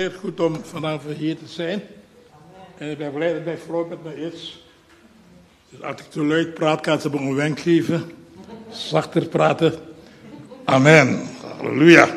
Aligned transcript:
Heel 0.00 0.10
goed 0.10 0.40
om 0.40 0.64
vanavond 0.64 1.16
hier 1.16 1.36
te 1.36 1.46
zijn. 1.46 1.82
En 2.78 2.90
ik 2.90 2.98
ben 2.98 3.12
blij 3.12 3.32
dat 3.32 3.44
mijn 3.44 3.58
vrouw 3.58 3.86
met 3.86 4.04
me 4.04 4.30
is. 4.30 4.64
Dus 5.68 5.82
als 5.82 6.00
ik 6.00 6.10
te 6.10 6.24
luid 6.24 6.54
praat, 6.54 6.80
kan 6.80 7.00
ze 7.00 7.10
me 7.10 7.16
een 7.16 7.34
wenk 7.34 7.60
geven. 7.60 8.10
Zachter 8.70 9.28
praten. 9.28 9.74
Amen. 10.64 11.20
Halleluja. 11.56 12.08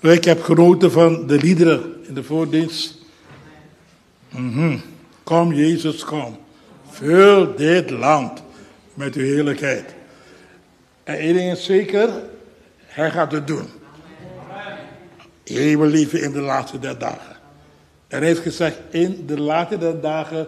Ik 0.00 0.24
heb 0.24 0.42
genoten 0.42 0.92
van 0.92 1.26
de 1.26 1.38
liederen 1.38 1.94
in 2.06 2.14
de 2.14 2.22
voordienst. 2.22 2.98
Mhm. 4.28 4.78
Kom 5.22 5.52
Jezus, 5.52 6.04
kom. 6.04 6.36
Vul 6.90 7.56
dit 7.56 7.90
land 7.90 8.42
met 8.94 9.14
uw 9.14 9.24
heerlijkheid. 9.24 9.94
En 11.04 11.18
één 11.18 11.34
ding 11.34 11.52
is 11.52 11.64
zeker, 11.64 12.10
hij 12.84 13.10
gaat 13.10 13.32
het 13.32 13.46
doen. 13.46 13.75
Wil 15.54 15.86
leven 15.86 16.22
in 16.22 16.32
de 16.32 16.40
laatste 16.40 16.78
der 16.78 16.98
dagen. 16.98 17.36
En 18.08 18.18
hij 18.18 18.26
heeft 18.26 18.40
gezegd, 18.40 18.76
in 18.90 19.26
de 19.26 19.40
laatste 19.40 19.78
der 19.78 20.00
dagen 20.00 20.46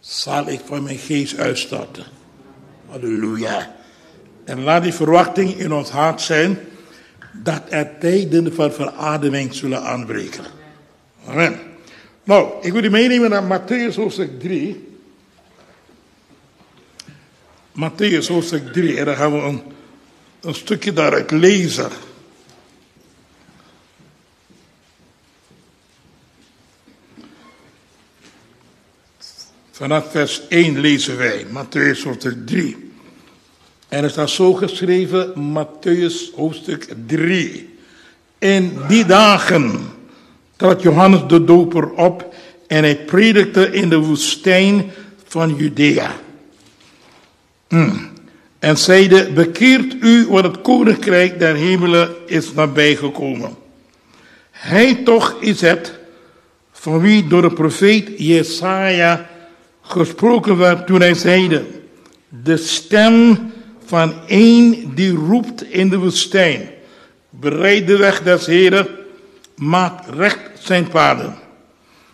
zal 0.00 0.48
ik 0.48 0.60
van 0.64 0.82
mijn 0.82 0.98
geest 0.98 1.38
uitstorten. 1.38 2.04
Halleluja. 2.88 3.74
En 4.44 4.62
laat 4.62 4.82
die 4.82 4.92
verwachting 4.92 5.54
in 5.54 5.72
ons 5.72 5.90
hart 5.90 6.20
zijn 6.20 6.58
dat 7.32 7.62
er 7.68 7.98
tijden 7.98 8.54
van 8.54 8.72
verademing 8.72 9.54
zullen 9.54 9.82
aanbreken. 9.82 10.44
Amen. 11.26 11.58
Nou, 12.24 12.52
ik 12.62 12.72
wil 12.72 12.84
u 12.84 12.90
meenemen 12.90 13.30
naar 13.30 13.60
Matthäus 13.60 13.94
hoofdstuk 13.94 14.40
3. 14.40 14.88
Matthäus 17.72 18.26
hoofdstuk 18.28 18.72
3, 18.72 18.98
en 18.98 19.04
dan 19.04 19.16
gaan 19.16 19.32
we 19.32 19.38
een, 19.38 19.62
een 20.40 20.54
stukje 20.54 20.92
daaruit 20.92 21.30
lezen. 21.30 21.90
Vanaf 29.76 30.10
vers 30.10 30.42
1 30.48 30.80
lezen 30.80 31.16
wij, 31.16 31.46
Matthäus 31.46 32.02
hoofdstuk 32.02 32.46
3. 32.46 32.76
En 33.88 34.04
er 34.04 34.10
staat 34.10 34.30
zo 34.30 34.52
geschreven, 34.52 35.32
Matthäus 35.52 36.34
hoofdstuk 36.34 36.88
3. 37.06 37.68
In 38.38 38.78
die 38.88 39.04
dagen 39.04 39.80
trad 40.56 40.82
Johannes 40.82 41.20
de 41.28 41.44
Doper 41.44 41.90
op 41.90 42.34
en 42.66 42.82
hij 42.82 42.96
predikte 42.96 43.72
in 43.72 43.88
de 43.88 43.98
woestijn 43.98 44.90
van 45.26 45.54
Judea. 45.56 46.14
Hmm. 47.68 48.10
En 48.58 48.78
zeide, 48.78 49.32
bekeert 49.32 49.96
u, 50.00 50.26
want 50.28 50.44
het 50.44 50.60
koninkrijk 50.60 51.38
der 51.38 51.54
hemelen 51.54 52.14
is 52.26 52.52
nabijgekomen. 52.52 53.56
Hij 54.50 54.94
toch 54.94 55.36
is 55.40 55.60
het, 55.60 55.92
van 56.72 57.00
wie 57.00 57.26
door 57.26 57.42
de 57.42 57.52
profeet 57.52 58.10
Jesaja 58.16 59.34
gesproken 59.86 60.56
werd 60.56 60.86
toen 60.86 61.00
hij 61.00 61.14
zeide, 61.14 61.64
de 62.28 62.56
stem 62.56 63.38
van 63.84 64.14
een 64.26 64.92
die 64.94 65.12
roept 65.14 65.62
in 65.62 65.88
de 65.88 65.98
woestijn, 65.98 66.68
bereid 67.30 67.86
de 67.86 67.96
weg 67.96 68.22
des 68.22 68.46
Heren, 68.46 68.88
maak 69.56 70.00
recht 70.16 70.50
zijn 70.58 70.88
paden. 70.88 71.34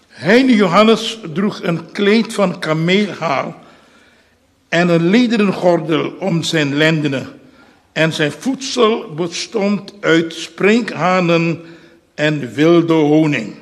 Hij, 0.09 0.45
Johannes, 0.45 1.19
droeg 1.35 1.63
een 1.63 1.93
kleed 1.93 2.35
van 2.35 2.59
kameelhaar 2.59 3.55
en 4.69 4.89
een 4.89 5.09
lederen 5.09 5.53
gordel 5.53 6.13
om 6.19 6.43
zijn 6.43 6.77
lendenen. 6.77 7.27
En 7.93 8.13
zijn 8.13 8.33
voedsel 8.33 9.15
bestond 9.15 9.95
uit 10.01 10.35
sprinkhanen 10.35 11.61
en 12.15 12.53
wilde 12.53 12.93
honing. 12.93 13.55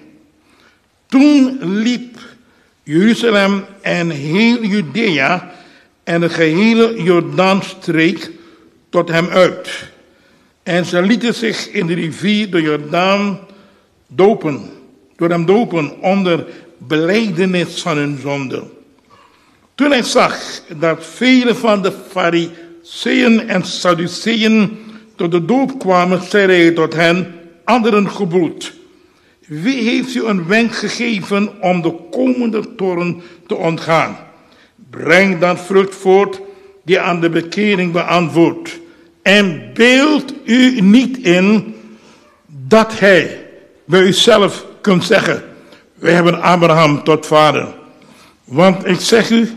Toen 1.06 1.58
liep 1.60 2.09
Jeruzalem 2.90 3.64
en 3.80 4.10
heel 4.10 4.64
Judea 4.64 5.52
en 6.04 6.20
de 6.20 6.28
gehele 6.28 7.02
Jordaanstreek 7.02 8.30
tot 8.88 9.08
hem 9.08 9.28
uit. 9.28 9.88
En 10.62 10.84
ze 10.84 11.02
lieten 11.02 11.34
zich 11.34 11.68
in 11.68 11.86
de 11.86 11.94
rivier 11.94 12.50
de 12.50 12.60
Jordaan 12.60 13.38
dopen, 14.06 14.70
door 15.16 15.28
hem 15.28 15.46
dopen 15.46 16.00
onder 16.00 16.46
beleidenis 16.78 17.82
van 17.82 17.96
hun 17.96 18.18
zonde. 18.22 18.62
Toen 19.74 19.90
hij 19.90 20.02
zag 20.02 20.38
dat 20.78 21.06
vele 21.06 21.54
van 21.54 21.82
de 21.82 21.92
Fariseeën 22.08 23.48
en 23.48 23.64
Sadduceeën 23.64 24.78
tot 25.16 25.30
de 25.30 25.44
doop 25.44 25.78
kwamen, 25.78 26.22
zei 26.22 26.46
hij 26.46 26.70
tot 26.70 26.94
hen, 26.94 27.34
anderen 27.64 28.10
gebroed. 28.10 28.79
Wie 29.50 29.82
heeft 29.82 30.14
u 30.14 30.24
een 30.24 30.46
wenk 30.46 30.74
gegeven 30.74 31.60
om 31.60 31.82
de 31.82 31.94
komende 32.10 32.74
toren 32.76 33.22
te 33.46 33.54
ontgaan? 33.54 34.16
Breng 34.90 35.38
dan 35.38 35.58
vrucht 35.58 35.94
voort 35.94 36.40
die 36.84 37.00
aan 37.00 37.20
de 37.20 37.30
bekering 37.30 37.92
beantwoordt. 37.92 38.78
En 39.22 39.70
beeld 39.74 40.34
u 40.44 40.80
niet 40.80 41.18
in 41.18 41.74
dat 42.46 42.98
hij 42.98 43.46
bij 43.84 44.00
uzelf 44.00 44.66
kunt 44.80 45.04
zeggen, 45.04 45.42
wij 45.94 46.12
hebben 46.12 46.42
Abraham 46.42 47.04
tot 47.04 47.26
vader. 47.26 47.68
Want 48.44 48.86
ik 48.86 49.00
zeg 49.00 49.30
u 49.30 49.50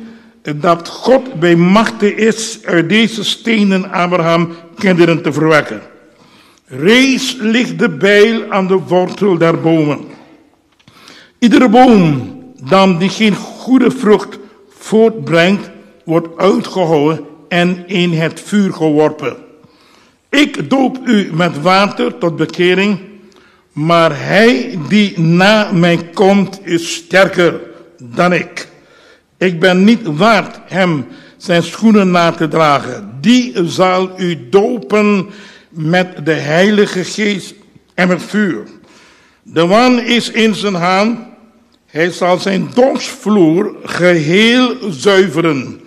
dat 0.56 0.88
God 0.88 1.40
bij 1.40 1.56
machten 1.56 2.18
is 2.18 2.60
uit 2.66 2.90
deze 2.90 3.24
stenen 3.24 3.92
Abraham 3.92 4.56
kinderen 4.78 5.22
te 5.22 5.34
verwekken. 5.34 5.82
Rees 6.80 7.36
ligt 7.40 7.80
de 7.80 7.90
bijl 7.90 8.52
aan 8.52 8.68
de 8.68 8.80
wortel 8.88 9.38
der 9.38 9.62
bomen. 9.62 10.00
Iedere 11.40 11.70
boom 11.70 12.32
dan 12.64 12.98
die 12.98 13.10
geen 13.10 13.36
goede 13.36 13.92
vrucht 13.92 14.40
voortbrengt, 14.70 15.70
wordt 16.06 16.28
uitgehouden 16.38 17.26
en 17.48 17.88
in 17.88 18.12
het 18.12 18.42
vuur 18.42 18.74
geworpen. 18.74 19.36
Ik 20.30 20.70
doop 20.70 21.00
u 21.06 21.30
met 21.34 21.62
water 21.62 22.18
tot 22.18 22.36
bekering, 22.36 23.00
maar 23.72 24.26
hij 24.26 24.80
die 24.88 25.20
na 25.20 25.72
mij 25.72 26.10
komt 26.14 26.60
is 26.64 26.94
sterker 26.94 27.62
dan 27.98 28.34
ik. 28.34 28.68
Ik 29.38 29.60
ben 29.60 29.84
niet 29.84 30.02
waard 30.04 30.60
hem 30.66 31.06
zijn 31.38 31.64
schoenen 31.64 32.12
na 32.12 32.32
te 32.32 32.48
dragen. 32.48 33.18
Die 33.22 33.54
zal 33.66 34.10
u 34.18 34.50
dopen 34.50 35.30
met 35.74 36.26
de 36.26 36.32
Heilige 36.32 37.04
Geest 37.04 37.54
en 37.94 38.08
met 38.08 38.22
vuur. 38.22 38.64
De 39.44 39.66
man 39.66 40.00
is 40.00 40.32
in 40.32 40.56
zijn 40.56 40.74
hand. 40.74 41.20
Hij 41.86 42.12
zal 42.12 42.40
zijn 42.40 42.70
dorsvloer 42.74 43.76
geheel 43.84 44.76
zuiveren 44.90 45.82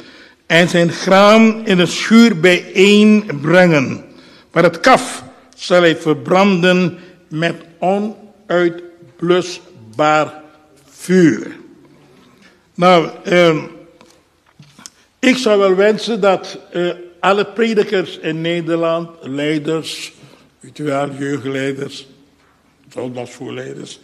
en 0.47 0.69
zijn 0.69 0.92
graan 0.92 1.66
in 1.66 1.76
de 1.76 1.86
schuur 1.86 2.41
bijeen 2.41 3.30
brengen. 3.41 4.04
Maar 4.52 4.62
het 4.62 4.80
kaf 4.80 5.24
zal 5.56 5.80
hij 5.80 5.97
verbranden 5.97 6.98
met 7.28 7.54
onuitblusbaar 7.78 10.42
vuur. 10.91 11.56
Nou, 12.74 13.08
eh, 13.24 13.56
ik 15.18 15.36
zou 15.36 15.58
wel 15.58 15.74
wensen 15.74 16.20
dat 16.20 16.58
eh, 16.72 16.91
alle 17.21 17.44
predikers 17.44 18.19
in 18.19 18.41
Nederland, 18.41 19.09
leiders, 19.21 20.12
weet 20.60 20.78
wel, 20.78 21.10
jeugdleiders, 21.10 22.06
zondagsvoorleiders, 22.93 24.00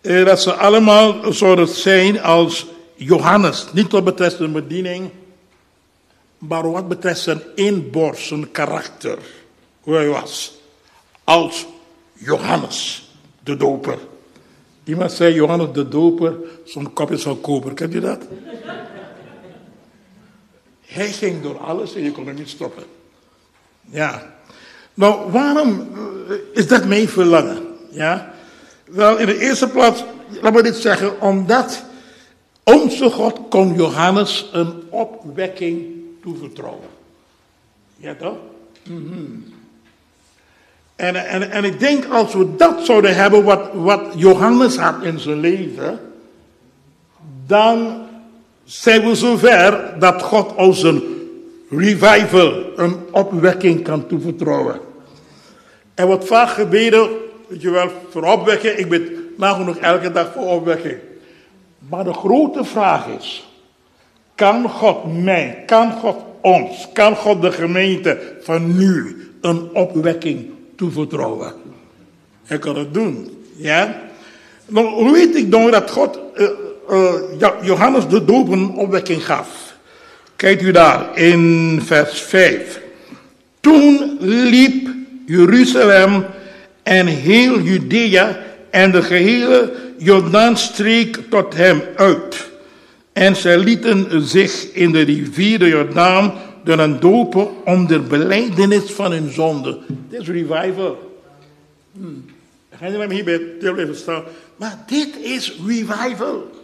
eh, 0.00 0.24
dat 0.24 0.42
ze 0.42 0.52
allemaal 0.52 1.32
zouden 1.32 1.68
zijn 1.68 2.20
als 2.20 2.66
Johannes. 2.94 3.66
Niet 3.72 3.92
wat 3.92 4.04
betreft 4.04 4.36
zijn 4.36 4.52
bediening, 4.52 5.10
maar 6.38 6.70
wat 6.70 6.88
betreft 6.88 7.20
zijn 7.20 7.42
inborst, 7.54 8.26
zijn 8.26 8.50
karakter. 8.50 9.18
Hoe 9.80 9.94
hij 9.94 10.08
was. 10.08 10.54
Als 11.24 11.66
Johannes, 12.12 13.08
de 13.42 13.56
doper. 13.56 13.98
Iemand 14.84 15.12
zei 15.12 15.34
Johannes 15.34 15.68
de 15.72 15.88
doper, 15.88 16.36
zo'n 16.64 16.92
kopje 16.92 17.18
van 17.18 17.40
koper. 17.40 17.74
Kent 17.74 17.94
u 17.94 18.00
dat? 18.00 18.18
Hij 20.96 21.12
ging 21.12 21.42
door 21.42 21.58
alles 21.58 21.94
en 21.94 22.02
je 22.02 22.12
kon 22.12 22.26
hem 22.26 22.34
niet 22.34 22.48
stoppen. 22.48 22.84
Ja. 23.80 24.34
Nou, 24.94 25.30
waarom 25.30 25.88
eh, 26.28 26.34
is 26.52 26.68
dat 26.68 26.84
mijn 26.84 27.08
verlangen? 27.08 27.62
Ja. 27.90 28.34
Wel, 28.84 29.16
in 29.16 29.26
de 29.26 29.38
eerste 29.38 29.68
plaats, 29.68 30.04
laat 30.42 30.52
me 30.52 30.62
dit 30.62 30.76
zeggen, 30.76 31.20
omdat 31.20 31.84
onze 32.62 33.10
God 33.10 33.40
kon 33.48 33.74
Johannes 33.74 34.48
een 34.52 34.82
opwekking 34.90 35.86
toevertrouwen. 36.22 36.88
Ja 37.96 38.14
toch? 38.14 38.36
Mm 38.88 39.54
en, 40.96 41.28
en, 41.28 41.50
en 41.50 41.64
ik 41.64 41.80
denk 41.80 42.04
als 42.04 42.34
we 42.34 42.56
dat 42.56 42.84
zouden 42.84 43.16
hebben, 43.16 43.44
wat, 43.44 43.68
wat 43.72 44.02
Johannes 44.14 44.76
had 44.76 45.02
in 45.02 45.18
zijn 45.18 45.40
leven, 45.40 46.00
dan 47.46 48.05
zijn 48.66 49.04
we 49.04 49.14
zover 49.14 49.94
dat 49.98 50.22
God 50.22 50.54
ons 50.54 50.82
een 50.82 51.02
revival, 51.70 52.64
een 52.76 52.96
opwekking 53.10 53.82
kan 53.82 54.06
toevertrouwen. 54.06 54.80
En 55.94 56.08
wat 56.08 56.26
vaak 56.26 56.48
gebeden, 56.48 57.08
weet 57.48 57.62
je 57.62 57.70
wel, 57.70 57.90
voor 58.10 58.22
opwekken, 58.22 58.78
ik 58.78 58.88
ben 58.88 59.08
nagenoeg 59.36 59.76
elke 59.76 60.12
dag 60.12 60.32
voor 60.32 60.46
opwekking. 60.46 60.98
Maar 61.88 62.04
de 62.04 62.12
grote 62.12 62.64
vraag 62.64 63.06
is, 63.18 63.48
kan 64.34 64.68
God 64.68 65.22
mij, 65.22 65.62
kan 65.66 65.92
God 65.92 66.16
ons, 66.40 66.88
kan 66.92 67.16
God 67.16 67.42
de 67.42 67.52
gemeente 67.52 68.36
van 68.40 68.76
nu 68.76 69.16
een 69.40 69.74
opwekking 69.74 70.50
toevertrouwen? 70.76 71.52
Hij 72.44 72.58
kan 72.58 72.76
het 72.76 72.94
doen, 72.94 73.44
ja. 73.56 74.04
Nou, 74.66 74.86
hoe 74.86 75.12
weet 75.12 75.36
ik 75.36 75.50
dan 75.50 75.70
dat 75.70 75.90
God 75.90 76.18
uh, 76.36 76.48
uh, 76.90 77.12
Johannes 77.62 78.08
de 78.08 78.24
doop 78.24 78.48
een 78.48 78.70
opwekking 78.70 79.26
gaf? 79.26 79.74
Kijkt 80.36 80.62
u 80.62 80.70
daar 80.70 81.18
in 81.18 81.80
vers 81.84 82.20
5. 82.20 82.80
Toen 83.60 84.16
liep 84.20 84.88
Jeruzalem 85.26 86.24
en 86.82 87.06
heel 87.06 87.60
Judea 87.60 88.38
en 88.70 88.92
de 88.92 89.02
gehele 89.02 89.72
Jordaanstreek 89.98 91.18
tot 91.30 91.54
hem 91.54 91.82
uit. 91.96 92.50
En 93.12 93.36
zij 93.36 93.58
lieten 93.58 94.22
zich 94.22 94.72
in 94.72 94.92
de 94.92 95.00
rivier 95.00 95.58
de 95.58 95.68
Jordaan 95.68 96.34
door 96.64 96.78
een 96.78 97.00
dopen 97.00 97.64
om 97.64 97.86
de 97.86 98.00
beleidenis 98.00 98.92
van 98.92 99.12
hun 99.12 99.32
zonde. 99.32 99.78
Dit 100.08 100.20
is 100.20 100.28
revival. 100.28 101.20
Hmm. 101.92 102.24
Ga 102.70 102.86
je 102.86 103.06
hier 103.08 103.24
bij 103.24 103.32
het 103.32 103.58
blijven 103.58 103.96
staan. 103.96 104.22
Maar 104.56 104.84
dit 104.86 105.08
is 105.22 105.56
revival. 105.66 106.55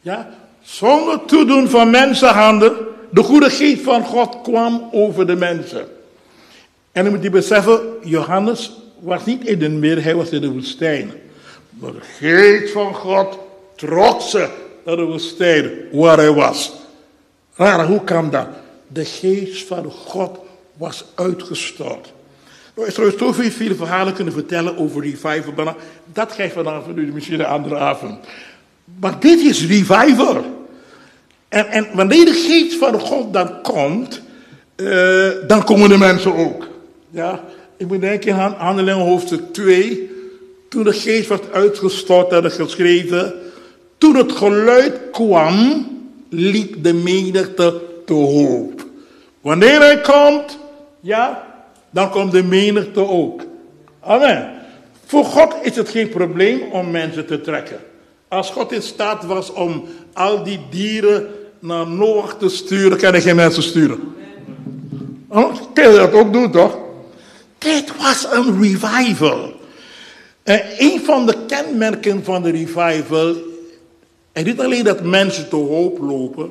Ja, 0.00 0.28
zonder 0.62 1.24
toedoen 1.24 1.68
van 1.68 1.90
mensenhanden. 1.90 2.72
De 3.10 3.22
goede 3.22 3.50
geest 3.50 3.82
van 3.82 4.04
God 4.04 4.40
kwam 4.42 4.88
over 4.92 5.26
de 5.26 5.36
mensen. 5.36 5.88
En 6.92 7.04
dan 7.04 7.12
moet 7.12 7.22
je 7.22 7.30
beseffen, 7.30 7.80
Johannes 8.02 8.72
was 8.98 9.24
niet 9.24 9.46
in 9.46 9.58
de 9.58 9.68
meer, 9.68 10.02
hij 10.02 10.14
was 10.14 10.30
in 10.30 10.40
de 10.40 10.50
woestijn. 10.50 11.12
Maar 11.70 11.92
de 11.92 12.00
geest 12.18 12.72
van 12.72 12.94
God 12.94 13.38
trok 13.76 14.20
ze 14.20 14.48
naar 14.84 14.96
de 14.96 15.02
woestijn 15.02 15.70
waar 15.92 16.16
hij 16.16 16.32
was. 16.32 16.72
Raar, 17.54 17.86
hoe 17.86 18.04
kan 18.04 18.30
dat? 18.30 18.46
De 18.88 19.04
geest 19.04 19.66
van 19.66 19.90
God 19.90 20.38
was 20.76 21.04
uitgestort. 21.14 22.12
Nou, 22.74 22.88
ik 22.88 22.94
zou 22.94 23.12
zoveel 23.18 23.50
veel 23.50 23.74
verhalen 23.74 24.14
kunnen 24.14 24.32
vertellen 24.32 24.78
over 24.78 25.02
revival, 25.02 25.64
maar 25.64 25.74
dat 26.12 26.32
geeft 26.32 26.52
vanavond 26.52 26.96
nu 26.96 27.12
misschien 27.12 27.40
een 27.40 27.46
andere 27.46 27.76
avond. 27.76 28.18
Maar 29.00 29.20
dit 29.20 29.40
is 29.40 29.66
revival. 29.66 30.44
En, 31.48 31.66
en 31.66 31.86
wanneer 31.92 32.24
de 32.24 32.32
geest 32.32 32.74
van 32.74 33.00
God 33.00 33.32
dan 33.32 33.62
komt, 33.62 34.20
uh, 34.76 35.28
dan 35.46 35.64
komen 35.64 35.88
de 35.88 35.98
mensen 35.98 36.34
ook. 36.34 36.68
Ja, 37.10 37.44
ik 37.76 37.86
moet 37.86 38.00
denken 38.00 38.34
aan 38.34 38.54
Handelingen 38.58 39.04
hoofdstuk 39.04 39.52
2. 39.52 40.10
Toen 40.68 40.84
de 40.84 40.92
geest 40.92 41.28
werd 41.28 41.52
uitgestort 41.52 42.32
en 42.32 42.50
geschreven. 42.50 43.34
Toen 43.98 44.16
het 44.16 44.32
geluid 44.32 44.98
kwam, 45.10 45.86
liep 46.28 46.84
de 46.84 46.92
menigte 46.92 47.82
te 48.06 48.12
hoop. 48.12 48.86
Wanneer 49.40 49.80
hij 49.80 50.00
komt, 50.00 50.58
ja, 51.00 51.46
dan 51.90 52.10
komt 52.10 52.32
de 52.32 52.42
menigte 52.42 53.08
ook. 53.08 53.42
Amen. 54.00 54.50
Voor 55.06 55.24
God 55.24 55.54
is 55.62 55.76
het 55.76 55.88
geen 55.88 56.08
probleem 56.08 56.60
om 56.72 56.90
mensen 56.90 57.26
te 57.26 57.40
trekken. 57.40 57.78
Als 58.30 58.50
God 58.50 58.72
in 58.72 58.82
staat 58.82 59.24
was 59.24 59.52
om 59.52 59.84
al 60.12 60.44
die 60.44 60.60
dieren 60.70 61.26
naar 61.58 61.86
Noach 61.86 62.36
te 62.38 62.48
sturen, 62.48 62.98
kan 62.98 63.12
hij 63.12 63.20
geen 63.20 63.36
mensen 63.36 63.62
sturen. 63.62 64.14
Oh, 65.28 65.54
kan 65.74 65.90
je 65.90 65.96
dat 65.96 66.12
ook 66.12 66.32
doen, 66.32 66.50
toch? 66.50 66.78
Dit 67.58 67.92
was 67.96 68.26
een 68.32 68.62
revival. 68.62 69.52
En 70.42 70.62
een 70.78 71.00
van 71.04 71.26
de 71.26 71.36
kenmerken 71.46 72.24
van 72.24 72.42
de 72.42 72.50
revival, 72.50 73.34
en 74.32 74.44
niet 74.44 74.60
alleen 74.60 74.84
dat 74.84 75.02
mensen 75.02 75.48
te 75.48 75.56
hoop 75.56 75.98
lopen, 75.98 76.50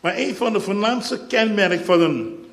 maar 0.00 0.18
een 0.18 0.34
van 0.34 0.52
de 0.52 0.60
voornaamste 0.60 1.20
kenmerken 1.28 1.84
van 1.84 2.00
een, 2.00 2.44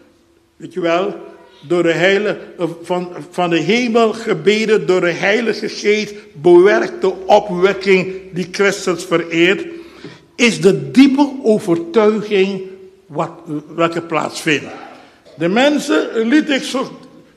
weet 0.55 0.73
je 0.73 0.81
wel, 0.81 1.15
door 1.61 1.83
de 1.83 1.91
heilige, 1.91 2.37
van, 2.83 3.09
van 3.31 3.49
de 3.49 3.59
hemel 3.59 4.13
gebeden, 4.13 4.87
door 4.87 5.01
de 5.01 5.11
Heilige 5.11 5.69
Geest 5.69 6.13
bewerkte 6.33 7.13
opwekking 7.25 8.15
die 8.33 8.47
Christus 8.51 9.03
vereert, 9.03 9.65
is 10.35 10.61
de 10.61 10.91
diepe 10.91 11.29
overtuiging 11.43 12.61
wat, 13.05 13.31
welke 13.75 14.01
plaatsvindt. 14.01 14.65
De 15.37 15.47
mensen 15.47 16.27
lieten 16.27 16.65
zich, 16.65 16.89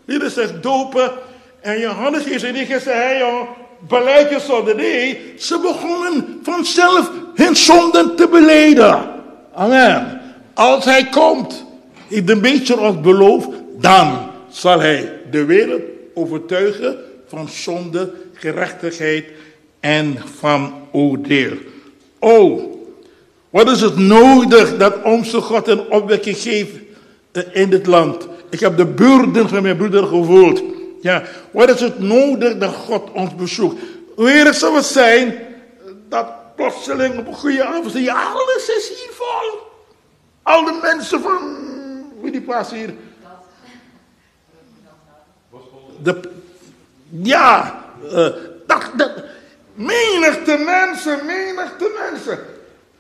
lieten 0.05 0.31
zich 0.31 0.61
dopen 0.61 1.13
en 1.61 1.81
Johannes 1.81 2.25
is 2.25 2.43
in 2.43 2.55
die 2.55 2.67
gezegd, 2.67 2.85
hey 2.85 3.19
joh, 3.19 3.49
beleid 3.89 4.31
je 4.31 4.41
zonde. 4.41 4.75
Nee, 4.75 5.35
ze 5.39 5.59
begonnen 5.59 6.41
vanzelf 6.43 7.11
hun 7.35 7.57
zonden 7.57 8.17
te 8.17 8.29
beleden. 8.29 9.11
Amen. 9.55 10.21
Als 10.55 10.85
hij 10.85 11.09
komt, 11.09 11.65
heeft 12.09 12.31
een 12.31 12.41
beetje 12.41 12.81
ons 12.81 13.01
beloofd, 13.01 13.49
dan 13.85 14.31
zal 14.49 14.81
hij 14.81 15.21
de 15.31 15.45
wereld 15.45 15.83
overtuigen 16.15 16.97
van 17.27 17.49
zonde, 17.49 18.13
gerechtigheid 18.33 19.25
en 19.81 20.19
van 20.39 20.75
oordeel. 20.93 21.57
Oh, 22.19 22.63
wat 23.51 23.71
is 23.71 23.81
het 23.81 23.97
nodig 23.97 24.77
dat 24.77 25.03
onze 25.03 25.41
God 25.41 25.69
een 25.69 25.91
opwekking 25.91 26.37
geeft 26.37 26.73
in 27.53 27.71
dit 27.71 27.87
land? 27.87 28.29
Ik 28.51 28.61
heb 28.61 28.77
de 28.77 28.87
burden 28.87 29.49
van 29.49 29.63
mijn 29.63 29.77
broeder 29.77 30.07
gevoeld. 30.07 30.63
Ja, 31.01 31.23
wat 31.51 31.71
is 31.71 31.81
het 31.81 31.99
nodig 31.99 32.59
dat 32.59 32.75
God 32.75 33.11
ons 33.13 33.35
bezoekt? 33.35 33.83
Weer 34.17 34.55
zou 34.55 34.77
het 34.77 34.85
zijn 34.85 35.39
dat 36.09 36.27
plotseling 36.57 37.19
op 37.19 37.27
een 37.27 37.35
goede 37.35 37.65
avond, 37.65 37.93
ja, 37.93 38.23
alles 38.23 38.69
is 38.77 38.89
hier 38.89 39.13
vol. 39.13 39.61
Al 40.43 40.65
de 40.65 40.79
mensen 40.83 41.21
van, 41.21 41.41
wie 42.21 42.33
die 42.33 42.41
plaats 42.41 42.71
hier? 42.71 42.95
De, 46.03 46.21
ja, 47.09 47.85
uh, 48.05 48.29
dat, 48.67 49.13
menigte 49.75 50.57
mensen, 50.65 51.27
menigte 51.27 52.11
mensen. 52.11 52.39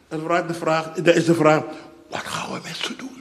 En 0.09 0.47
de 0.47 0.55
vraag, 0.55 0.93
dat 0.93 1.15
is 1.15 1.25
de 1.25 1.35
vraag, 1.35 1.63
wat 2.11 2.21
gaan 2.21 2.53
we 2.53 2.61
met 2.63 2.77
ze 2.77 2.97
doen? 2.97 3.13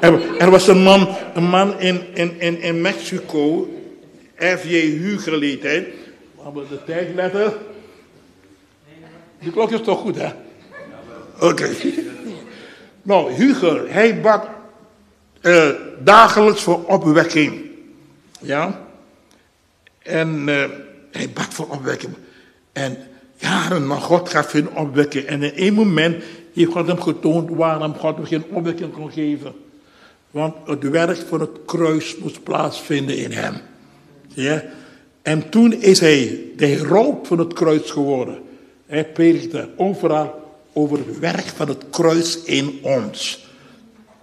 Er, 0.00 0.36
er, 0.38 0.50
was 0.50 0.68
een 0.68 0.82
man, 0.82 1.16
een 1.34 1.48
man 1.48 1.80
in, 1.80 2.14
in, 2.14 2.60
in, 2.60 2.80
Mexico, 2.80 3.68
F.J. 4.36 4.74
Huger 4.74 5.40
heet 5.40 5.62
hij. 5.62 5.92
Maar 6.36 6.52
de 6.52 6.84
tijd 6.84 7.14
letten. 7.14 7.52
Die 9.40 9.52
klok 9.52 9.70
is 9.70 9.80
toch 9.80 10.00
goed, 10.00 10.16
hè? 10.16 10.28
Oké. 11.40 11.70
Nou, 13.02 13.32
Huger, 13.32 13.92
hij 13.92 14.20
bad 14.20 14.46
uh, 15.42 15.68
dagelijks 15.98 16.62
voor 16.62 16.84
opwekking. 16.84 17.67
Ja? 18.40 18.86
En 19.98 20.48
uh, 20.48 20.64
hij 21.10 21.30
bad 21.34 21.54
voor 21.54 21.68
opwekking. 21.68 22.14
En 22.72 22.96
jaren, 23.36 23.86
maar 23.86 24.00
God 24.00 24.28
gaat 24.28 24.52
hun 24.52 24.76
opwekken. 24.76 25.26
En 25.26 25.42
in 25.42 25.54
één 25.54 25.74
moment 25.74 26.24
heeft 26.52 26.72
God 26.72 26.86
hem 26.86 27.00
getoond 27.00 27.50
waarom 27.50 27.94
God 27.94 28.16
hem 28.16 28.24
geen 28.24 28.44
opwekking 28.50 28.92
kon 28.92 29.12
geven. 29.12 29.52
Want 30.30 30.54
het 30.64 30.88
werk 30.90 31.16
van 31.28 31.40
het 31.40 31.58
kruis 31.66 32.16
moest 32.16 32.42
plaatsvinden 32.42 33.16
in 33.16 33.32
hem. 33.32 33.54
Ja? 34.28 34.64
En 35.22 35.48
toen 35.48 35.72
is 35.72 36.00
hij 36.00 36.40
de 36.56 36.66
hero 36.66 37.20
van 37.22 37.38
het 37.38 37.52
kruis 37.52 37.90
geworden. 37.90 38.38
Hij 38.86 39.04
predikte 39.04 39.68
overal 39.76 40.46
over 40.72 40.98
het 40.98 41.18
werk 41.18 41.46
van 41.46 41.68
het 41.68 41.84
kruis 41.90 42.42
in 42.42 42.78
ons. 42.82 43.46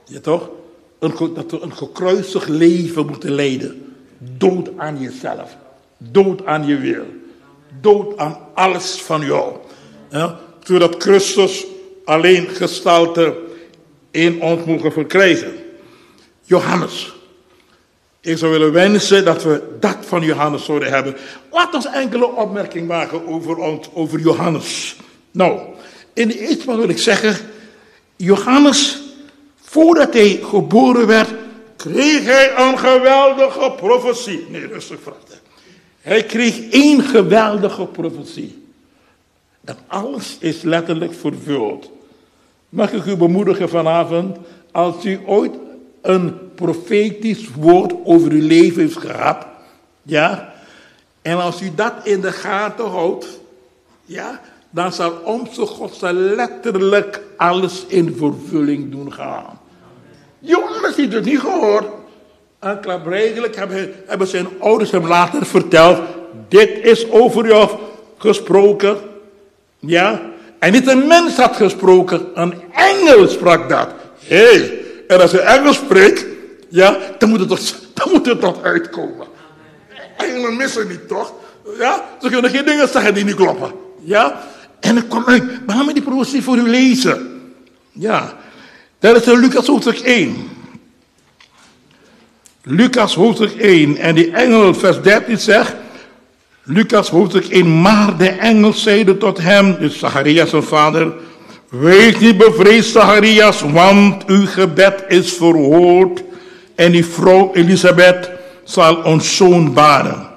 Ja 0.06 0.20
toch? 0.20 0.50
Dat 1.00 1.52
we 1.52 1.60
een 1.62 1.76
gekruisigd 1.76 2.48
leven 2.48 3.06
moeten 3.06 3.32
leiden. 3.32 3.95
Dood 4.38 4.70
aan 4.78 5.00
jezelf. 5.00 5.58
Dood 5.98 6.46
aan 6.46 6.66
je 6.66 6.78
wil. 6.78 7.06
Dood 7.82 8.18
aan 8.18 8.38
alles 8.54 9.02
van 9.02 9.26
jou. 9.26 9.54
Ja? 10.10 10.40
Zodat 10.64 10.96
Christus 10.98 11.66
alleen 12.06 12.48
gestalte 12.48 13.38
in 14.12 14.42
ons 14.42 14.66
mogen 14.66 14.92
verkrijgen. 14.92 15.54
Johannes. 16.42 17.14
Ik 18.22 18.38
zou 18.38 18.52
willen 18.52 18.72
wensen 18.72 19.26
dat 19.26 19.44
we 19.44 19.62
dat 19.80 19.98
van 20.02 20.22
Johannes 20.22 20.66
zouden 20.66 20.90
hebben. 20.90 21.16
Laat 21.52 21.74
ons 21.74 21.86
enkele 21.86 22.32
opmerking 22.32 22.88
maken 22.88 23.28
over, 23.28 23.58
ons, 23.58 23.90
over 23.94 24.20
Johannes. 24.20 24.96
Nou, 25.32 25.60
in 26.14 26.28
de 26.28 26.40
eerste 26.40 26.64
plaats 26.64 26.80
wil 26.80 26.90
ik 26.90 26.98
zeggen, 26.98 27.36
Johannes, 28.16 29.02
voordat 29.62 30.14
hij 30.14 30.40
geboren 30.44 31.08
werd, 31.08 31.30
kreeg 31.92 32.26
hij 32.26 32.58
een 32.58 32.78
geweldige 32.78 33.74
profetie. 33.78 34.46
Nee, 34.50 34.68
rustig, 34.68 35.00
vraag. 35.02 35.16
Hij 36.02 36.24
kreeg 36.24 36.70
één 36.70 37.02
geweldige 37.02 37.86
profetie. 37.86 38.64
Dat 39.62 39.78
alles 39.88 40.38
is 40.40 40.62
letterlijk 40.62 41.14
vervuld. 41.14 41.90
Mag 42.70 42.92
ik 42.92 43.06
u 43.06 43.16
bemoedigen 43.16 43.70
vanavond, 43.70 44.38
als 44.72 45.06
u 45.06 45.20
ooit 45.26 45.54
een 46.02 46.54
profetisch 46.56 47.48
woord 47.56 47.94
over 48.04 48.32
uw 48.32 48.48
leven 48.48 48.82
heeft 48.82 48.98
gehad, 48.98 49.46
ja, 50.02 50.54
En 51.22 51.38
als 51.42 51.62
u 51.62 51.72
dat 51.76 51.94
in 52.04 52.22
de 52.22 52.32
gaten 52.32 52.90
houdt, 52.90 53.40
ja, 54.06 54.42
dan 54.70 54.94
zal 54.94 55.12
onze 55.24 55.66
God 55.66 56.02
letterlijk 56.12 57.22
alles 57.38 57.86
in 57.88 58.16
vervulling 58.18 58.92
doen 58.92 59.14
gaan. 59.14 59.60
Johannes 60.46 60.96
heeft 60.96 61.14
het 61.14 61.26
niet 61.26 61.40
gehoord. 61.40 61.86
En 62.60 62.80
klaarblijkelijk 62.80 63.56
hebben, 64.06 64.28
zijn 64.28 64.48
ouders 64.60 64.92
hem 64.92 65.08
later 65.08 65.46
verteld, 65.46 66.00
dit 66.48 66.70
is 66.82 67.10
over 67.10 67.48
jou 67.48 67.70
gesproken. 68.18 68.98
Ja, 69.80 70.22
en 70.60 70.72
niet 70.72 70.88
een 70.88 71.08
mens 71.08 71.36
had 71.36 71.56
gesproken, 71.56 72.28
een 72.34 72.54
engel 72.72 73.28
sprak 73.28 73.70
dat. 73.70 73.88
Hé, 74.20 74.38
hey, 74.38 74.80
en 75.08 75.22
als 75.22 75.34
een 75.34 75.40
engel 75.40 75.74
spreekt, 75.74 76.26
ja, 76.70 76.98
dan 77.18 77.30
moet 77.30 77.40
het 77.40 77.50
toch, 77.50 77.60
dan 77.94 78.12
moet 78.12 78.26
het 78.26 78.40
toch 78.40 78.64
uitkomen. 78.64 79.28
Engelen 80.18 80.56
missen 80.56 80.88
niet, 80.88 81.08
toch? 81.08 81.34
Ja, 81.78 82.06
ze 82.22 82.30
kunnen 82.30 82.52
geen 82.52 82.66
dingen 82.66 82.88
zeggen 82.88 83.14
die 83.14 83.24
niet 83.24 83.36
kloppen. 83.36 83.72
Ja, 84.02 84.44
en 84.80 84.96
het 84.96 85.08
kwam 85.08 85.24
uit. 85.26 85.44
Waarom 85.66 85.94
die 85.94 86.04
profetie 86.04 86.44
voor 86.44 86.58
u 86.58 86.70
lezen? 86.70 87.42
Ja, 87.92 88.34
dat 89.14 89.28
is 89.28 89.34
Lucas 89.34 89.68
hoofdstuk 89.68 90.00
1. 90.00 90.36
Lucas 92.64 93.16
hoofdstuk 93.16 93.56
1 93.62 93.98
en 93.98 94.16
die 94.16 94.32
engel 94.32 94.74
vers 94.74 95.02
13 95.02 95.40
zegt, 95.40 95.74
Lucas 96.64 97.10
hoofdstuk 97.10 97.48
1, 97.48 97.82
maar 97.82 98.18
de 98.18 98.30
engel 98.30 98.74
zeide 98.74 99.18
tot 99.18 99.38
hem, 99.38 99.78
dus 99.80 100.00
Zacharias 100.00 100.50
zijn 100.50 100.64
vader, 100.64 101.14
wees 101.70 102.20
niet 102.20 102.38
bevreesd 102.38 102.92
Zacharias, 102.92 103.62
want 103.62 104.26
uw 104.26 104.46
gebed 104.46 105.04
is 105.08 105.34
verhoord 105.34 106.24
en 106.76 106.92
die 106.92 107.06
vrouw 107.06 107.52
Elisabeth 107.54 108.30
zal 108.64 108.96
ons 108.96 109.36
zoon 109.36 109.74
baren. 109.74 110.28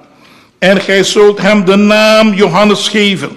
En 0.59 0.81
gij 0.81 1.03
zult 1.03 1.41
hem 1.41 1.65
de 1.65 1.75
naam 1.75 2.33
Johannes 2.33 2.87
geven. 2.87 3.29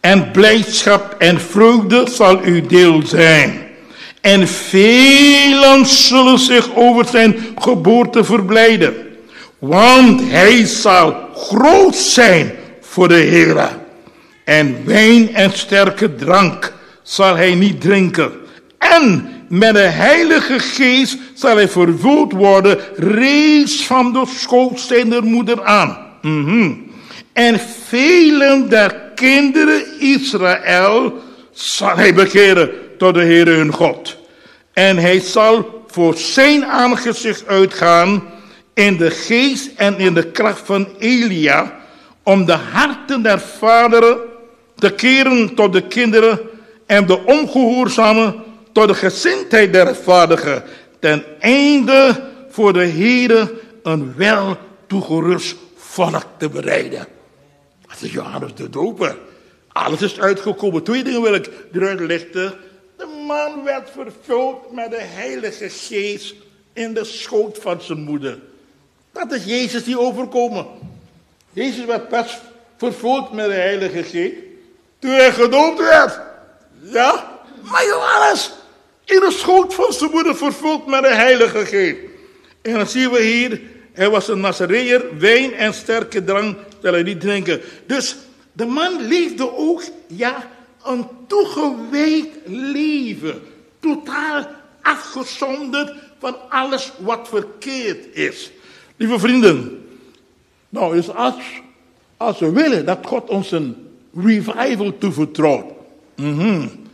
En 0.00 0.30
blijdschap 0.30 1.14
en 1.18 1.40
vreugde 1.40 2.06
zal 2.10 2.40
uw 2.40 2.66
deel 2.66 3.02
zijn. 3.06 3.67
En 4.20 4.48
velen 4.48 5.86
zullen 5.86 6.38
zich 6.38 6.74
over 6.74 7.04
zijn 7.04 7.36
geboorte 7.58 8.24
verblijden. 8.24 8.94
Want 9.58 10.20
hij 10.30 10.66
zal 10.66 11.14
groot 11.34 11.96
zijn 11.96 12.52
voor 12.80 13.08
de 13.08 13.14
Heer. 13.14 13.68
En 14.44 14.76
wijn 14.84 15.34
en 15.34 15.50
sterke 15.52 16.14
drank 16.14 16.72
zal 17.02 17.36
hij 17.36 17.54
niet 17.54 17.80
drinken. 17.80 18.32
En 18.78 19.28
met 19.48 19.74
de 19.74 19.80
Heilige 19.80 20.58
Geest 20.58 21.18
zal 21.34 21.56
hij 21.56 21.68
vervuld 21.68 22.32
worden, 22.32 22.78
reeds 22.96 23.86
van 23.86 24.12
de 24.12 24.24
schoot 24.36 24.94
moeder 25.22 25.64
aan. 25.64 25.98
Mm 26.22 26.86
En 27.32 27.60
velen 27.86 28.68
der 28.68 28.94
kinderen 29.14 30.00
Israël 30.00 31.22
zal 31.52 31.96
hij 31.96 32.14
bekeren 32.14 32.70
tot 32.98 33.14
de 33.14 33.22
Heer 33.22 33.46
hun 33.46 33.72
God. 33.72 34.16
En 34.72 34.96
hij 34.96 35.20
zal 35.20 35.84
voor 35.86 36.16
zijn 36.16 36.64
aangezicht 36.64 37.46
uitgaan 37.46 38.22
in 38.74 38.96
de 38.96 39.10
geest 39.10 39.70
en 39.76 39.98
in 39.98 40.14
de 40.14 40.30
kracht 40.30 40.60
van 40.64 40.88
Elia, 40.98 41.78
om 42.22 42.44
de 42.44 42.52
harten 42.52 43.22
der 43.22 43.40
vaderen 43.40 44.18
te 44.74 44.90
keren 44.90 45.54
tot 45.54 45.72
de 45.72 45.82
kinderen 45.82 46.40
en 46.86 47.06
de 47.06 47.24
ongehoorzamen 47.24 48.34
tot 48.72 48.88
de 48.88 48.94
gezindheid 48.94 49.72
der 49.72 49.84
rechtvaardigen, 49.84 50.62
ten 51.00 51.24
einde 51.40 52.24
voor 52.50 52.72
de 52.72 52.84
Heer 52.84 53.50
een 53.82 54.14
wel 54.16 54.56
toegerust 54.86 55.56
volk 55.76 56.26
te 56.38 56.48
bereiden. 56.48 57.06
Dat 57.88 58.02
is 58.02 58.12
Johannes 58.12 58.54
de 58.54 58.70
Doper. 58.70 59.16
Alles 59.72 60.02
is 60.02 60.20
uitgekomen. 60.20 60.82
Twee 60.82 61.04
dingen 61.04 61.22
wil 61.22 61.34
ik 61.34 61.50
eruit 61.72 62.00
lichten. 62.00 62.54
Man 63.28 63.64
werd 63.64 63.90
vervuld 63.90 64.72
met 64.72 64.90
de 64.90 65.00
Heilige 65.00 65.68
Geest 65.68 66.34
in 66.72 66.94
de 66.94 67.04
schoot 67.04 67.58
van 67.58 67.80
zijn 67.82 67.98
moeder. 67.98 68.38
Dat 69.12 69.32
is 69.32 69.44
Jezus 69.44 69.84
die 69.84 69.98
overkomen. 69.98 70.66
Jezus 71.52 71.84
werd 71.84 72.08
pas 72.08 72.38
vervuld 72.76 73.32
met 73.32 73.46
de 73.46 73.52
Heilige 73.52 74.02
Geest 74.02 74.34
toen 74.98 75.10
hij 75.10 75.32
gedoopt 75.32 75.78
werd. 75.78 76.20
Ja, 76.80 77.40
maar 77.62 77.84
Johannes 77.84 78.50
in 79.04 79.20
de 79.20 79.32
schoot 79.32 79.74
van 79.74 79.92
zijn 79.92 80.10
moeder 80.10 80.36
vervuld 80.36 80.86
met 80.86 81.02
de 81.02 81.14
Heilige 81.14 81.66
Geest. 81.66 81.98
En 82.62 82.72
dan 82.72 82.86
zien 82.86 83.10
we 83.10 83.22
hier, 83.22 83.60
hij 83.92 84.10
was 84.10 84.28
een 84.28 84.40
Nazareër, 84.40 85.18
wijn 85.18 85.54
en 85.54 85.74
sterke 85.74 86.24
drank 86.24 86.58
zal 86.82 86.92
hij 86.92 87.02
niet 87.02 87.20
drinken. 87.20 87.60
Dus 87.86 88.16
de 88.52 88.66
man 88.66 89.06
leefde 89.06 89.56
ook, 89.56 89.82
ja, 90.06 90.48
een 90.84 91.06
toegewijd 91.26 92.28
leven. 92.44 93.42
Totaal 93.80 94.46
afgezonderd 94.82 95.92
van 96.18 96.36
alles 96.48 96.92
wat 96.98 97.28
verkeerd 97.28 98.16
is. 98.16 98.50
Lieve 98.96 99.18
vrienden, 99.18 99.86
nou, 100.68 100.94
dus 100.94 101.14
als, 101.14 101.34
als 102.16 102.38
we 102.38 102.50
willen 102.50 102.86
dat 102.86 102.98
God 103.02 103.28
ons 103.28 103.50
een 103.50 103.76
revival 104.14 104.98
toevertrouwt, 104.98 105.64
mm 106.16 106.86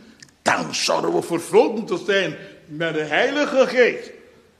dan 0.45 0.75
zouden 0.75 1.13
we 1.13 1.21
vervuld 1.21 1.75
moeten 1.75 2.05
zijn 2.05 2.35
met 2.65 2.93
de 2.93 3.01
Heilige 3.01 3.67
Geest. 3.67 4.11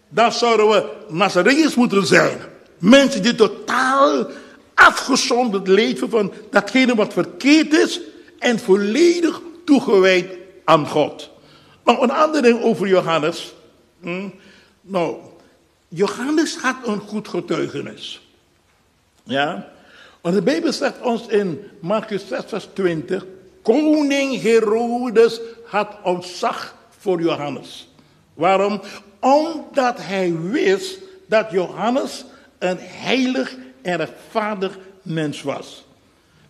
Dan 0.10 0.32
zouden 0.32 0.70
we 0.70 0.90
Nazareërs 1.10 1.76
moeten 1.76 2.06
zijn. 2.06 2.38
Mensen 2.78 3.22
die 3.22 3.36
totaal 3.36 4.28
afgezonderd 4.74 5.68
leven 5.68 6.10
van 6.10 6.34
datgene 6.52 6.96
wat 6.96 7.14
verkeerd 7.14 7.74
is 7.74 8.02
en 8.46 8.60
volledig 8.60 9.42
toegewijd 9.66 10.38
aan 10.64 10.88
God. 10.88 11.30
Maar 11.84 12.02
een 12.02 12.12
ander 12.12 12.42
ding 12.42 12.62
over 12.62 12.88
Johannes. 12.88 13.54
Hm? 14.02 14.30
Nou, 14.82 15.16
Johannes 15.88 16.58
had 16.58 16.76
een 16.84 17.00
goed 17.00 17.28
getuigenis. 17.28 18.22
Ja? 19.24 19.72
Want 20.22 20.36
de 20.36 20.42
Bijbel 20.42 20.74
zegt 20.74 21.02
ons 21.02 21.28
in 21.28 21.64
Marcus 21.80 22.28
6, 22.28 22.42
vers 22.48 22.68
20. 22.74 23.26
Koning 23.62 24.42
Herodes 24.42 25.40
had 25.66 25.98
ontzag 26.04 26.76
voor 27.00 27.22
Johannes. 27.22 27.88
Waarom? 28.34 28.82
Omdat 29.20 29.98
hij 29.98 30.36
wist 30.42 31.00
dat 31.28 31.52
Johannes 31.52 32.26
een 32.60 32.78
heilig 32.80 33.56
en 33.82 33.98
rechtvaardig 33.98 34.78
mens 35.02 35.42
was. 35.42 35.85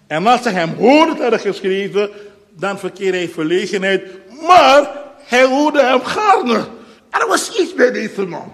En 0.08 0.28
als 0.28 0.44
hij 0.44 0.54
hem 0.54 0.74
hoorde 0.74 1.22
hadden 1.22 1.40
geschreven, 1.40 2.10
dan 2.50 2.80
verkeerde 2.80 3.18
hij 3.18 3.30
verlegenheid. 3.30 4.04
Maar 4.48 4.92
hij 5.18 5.46
hoorde 5.46 5.82
hem 5.82 6.04
gaarne. 6.04 6.66
Er 7.10 7.28
was 7.28 7.60
iets 7.60 7.74
bij 7.74 7.92
deze 7.92 8.26
man. 8.26 8.52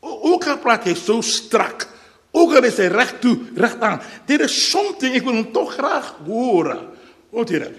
Ook 0.00 0.46
al 0.46 0.58
praat 0.58 0.84
hij 0.84 0.94
zo 0.94 1.20
strak. 1.20 1.88
Ook 2.30 2.54
al 2.54 2.64
is 2.64 2.76
hij 2.76 2.86
recht 2.86 3.20
toe, 3.20 3.38
recht 3.54 3.80
aan. 3.80 4.00
Dit 4.24 4.40
is 4.40 4.70
something, 4.70 5.14
ik 5.14 5.22
wil 5.22 5.34
hem 5.34 5.52
toch 5.52 5.72
graag 5.72 6.16
horen. 6.26 6.78
Hoort 7.30 7.50
u 7.50 7.58
dat? 7.58 7.70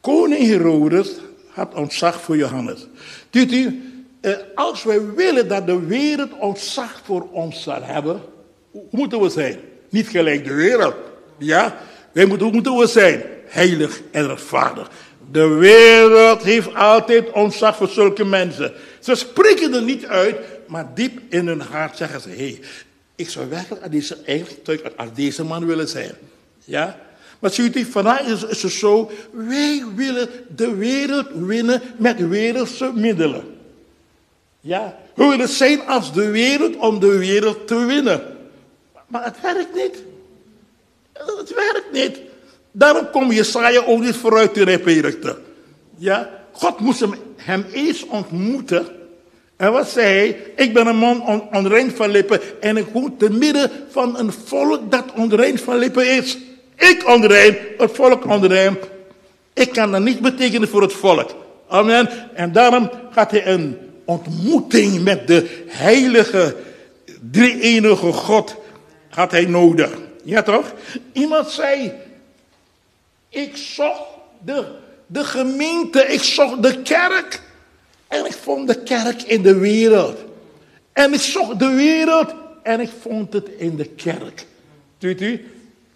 Koning 0.00 0.46
Herodes 0.46 1.10
had 1.48 1.74
ontzag 1.74 2.20
voor 2.20 2.36
Johannes. 2.36 2.86
Ziet 3.30 3.52
u, 3.52 3.82
eh, 4.20 4.32
als 4.54 4.82
wij 4.82 5.14
willen 5.14 5.48
dat 5.48 5.66
de 5.66 5.86
wereld 5.86 6.32
ontzag 6.38 7.00
voor 7.04 7.28
ons 7.30 7.62
zal 7.62 7.82
hebben, 7.82 8.22
hoe 8.70 8.84
moeten 8.90 9.20
we 9.20 9.28
zijn? 9.28 9.58
Niet 9.88 10.08
gelijk 10.08 10.44
de 10.44 10.54
wereld. 10.54 10.94
Ja? 11.38 11.76
Wij 12.16 12.26
moeten, 12.26 12.46
hoe 12.46 12.54
moeten 12.54 12.76
we 12.76 12.86
zijn? 12.86 13.22
Heilig 13.44 14.00
en 14.10 14.26
rechtvaardig. 14.26 14.90
De 15.30 15.46
wereld 15.46 16.42
heeft 16.42 16.74
altijd 16.74 17.30
ontzag 17.30 17.76
voor 17.76 17.88
zulke 17.88 18.24
mensen. 18.24 18.72
Ze 19.00 19.14
spreken 19.14 19.74
er 19.74 19.82
niet 19.82 20.06
uit, 20.06 20.36
maar 20.66 20.94
diep 20.94 21.20
in 21.28 21.46
hun 21.46 21.60
hart 21.60 21.96
zeggen 21.96 22.20
ze: 22.20 22.28
hé, 22.28 22.34
hey, 22.36 22.60
ik 23.14 23.28
zou 23.28 23.48
werkelijk 23.48 23.82
als 23.82 23.90
deze, 23.90 24.16
als 24.96 25.08
deze 25.14 25.44
man 25.44 25.66
willen 25.66 25.88
zijn. 25.88 26.12
Ja? 26.64 26.98
Maar 27.38 27.50
ziet 27.50 27.76
u, 27.76 27.84
vandaag 27.84 28.20
is, 28.20 28.44
is 28.44 28.62
het 28.62 28.72
zo, 28.72 29.10
wij 29.32 29.84
willen 29.94 30.28
de 30.56 30.74
wereld 30.74 31.26
winnen 31.34 31.82
met 31.96 32.28
wereldse 32.28 32.92
middelen. 32.94 33.44
Ja, 34.60 34.98
we 35.14 35.26
willen 35.26 35.48
zijn 35.48 35.86
als 35.86 36.12
de 36.12 36.30
wereld 36.30 36.76
om 36.76 37.00
de 37.00 37.18
wereld 37.18 37.66
te 37.66 37.84
winnen. 37.84 38.22
Maar 39.06 39.24
het 39.24 39.40
werkt 39.40 39.74
niet. 39.74 40.05
Het 41.38 41.54
werkt 41.54 41.92
niet. 41.92 42.20
Daarom 42.72 43.10
kom 43.10 43.32
Jesaja 43.32 43.82
ook 43.86 44.00
niet 44.00 44.16
vooruit 44.16 44.54
te 44.54 44.64
reperen. 44.64 45.36
Ja, 45.96 46.30
God 46.52 46.80
moest 46.80 47.04
hem, 47.36 47.64
eens 47.72 48.06
ontmoeten. 48.06 48.86
En 49.56 49.72
wat 49.72 49.88
zei 49.88 50.06
hij? 50.06 50.36
Ik 50.56 50.74
ben 50.74 50.86
een 50.86 50.96
man 50.96 51.22
on, 51.26 51.42
onrein 51.52 51.90
van 51.90 52.10
lippen 52.10 52.40
en 52.60 52.76
ik 52.76 52.86
woon 52.92 53.16
te 53.16 53.30
midden 53.30 53.70
van 53.90 54.18
een 54.18 54.32
volk 54.32 54.90
dat 54.90 55.04
onrein 55.14 55.58
van 55.58 55.76
lippen 55.76 56.16
is. 56.16 56.38
Ik 56.76 57.02
onrein, 57.06 57.56
het 57.78 57.90
volk 57.92 58.24
onrein. 58.24 58.76
Ik 59.54 59.72
kan 59.72 59.92
dat 59.92 60.00
niet 60.00 60.20
betekenen 60.20 60.68
voor 60.68 60.82
het 60.82 60.92
volk. 60.92 61.34
Amen. 61.68 62.08
En 62.34 62.52
daarom 62.52 62.90
gaat 63.10 63.30
hij 63.30 63.46
een 63.46 63.78
ontmoeting 64.04 65.02
met 65.02 65.26
de 65.26 65.64
heilige, 65.66 66.56
drie-enige 67.30 68.12
God 68.12 68.56
had 69.08 69.30
hij 69.30 69.44
nodig. 69.44 69.90
Ja 70.26 70.42
toch? 70.42 70.72
Iemand 71.12 71.50
zei, 71.50 71.92
ik 73.28 73.56
zocht 73.56 74.02
de, 74.44 74.66
de 75.06 75.24
gemeente, 75.24 76.06
ik 76.06 76.22
zocht 76.22 76.62
de 76.62 76.82
kerk. 76.82 77.42
En 78.08 78.26
ik 78.26 78.32
vond 78.32 78.68
de 78.68 78.82
kerk 78.82 79.22
in 79.22 79.42
de 79.42 79.58
wereld. 79.58 80.18
En 80.92 81.12
ik 81.12 81.20
zocht 81.20 81.58
de 81.58 81.68
wereld 81.68 82.34
en 82.62 82.80
ik 82.80 82.90
vond 83.00 83.32
het 83.32 83.48
in 83.56 83.76
de 83.76 83.84
kerk. 83.84 84.46
Weet 84.98 85.20
u? 85.20 85.50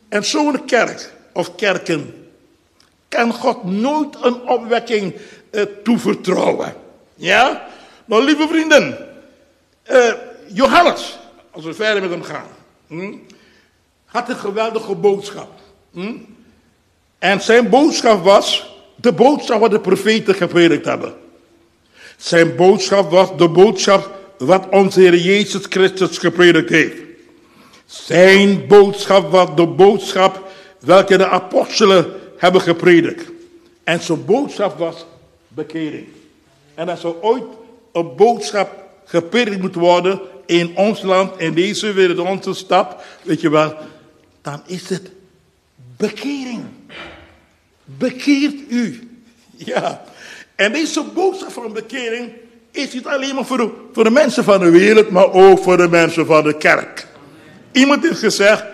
En 0.08 0.25
zo'n 0.25 0.64
kerk 0.64 1.12
of 1.32 1.54
kerken 1.54 2.28
kan 3.08 3.32
God 3.32 3.64
nooit 3.64 4.16
een 4.22 4.40
opwekking 4.49 5.14
uh, 5.50 5.62
toevertrouwen. 5.82 6.75
Ja? 7.14 7.66
Nou, 8.04 8.25
lieve 8.25 8.49
vrienden, 8.49 9.08
uh, 9.90 10.12
Johannes, 10.46 11.18
als 11.50 11.64
we 11.64 11.75
verder 11.75 12.02
met 12.02 12.10
hem 12.10 12.22
gaan, 12.22 12.49
hm, 12.87 13.14
had 14.10 14.28
een 14.28 14.36
geweldige 14.36 14.94
boodschap. 14.94 15.50
Hm? 15.92 16.12
En 17.18 17.40
zijn 17.40 17.68
boodschap 17.68 18.24
was 18.24 18.74
de 18.94 19.12
boodschap 19.12 19.60
wat 19.60 19.70
de 19.70 19.80
profeten 19.80 20.34
gepredikt 20.34 20.84
hebben. 20.84 21.14
Zijn 22.16 22.56
boodschap 22.56 23.10
was 23.10 23.36
de 23.36 23.48
boodschap 23.48 24.18
wat 24.38 24.66
onze 24.70 25.00
Heer 25.00 25.16
Jezus 25.16 25.62
Christus 25.68 26.18
gepredikt 26.18 26.70
heeft. 26.70 26.96
Zijn 27.86 28.66
boodschap 28.66 29.30
was 29.30 29.48
de 29.54 29.66
boodschap 29.66 30.48
welke 30.78 31.16
de 31.16 31.28
apostelen 31.28 32.12
hebben 32.36 32.60
gepredikt. 32.60 33.30
En 33.84 34.00
zijn 34.00 34.24
boodschap 34.24 34.78
was 34.78 35.06
bekering. 35.48 36.06
En 36.74 36.88
als 36.88 37.04
er 37.04 37.22
ooit 37.22 37.44
een 37.92 38.16
boodschap 38.16 38.84
gepredikt 39.04 39.60
moet 39.60 39.74
worden 39.74 40.20
in 40.46 40.76
ons 40.76 41.02
land, 41.02 41.40
in 41.40 41.54
deze 41.54 41.92
wereld, 41.92 42.18
onze 42.18 42.54
stad, 42.54 42.96
weet 43.22 43.40
je 43.40 43.50
wel, 43.50 43.74
dan 44.42 44.62
is 44.66 44.88
het 44.88 45.11
bekering. 45.97 46.62
Bekeert 47.85 48.56
u. 48.68 49.09
Ja. 49.56 50.02
En 50.54 50.73
deze 50.73 51.02
boodschap 51.14 51.52
van 51.52 51.73
bekering 51.73 52.32
is 52.70 52.92
niet 52.92 53.06
alleen 53.06 53.35
maar 53.35 53.47
voor 53.47 53.56
de, 53.56 53.70
voor 53.92 54.04
de 54.04 54.11
mensen 54.11 54.44
van 54.44 54.61
de 54.61 54.70
wereld, 54.70 55.11
maar 55.11 55.32
ook 55.32 55.62
voor 55.62 55.76
de 55.76 55.88
mensen 55.88 56.26
van 56.26 56.44
de 56.44 56.56
kerk. 56.56 57.06
Iemand 57.73 58.02
heeft 58.02 58.18
gezegd, 58.18 58.64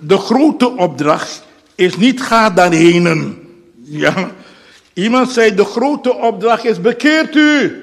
de 0.00 0.18
grote 0.18 0.76
opdracht 0.76 1.44
is 1.74 1.96
niet 1.96 2.22
ga 2.22 2.50
daarheen. 2.50 3.38
Ja. 3.82 4.30
Iemand 4.92 5.30
zei, 5.30 5.54
de 5.54 5.64
grote 5.64 6.14
opdracht 6.14 6.64
is 6.64 6.80
bekeert 6.80 7.34
u. 7.34 7.82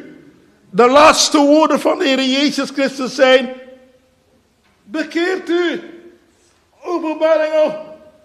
De 0.69 0.87
laatste 0.87 1.37
woorden 1.37 1.79
van 1.79 1.99
de 1.99 2.05
Heer 2.05 2.23
Jezus 2.23 2.69
Christus 2.69 3.15
zijn, 3.15 3.49
bekeert 4.83 5.49
u. 5.49 5.81
Openbaring, 6.83 7.53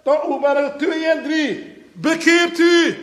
openbaring 0.03 0.71
2 0.77 1.05
en 1.05 1.23
3. 1.23 1.83
Bekeert 1.93 2.59
u. 2.59 2.97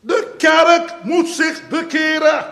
De 0.00 0.34
kerk 0.38 0.94
moet 1.02 1.28
zich 1.28 1.68
bekeren. 1.68 2.44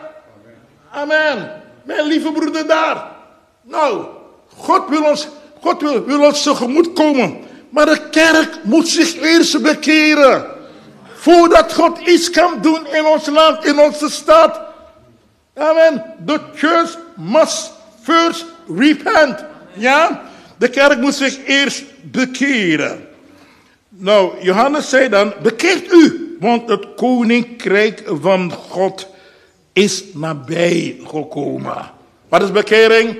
Amen. 0.90 1.62
Mijn 1.82 2.06
lieve 2.06 2.32
broeder 2.32 2.66
daar. 2.66 3.06
Nou, 3.62 4.04
God 4.56 4.88
wil 4.88 5.04
ons, 5.04 5.28
God 5.60 5.82
wil, 5.82 6.04
wil 6.04 6.24
ons 6.24 6.42
tegemoet 6.42 6.92
komen. 6.92 7.44
Maar 7.70 7.86
de 7.86 8.08
kerk 8.10 8.58
moet 8.62 8.88
zich 8.88 9.16
eerst 9.16 9.62
bekeren. 9.62 10.46
Voordat 11.14 11.72
God 11.72 11.98
iets 11.98 12.30
kan 12.30 12.60
doen 12.60 12.86
in 12.86 13.04
ons 13.04 13.26
land, 13.26 13.64
in 13.64 13.78
onze 13.78 14.10
stad. 14.10 14.60
Amen. 15.54 16.14
The 16.26 16.40
church 16.54 16.98
must 17.16 17.72
first 18.02 18.44
repent. 18.76 19.44
Ja? 19.72 20.22
De 20.56 20.68
kerk 20.68 21.00
moet 21.00 21.14
zich 21.14 21.38
eerst 21.46 21.84
bekeren. 22.02 23.08
Nou, 23.88 24.42
Johannes 24.42 24.88
zei 24.88 25.08
dan, 25.08 25.34
bekeert 25.42 25.92
u, 25.92 26.36
want 26.40 26.68
het 26.68 26.94
koninkrijk 26.94 28.02
van 28.06 28.52
God 28.52 29.08
is 29.72 30.04
nabij 30.12 30.96
gekomen. 31.04 31.90
Wat 32.28 32.42
is 32.42 32.52
bekering? 32.52 33.16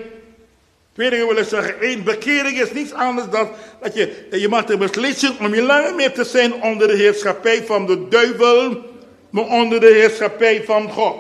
Twee 0.93 1.11
dingen 1.11 1.27
wil 1.27 1.37
ik 1.37 1.49
zeggen. 1.49 1.75
Eén, 1.81 2.05
bekering 2.05 2.61
is 2.61 2.73
niets 2.73 2.93
anders 2.93 3.29
dan 3.31 3.49
dat 3.81 3.95
je, 3.95 4.27
je 4.31 4.49
maakt 4.49 4.69
de 4.69 4.77
beslissing 4.77 5.41
om 5.41 5.55
je 5.55 5.63
langer 5.63 5.95
meer 5.95 6.13
te 6.13 6.25
zijn 6.25 6.63
onder 6.63 6.89
de 6.89 6.97
heerschappij 6.97 7.65
van 7.65 7.87
de 7.87 8.09
duivel, 8.09 8.83
maar 9.31 9.45
onder 9.45 9.81
de 9.81 9.93
heerschappij 9.93 10.65
van 10.65 10.91
God. 10.91 11.17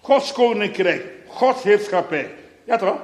Gods 0.00 0.32
koninkrijk, 0.32 1.04
Gods 1.26 1.62
heerschappij. 1.62 2.30
Ja 2.64 2.76
toch? 2.76 2.96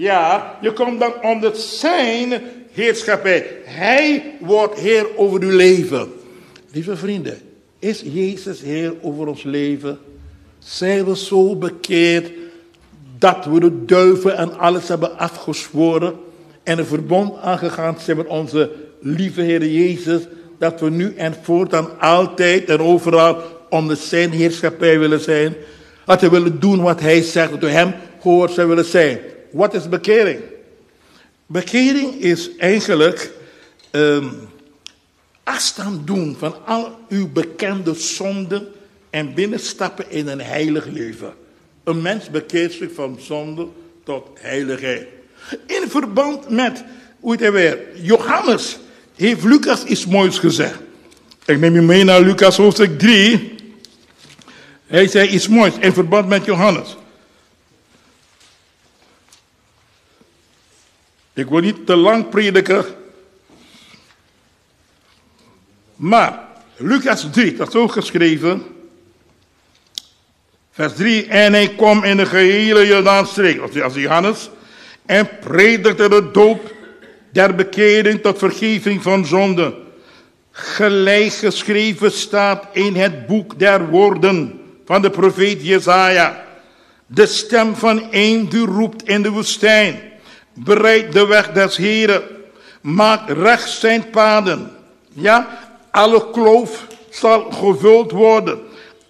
Ja, 0.00 0.56
je 0.60 0.72
komt 0.72 1.00
dan 1.00 1.12
onder 1.22 1.56
zijn 1.56 2.42
heerschappij. 2.72 3.46
Hij 3.64 4.34
wordt 4.38 4.78
Heer 4.78 5.06
over 5.16 5.42
uw 5.42 5.56
leven. 5.56 6.12
Lieve 6.72 6.96
vrienden, 6.96 7.38
is 7.78 8.02
Jezus 8.04 8.60
Heer 8.60 8.94
over 9.00 9.26
ons 9.26 9.42
leven? 9.42 9.98
Zijn 10.58 11.04
we 11.04 11.16
zo 11.16 11.56
bekeerd 11.56 12.30
dat 13.18 13.44
we 13.44 13.60
de 13.60 13.84
duiven 13.84 14.36
en 14.36 14.58
alles 14.58 14.88
hebben 14.88 15.18
afgezworen 15.18 16.14
en 16.62 16.78
een 16.78 16.86
verbond 16.86 17.38
aangegaan 17.38 17.96
zijn 17.98 18.16
met 18.16 18.26
onze 18.26 18.70
lieve 19.00 19.40
Heer 19.40 19.66
Jezus, 19.66 20.22
dat 20.58 20.80
we 20.80 20.90
nu 20.90 21.14
en 21.14 21.34
voortaan 21.42 21.98
altijd 21.98 22.68
en 22.68 22.80
overal 22.80 23.36
onder 23.70 23.96
zijn 23.96 24.30
heerschappij 24.30 24.98
willen 24.98 25.20
zijn. 25.20 25.54
Dat 26.04 26.20
we 26.20 26.30
willen 26.30 26.60
doen 26.60 26.82
wat 26.82 27.00
hij 27.00 27.22
zegt, 27.22 27.50
dat 27.50 27.60
we 27.60 27.68
hem 27.68 27.94
gehoorzaam 28.20 28.68
willen 28.68 28.84
zijn. 28.84 29.18
Wat 29.50 29.74
is 29.74 29.88
bekering? 29.88 30.40
Bekering 31.46 32.14
is 32.14 32.56
eigenlijk 32.56 33.30
um, 33.90 34.48
afstand 35.44 36.06
doen 36.06 36.36
van 36.38 36.66
al 36.66 36.98
uw 37.08 37.28
bekende 37.28 37.94
zonden 37.94 38.68
en 39.10 39.34
binnenstappen 39.34 40.10
in 40.10 40.28
een 40.28 40.40
heilig 40.40 40.86
leven. 40.86 41.32
Een 41.84 42.02
mens 42.02 42.30
bekeert 42.30 42.72
zich 42.72 42.92
van 42.94 43.18
zonde 43.20 43.66
tot 44.04 44.28
heiligheid. 44.34 45.06
In 45.66 45.84
verband 45.88 46.48
met, 46.48 46.84
hoe 47.20 47.32
het 47.32 47.52
weer, 47.52 47.78
Johannes 47.94 48.78
heeft 49.16 49.44
Lucas 49.44 49.84
iets 49.84 50.06
moois 50.06 50.38
gezegd. 50.38 50.78
Ik 51.44 51.58
neem 51.58 51.74
je 51.74 51.80
mee 51.80 52.04
naar 52.04 52.20
Lucas 52.20 52.56
hoofdstuk 52.56 52.98
3. 52.98 53.54
Hij 54.86 55.08
zei 55.08 55.28
iets 55.28 55.48
moois 55.48 55.74
in 55.80 55.92
verband 55.92 56.28
met 56.28 56.44
Johannes. 56.44 56.96
Ik 61.32 61.48
wil 61.48 61.60
niet 61.60 61.86
te 61.86 61.96
lang 61.96 62.28
prediken. 62.28 62.84
Maar 65.96 66.48
Lucas 66.76 67.28
3, 67.30 67.56
dat 67.56 67.68
is 67.68 67.74
ook 67.74 67.92
geschreven. 67.92 68.62
Vers 70.70 70.94
3. 70.94 71.26
En 71.26 71.52
hij 71.52 71.68
kwam 71.68 72.04
in 72.04 72.16
de 72.16 72.26
gehele 72.26 72.86
Jordaanstreek, 72.86 73.60
als 73.82 73.94
Johannes. 73.94 74.50
En 75.06 75.28
predikte 75.40 76.08
de 76.08 76.30
doop 76.32 76.74
der 77.32 77.54
bekering 77.54 78.22
tot 78.22 78.38
vergeving 78.38 79.02
van 79.02 79.26
zonde. 79.26 79.74
Gelijk 80.50 81.32
geschreven 81.32 82.12
staat 82.12 82.66
in 82.72 82.96
het 82.96 83.26
boek 83.26 83.58
der 83.58 83.88
woorden 83.88 84.60
van 84.84 85.02
de 85.02 85.10
profeet 85.10 85.66
Jezaja. 85.66 86.44
De 87.06 87.26
stem 87.26 87.76
van 87.76 88.08
een 88.10 88.48
die 88.48 88.66
roept 88.66 89.08
in 89.08 89.22
de 89.22 89.30
woestijn. 89.30 90.09
Bereid 90.64 91.12
de 91.12 91.26
weg 91.26 91.52
des 91.52 91.76
Heren. 91.76 92.22
Maak 92.80 93.28
recht 93.28 93.70
zijn 93.70 94.10
paden. 94.10 94.70
Ja, 95.12 95.58
alle 95.90 96.30
kloof 96.30 96.86
zal 97.10 97.50
gevuld 97.50 98.10
worden. 98.10 98.58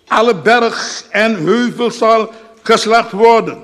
Alle 0.06 0.34
berg 0.34 1.04
en 1.10 1.44
heuvel 1.44 1.90
zal 1.90 2.30
geslacht 2.62 3.12
worden. 3.12 3.58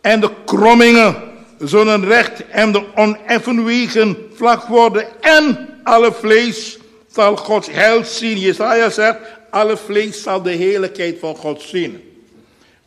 En 0.00 0.20
de 0.20 0.30
krommingen 0.44 1.16
zullen 1.58 2.04
recht 2.04 2.48
en 2.48 2.72
de 2.72 2.84
oneffen 2.94 3.64
wegen 3.64 4.16
vlak 4.34 4.66
worden. 4.66 5.06
En 5.20 5.68
alle 5.82 6.12
vlees 6.12 6.78
zal 7.12 7.36
Gods 7.36 7.70
heil 7.70 8.04
zien. 8.04 8.38
Jesaja 8.38 8.90
zegt, 8.90 9.18
alle 9.50 9.76
vlees 9.76 10.22
zal 10.22 10.42
de 10.42 10.50
heerlijkheid 10.50 11.18
van 11.18 11.36
God 11.36 11.62
zien. 11.62 12.02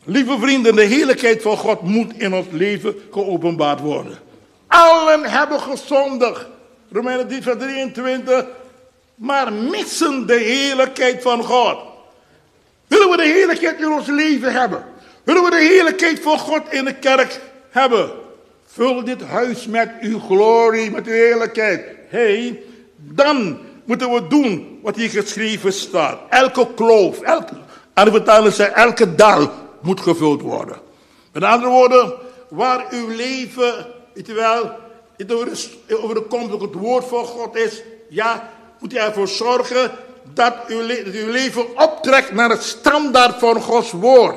Lieve 0.04 0.38
vrienden, 0.40 0.76
de 0.76 0.84
heerlijkheid 0.84 1.42
van 1.42 1.56
God 1.56 1.82
moet 1.82 2.12
in 2.16 2.34
ons 2.34 2.46
leven 2.50 2.94
geopenbaard 3.10 3.80
worden. 3.80 4.18
Allen 4.72 5.24
hebben 5.24 5.60
gezondigd. 5.60 6.46
Romeinen 6.92 7.28
3 7.28 7.42
vers 7.42 7.56
23. 7.58 8.44
Maar 9.14 9.52
missen 9.52 10.26
de 10.26 10.38
heerlijkheid 10.38 11.22
van 11.22 11.42
God. 11.42 11.78
Willen 12.86 13.10
we 13.10 13.16
de 13.16 13.22
heerlijkheid 13.22 13.80
in 13.80 13.92
ons 13.92 14.06
leven 14.06 14.52
hebben? 14.52 14.84
Willen 15.24 15.42
we 15.42 15.50
de 15.50 15.56
heerlijkheid 15.56 16.20
van 16.20 16.38
God 16.38 16.62
in 16.70 16.84
de 16.84 16.94
kerk 16.94 17.40
hebben? 17.70 18.10
Vul 18.66 19.04
dit 19.04 19.22
huis 19.22 19.66
met 19.66 19.90
uw 20.00 20.18
glorie, 20.18 20.90
met 20.90 21.06
uw 21.06 21.12
heerlijkheid. 21.12 21.84
hey, 22.08 22.62
dan 22.96 23.58
moeten 23.84 24.12
we 24.12 24.26
doen 24.26 24.78
wat 24.82 24.96
hier 24.96 25.10
geschreven 25.10 25.72
staat. 25.72 26.18
Elke 26.28 26.74
kloof, 26.74 27.20
elke, 27.20 27.54
vertaling 27.94 28.52
zei, 28.54 28.70
elke 28.70 29.14
dal 29.14 29.50
moet 29.80 30.00
gevuld 30.00 30.40
worden. 30.40 30.80
Met 31.32 31.42
andere 31.42 31.70
woorden, 31.70 32.12
waar 32.48 32.86
uw 32.90 33.08
leven 33.08 33.86
Weet 34.14 34.26
je 34.26 34.32
wel, 34.32 34.70
het 35.16 35.32
over 36.02 36.14
de 36.14 36.22
komst 36.28 36.60
het 36.60 36.74
woord 36.74 37.04
van 37.04 37.24
God 37.24 37.56
is, 37.56 37.82
ja, 38.08 38.48
moet 38.78 38.92
je 38.92 38.98
ervoor 38.98 39.28
zorgen 39.28 39.90
dat 40.34 40.54
uw 40.66 40.80
leven 41.30 41.78
optrekt 41.78 42.32
naar 42.32 42.50
het 42.50 42.62
standaard 42.62 43.38
van 43.38 43.60
Gods 43.60 43.92
woord. 43.92 44.36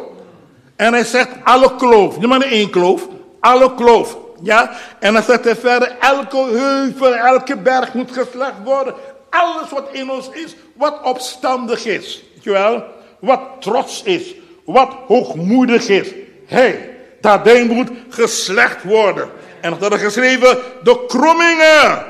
En 0.76 0.94
hij 0.94 1.04
zegt 1.04 1.30
alle 1.44 1.76
kloof, 1.76 2.20
niet 2.20 2.30
maar 2.30 2.42
één 2.42 2.70
kloof, 2.70 3.08
alle 3.40 3.76
kloof. 3.76 4.18
Ja, 4.42 4.72
en 5.00 5.14
dan 5.14 5.24
zegt 5.24 5.44
hij 5.44 5.56
verder, 5.56 5.96
elke 6.00 6.38
heuvel, 6.38 7.16
elke 7.16 7.58
berg 7.58 7.94
moet 7.94 8.12
geslecht 8.12 8.64
worden. 8.64 8.94
Alles 9.30 9.70
wat 9.70 9.88
in 9.92 10.10
ons 10.10 10.30
is, 10.30 10.56
wat 10.74 11.02
opstandig 11.04 11.86
is. 11.86 12.24
Weet 12.34 12.44
je 12.44 12.52
wel? 12.52 12.84
Wat 13.20 13.42
trots 13.60 14.04
is, 14.04 14.36
wat 14.66 14.96
hoogmoedig 15.08 15.88
is. 15.88 16.10
Hé, 16.46 16.58
hey, 16.58 16.98
dat 17.22 17.44
ding 17.44 17.72
moet 17.72 17.90
geslecht 18.10 18.84
worden. 18.84 19.30
En 19.66 19.72
dan 19.72 19.80
staat 19.80 19.92
er 19.92 20.06
geschreven, 20.06 20.58
de 20.84 21.04
krommingen. 21.08 22.06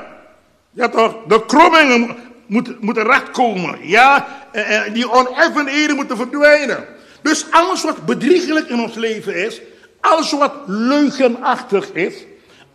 Ja 0.70 0.88
toch, 0.90 1.16
de 1.28 1.44
krommingen 1.46 2.16
moeten, 2.46 2.76
moeten 2.80 3.04
recht 3.04 3.30
komen. 3.30 3.78
Ja, 3.88 4.26
en 4.52 4.92
die 4.92 5.10
oneffenheden 5.10 5.96
moeten 5.96 6.16
verdwijnen. 6.16 6.84
Dus 7.22 7.46
alles 7.50 7.82
wat 7.82 8.06
bedriegelijk 8.06 8.68
in 8.68 8.80
ons 8.80 8.94
leven 8.94 9.34
is, 9.34 9.60
alles 10.00 10.32
wat 10.32 10.52
leugenachtig 10.66 11.92
is, 11.92 12.14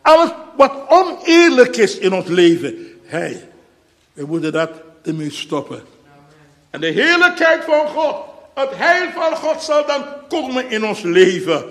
alles 0.02 0.30
wat 0.58 0.74
oneerlijk 0.88 1.78
is 1.78 1.98
in 1.98 2.14
ons 2.14 2.28
leven, 2.28 2.88
hey, 3.04 3.50
we 4.14 4.26
moeten 4.26 4.52
dat 4.52 4.70
ermee 5.04 5.32
stoppen. 5.32 5.84
En 6.70 6.82
de 6.82 6.88
heerlijkheid 6.88 7.64
van 7.64 7.88
God, 7.88 8.16
het 8.56 8.70
heil 8.74 9.08
van 9.16 9.36
God 9.36 9.62
zal 9.62 9.86
dan 9.86 10.06
komen 10.30 10.70
in 10.70 10.86
ons 10.86 11.02
leven. 11.02 11.64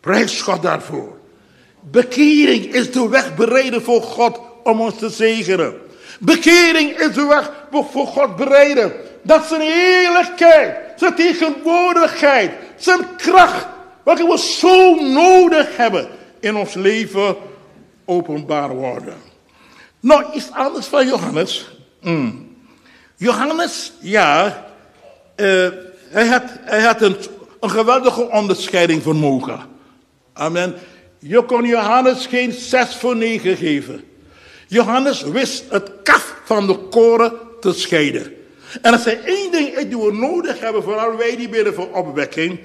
Prijs 0.00 0.40
God 0.40 0.62
daarvoor. 0.62 1.17
Bekering 1.80 2.64
is 2.64 2.92
de 2.92 3.08
weg 3.08 3.34
bereiden 3.34 3.82
voor 3.82 4.02
God 4.02 4.40
om 4.62 4.80
ons 4.80 4.98
te 4.98 5.08
zegenen. 5.08 5.74
Bekering 6.20 6.98
is 6.98 7.14
de 7.14 7.26
weg 7.26 7.52
voor 7.70 8.06
God 8.06 8.36
bereiden. 8.36 8.92
Dat 9.22 9.46
zijn 9.46 9.60
heerlijkheid, 9.60 10.76
zijn 10.96 11.14
tegenwoordigheid, 11.14 12.52
zijn 12.76 13.16
kracht, 13.16 13.66
wat 14.02 14.18
we 14.18 14.38
zo 14.38 14.94
nodig 14.94 15.76
hebben 15.76 16.08
in 16.40 16.56
ons 16.56 16.74
leven, 16.74 17.36
openbaar 18.04 18.68
worden. 18.74 19.14
Nou, 20.00 20.24
iets 20.34 20.50
anders 20.52 20.86
van 20.86 21.06
Johannes. 21.06 21.68
Mm. 22.00 22.56
Johannes, 23.16 23.92
ja, 24.00 24.64
uh, 25.36 25.68
hij 26.08 26.26
had, 26.26 26.42
hij 26.60 26.82
had 26.82 27.02
een, 27.02 27.16
een 27.60 27.70
geweldige 27.70 28.30
onderscheiding 28.30 29.02
vermogen. 29.02 29.60
Amen. 30.32 30.74
Je 31.18 31.44
kon 31.44 31.64
Johannes 31.64 32.26
geen 32.26 32.52
zes 32.52 32.94
voor 32.94 33.16
negen 33.16 33.56
geven. 33.56 34.04
Johannes 34.66 35.22
wist 35.22 35.64
het 35.68 35.90
kaf 36.02 36.34
van 36.44 36.66
de 36.66 36.76
koren 36.76 37.32
te 37.60 37.72
scheiden. 37.72 38.32
En 38.82 38.92
als 38.92 39.06
er 39.06 39.24
één 39.24 39.52
ding 39.52 39.78
die 39.78 39.98
we 39.98 40.12
nodig 40.12 40.60
hebben, 40.60 40.82
vooral 40.82 41.16
wij 41.16 41.36
die 41.36 41.48
bidden 41.48 41.74
voor 41.74 41.88
opwekking, 41.92 42.60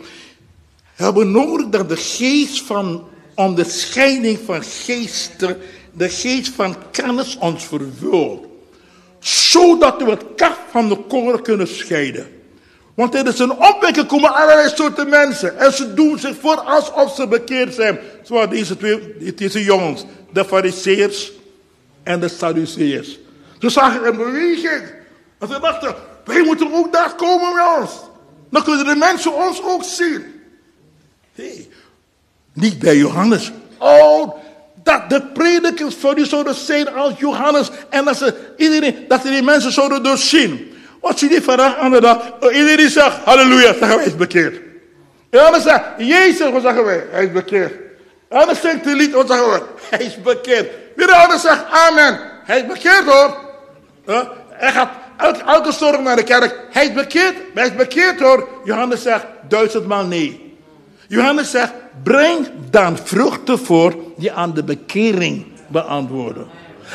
hebben 0.94 1.32
nodig 1.32 1.68
dat 1.70 1.90
de 1.90 1.98
geest 1.98 2.62
van 2.62 3.08
onderscheiding 3.36 4.40
van 4.46 4.64
geesten, 4.64 5.58
de 5.92 6.10
geest 6.10 6.54
van 6.56 6.76
kennis 6.92 7.38
ons 7.38 7.66
vervult. 7.66 8.46
Zodat 9.20 10.04
we 10.04 10.10
het 10.10 10.24
kaf 10.36 10.60
van 10.72 10.90
de 10.90 10.98
koren 10.98 11.42
kunnen 11.42 11.68
scheiden. 11.68 12.43
Want 12.94 13.12
tijdens 13.12 13.40
een 13.40 13.52
opwekking 13.52 14.08
komen 14.08 14.34
allerlei 14.34 14.70
soorten 14.76 15.10
mensen. 15.10 15.60
En 15.60 15.74
ze 15.74 15.94
doen 15.94 16.20
zich 16.20 16.36
voor 16.40 16.60
alsof 16.60 17.16
ze 17.16 17.28
bekeerd 17.28 17.74
zijn. 17.74 18.00
Zoals 18.24 18.50
deze 18.50 18.78
twee, 18.78 19.34
deze 19.36 19.64
jongens. 19.64 20.06
De 20.34 20.46
fariseërs 20.46 21.32
en 22.04 22.20
de 22.20 22.28
Sadduceërs. 22.28 23.20
Ze 23.60 23.70
zagen 23.70 24.08
een 24.08 24.18
beweging. 24.18 24.84
En 25.40 25.48
ze 25.48 25.60
dachten, 25.60 25.96
wij 26.26 26.44
moeten 26.44 26.74
ook 26.74 26.94
daar 26.94 27.16
komen 27.16 27.54
met 27.54 27.64
ons. 27.80 27.92
Dan 28.50 28.64
kunnen 28.64 28.86
de 28.86 28.96
mensen 28.96 29.34
ons 29.34 29.64
ook 29.64 29.84
zien. 29.84 30.24
Hey, 31.36 31.70
niet 32.54 32.80
bij 32.80 32.98
Johannes. 32.98 33.52
Oh, 33.78 34.36
dat 34.84 35.10
de 35.10 35.22
predikers 35.22 35.96
voor 35.96 36.18
u 36.18 36.26
zouden 36.26 36.56
zijn 36.56 36.94
als 36.94 37.14
Johannes. 37.18 37.70
En 37.90 38.06
dat 38.06 38.18
ze, 38.18 38.34
iedereen, 38.58 38.96
dat 39.08 39.22
ze 39.22 39.30
die 39.30 39.44
mensen 39.44 39.72
zouden 39.72 40.04
doorzien. 40.04 40.73
Wat 41.04 41.20
zie 41.20 41.32
je 41.32 41.42
vandaag 41.42 41.78
aan 41.78 41.92
de 41.92 42.02
dag? 42.02 42.18
Oh, 42.40 42.56
iedereen 42.56 42.90
zegt, 42.90 43.18
halleluja, 43.24 43.74
zeggen 43.74 43.96
wij, 43.98 44.06
is 44.06 44.16
bekeerd. 44.16 44.62
Johannes 45.32 45.64
zegt, 45.64 45.84
Jezus, 45.98 46.52
wat 46.52 46.62
zeggen 46.62 46.84
wij? 46.84 47.06
Hij 47.10 47.24
is 47.24 47.32
bekeerd. 47.32 47.74
Johannes 48.30 48.62
zingt 48.62 48.84
de 48.84 48.96
lied, 48.96 49.12
wat 49.12 49.28
zeggen 49.28 49.52
we? 49.52 49.62
Hij 49.90 50.06
is 50.06 50.22
bekeerd. 50.22 50.72
Weer 50.96 51.08
de 51.14 51.16
ander 51.16 51.40
zegt, 51.40 51.64
amen. 51.70 52.20
Hij 52.44 52.60
is 52.60 52.66
bekeerd 52.66 53.06
hoor. 53.06 53.38
Hij 54.50 54.72
gaat 54.72 54.90
elke, 55.18 55.44
elke 55.44 55.72
zorg 55.72 56.00
naar 56.00 56.16
de 56.16 56.24
kerk. 56.24 56.60
Hij 56.72 56.86
is 56.86 56.94
bekeerd, 56.94 57.36
hij 57.54 57.66
is 57.66 57.76
bekeerd 57.76 58.20
hoor. 58.20 58.48
Johannes 58.64 59.02
zegt, 59.02 59.26
duizendmaal 59.48 60.06
nee. 60.06 60.58
Johannes 61.08 61.52
zegt, 61.52 61.74
breng 62.04 62.48
dan 62.70 62.98
vruchten 63.04 63.60
voor 63.60 63.96
die 64.18 64.32
aan 64.32 64.54
de 64.54 64.64
bekering 64.64 65.46
beantwoorden. 65.68 66.48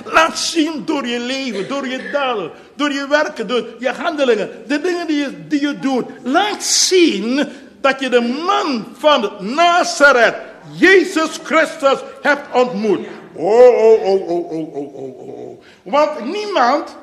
Laat 0.05 0.39
zien 0.39 0.83
door 0.85 1.07
je 1.07 1.19
leven, 1.19 1.69
door 1.69 1.87
je 1.87 2.11
daden, 2.13 2.51
door 2.79 2.93
je 2.93 3.07
werken, 3.09 3.47
door 3.47 3.67
je 3.79 3.89
handelingen, 3.89 4.51
de 4.67 4.81
dingen 4.81 5.07
die 5.07 5.17
je, 5.17 5.47
die 5.49 5.61
je 5.61 5.79
doet. 5.79 6.05
Laat 6.23 6.63
zien 6.63 7.49
dat 7.81 8.01
je 8.01 8.09
de 8.09 8.21
man 8.47 8.87
van 8.99 9.31
Nazareth, 9.41 10.35
Jezus 10.73 11.41
Christus, 11.43 11.99
hebt 12.23 12.55
ontmoet. 12.55 13.07
Oh, 13.35 13.45
oh, 13.45 14.05
oh, 14.05 14.29
oh, 14.29 14.51
oh, 14.51 14.75
oh, 14.75 14.95
oh, 14.95 15.29
oh. 15.29 15.63
Want 15.83 16.25
niemand 16.25 16.97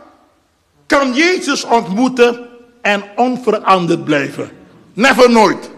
kan 0.87 1.13
Jezus 1.13 1.63
ontmoeten 1.63 2.47
en 2.81 3.03
onveranderd 3.15 4.03
blijven. 4.03 4.49
Never 4.93 5.31
nooit. 5.31 5.69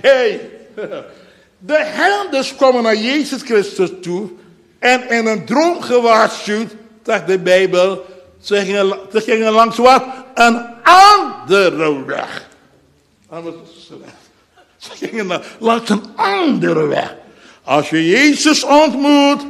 Hey, 0.00 0.40
De 1.58 1.84
herders 1.84 2.56
komen 2.56 2.82
naar 2.82 2.96
Jezus 2.96 3.42
Christus 3.42 3.90
toe 4.00 4.30
en 4.78 5.10
in 5.10 5.26
een 5.26 5.44
droom 5.44 5.80
gewaarschuwd, 5.80 6.74
zegt 7.02 7.26
de 7.26 7.38
Bijbel, 7.38 8.04
ze 8.46 9.20
gingen, 9.20 9.52
langs 9.52 9.76
wat? 9.76 10.04
Een 10.34 10.66
andere 10.82 12.04
weg. 12.04 12.48
Ze 14.76 14.90
gingen 14.90 15.42
langs 15.58 15.90
een 15.90 16.04
andere 16.16 16.86
weg. 16.86 17.16
Als 17.64 17.90
je 17.90 18.08
Jezus 18.08 18.64
ontmoet, 18.64 19.46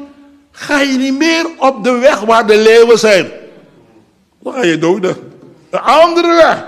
ga 0.50 0.80
je 0.80 0.98
niet 0.98 1.18
meer 1.18 1.46
op 1.58 1.84
de 1.84 1.92
weg 1.92 2.20
waar 2.20 2.46
de 2.46 2.58
leeuwen 2.58 2.98
zijn. 2.98 3.30
Dan 4.38 4.52
ga 4.52 4.62
je 4.62 4.78
doden. 4.78 5.16
Een 5.70 5.80
andere 5.80 6.34
weg. 6.34 6.64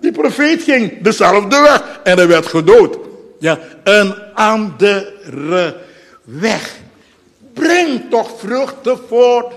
Die 0.00 0.12
profeet 0.12 0.62
ging 0.62 1.02
dezelfde 1.02 1.60
weg 1.60 2.00
en 2.02 2.16
hij 2.16 2.28
werd 2.28 2.46
gedood. 2.46 2.98
Ja, 3.38 3.58
een 3.84 4.14
andere 4.34 5.76
weg. 6.24 6.76
Breng 7.54 8.10
toch 8.10 8.30
vruchten 8.38 8.98
voort. 9.08 9.54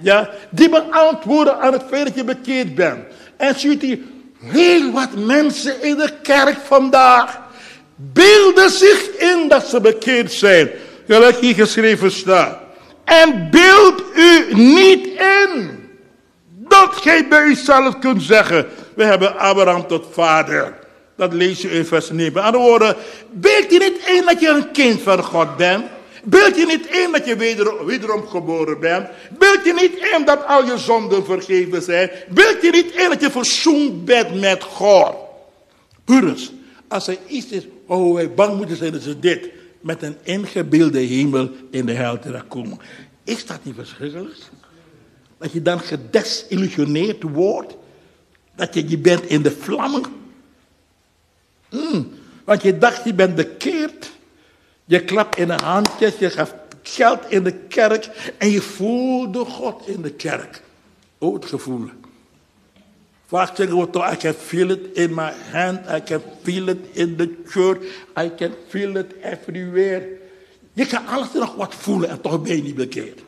Ja, 0.00 0.30
die 0.50 0.68
beantwoorden 0.68 1.60
aan 1.60 1.72
het 1.72 1.82
feit 1.88 2.06
dat 2.06 2.14
je 2.14 2.24
bekeerd 2.24 2.74
bent. 2.74 3.04
En 3.36 3.58
ziet 3.58 3.82
u 3.82 4.06
heel 4.42 4.92
wat 4.92 5.08
mensen 5.14 5.82
in 5.82 5.96
de 5.96 6.12
kerk 6.22 6.56
vandaag 6.64 7.38
beelden 7.96 8.70
zich 8.70 9.08
in 9.16 9.48
dat 9.48 9.66
ze 9.66 9.80
bekeerd 9.80 10.32
zijn. 10.32 10.70
Gelijk 11.06 11.36
hier 11.36 11.54
geschreven 11.54 12.10
staat. 12.12 12.58
En 13.04 13.48
beeld 13.50 14.02
u 14.14 14.54
niet 14.54 15.06
in 15.06 15.78
dat 16.48 16.94
gij 16.94 17.28
bij 17.28 17.44
uzelf 17.44 17.98
kunt 17.98 18.22
zeggen: 18.22 18.66
We 18.94 19.04
hebben 19.04 19.38
Abraham 19.38 19.86
tot 19.86 20.06
vader. 20.12 20.74
Dat 21.16 21.32
lees 21.32 21.60
je 21.62 21.70
in 21.70 21.86
vers 21.86 22.10
9. 22.10 22.32
Met 22.32 22.42
andere 22.42 22.64
woorden, 22.64 22.96
beeld 23.30 23.70
je 23.70 23.78
niet 23.78 24.16
in 24.16 24.22
dat 24.26 24.40
je 24.40 24.48
een 24.48 24.70
kind 24.70 25.02
van 25.02 25.22
God 25.22 25.56
bent. 25.56 25.84
Beeld 26.28 26.56
je 26.56 26.66
niet 26.66 26.86
in 26.86 27.12
dat 27.12 27.26
je 27.26 27.36
wederom, 27.36 27.86
wederom 27.86 28.26
geboren 28.26 28.80
bent. 28.80 29.08
Beeld 29.38 29.64
je 29.64 29.72
niet 29.72 30.12
in 30.14 30.24
dat 30.24 30.46
al 30.46 30.64
je 30.64 30.78
zonden 30.78 31.24
vergeven 31.24 31.82
zijn. 31.82 32.10
Beeld 32.28 32.62
je 32.62 32.70
niet 32.70 32.94
in 32.94 33.08
dat 33.08 33.20
je 33.20 33.30
verzoend 33.30 34.04
bent 34.04 34.40
met 34.40 34.62
God. 34.62 35.14
Broeders, 36.04 36.52
als 36.88 37.08
er 37.08 37.18
iets 37.26 37.46
is 37.46 37.66
waar 37.86 38.12
wij 38.12 38.34
bang 38.34 38.56
moeten 38.56 38.76
zijn, 38.76 38.94
is 38.94 39.06
het 39.06 39.22
dit. 39.22 39.48
Met 39.80 40.02
een 40.02 40.16
ingebeelde 40.22 41.00
hemel 41.00 41.50
in 41.70 41.86
de 41.86 41.92
hel 41.92 42.18
te 42.18 42.42
komen. 42.48 42.78
Is 43.24 43.46
dat 43.46 43.64
niet 43.64 43.74
verschrikkelijk? 43.74 44.38
Dat 45.38 45.52
je 45.52 45.62
dan 45.62 45.80
gedesillusioneerd 45.80 47.22
wordt. 47.22 47.76
Dat 48.56 48.74
je, 48.74 48.88
je 48.88 48.98
bent 48.98 49.26
in 49.26 49.42
de 49.42 49.50
vlammen 49.50 50.02
Mm, 51.70 52.08
want 52.44 52.62
je 52.62 52.78
dacht, 52.78 53.04
je 53.04 53.14
bent 53.14 53.34
bekeerd. 53.34 54.10
Je 54.86 55.04
klapt 55.04 55.36
in 55.36 55.48
de 55.48 55.58
handjes, 55.62 56.18
je 56.18 56.30
gaat 56.30 56.54
geld 56.82 57.20
in 57.28 57.42
de 57.42 57.52
kerk 57.52 58.34
en 58.38 58.50
je 58.50 58.62
voelde 58.62 59.44
God 59.44 59.88
in 59.88 60.02
de 60.02 60.10
kerk. 60.10 60.62
Oh, 61.18 61.34
het 61.34 61.44
gevoel. 61.44 61.88
Vaak 63.26 63.56
zeggen 63.56 63.78
we 63.78 63.90
toch, 63.90 64.12
I 64.12 64.16
can 64.16 64.34
feel 64.34 64.70
it 64.70 64.96
in 64.96 65.14
my 65.14 65.32
hand, 65.50 65.80
I 65.90 66.02
can 66.04 66.22
feel 66.42 66.68
it 66.68 66.78
in 66.92 67.16
the 67.16 67.34
church, 67.46 67.82
I 68.18 68.30
can 68.36 68.52
feel 68.68 68.96
it 68.96 69.14
everywhere. 69.22 70.08
Je 70.72 70.86
kan 70.86 71.06
alles 71.06 71.32
nog 71.32 71.54
wat 71.54 71.74
voelen 71.74 72.08
en 72.08 72.20
toch 72.20 72.42
ben 72.42 72.56
je 72.56 72.62
niet 72.62 72.74
bekeerd. 72.74 73.20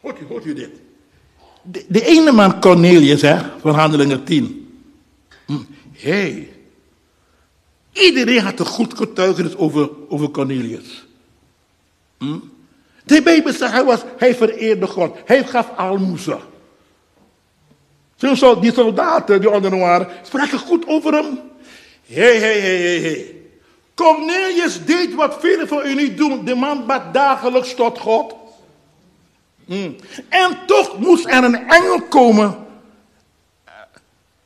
Hoort 0.00 0.20
u, 0.20 0.24
hoort 0.28 0.44
dit? 0.44 0.70
De, 1.88 2.04
ene 2.04 2.32
man 2.32 2.60
Cornelius, 2.60 3.22
hè, 3.22 3.38
van 3.60 3.74
Handelingen 3.74 4.24
10. 4.24 4.68
Hé, 5.46 5.54
hm. 5.54 5.62
hey, 5.92 6.55
Iedereen 7.96 8.40
had 8.40 8.60
een 8.60 8.66
goed 8.66 8.94
getuigenis 8.94 9.56
over, 9.56 9.90
over 10.08 10.30
Cornelius. 10.30 11.06
Hm? 12.18 12.38
De 13.04 13.22
Bijbel 13.22 13.52
hij, 13.58 13.84
was, 13.84 14.00
hij 14.16 14.34
vereerde 14.34 14.86
God. 14.86 15.16
Hij 15.24 15.44
gaf 15.44 15.70
almoezen. 15.76 16.38
Zo, 18.16 18.60
die 18.60 18.72
soldaten 18.72 19.40
die 19.40 19.50
onder 19.50 19.78
waren, 19.78 20.08
spraken 20.22 20.58
goed 20.58 20.86
over 20.86 21.12
hem. 21.12 21.40
Hé, 22.06 22.38
hé, 22.38 22.60
hé, 22.60 23.00
hé. 23.00 23.34
Cornelius 23.94 24.84
deed 24.84 25.14
wat 25.14 25.36
velen 25.40 25.68
van 25.68 25.86
u 25.86 25.94
niet 25.94 26.16
doen. 26.16 26.44
De 26.44 26.54
man 26.54 26.86
bad 26.86 27.14
dagelijks 27.14 27.74
tot 27.74 27.98
God. 27.98 28.34
Hmm. 29.64 29.96
En 30.28 30.58
toch 30.66 30.98
moest 30.98 31.26
er 31.26 31.44
een 31.44 31.68
engel 31.68 32.02
komen. 32.02 32.56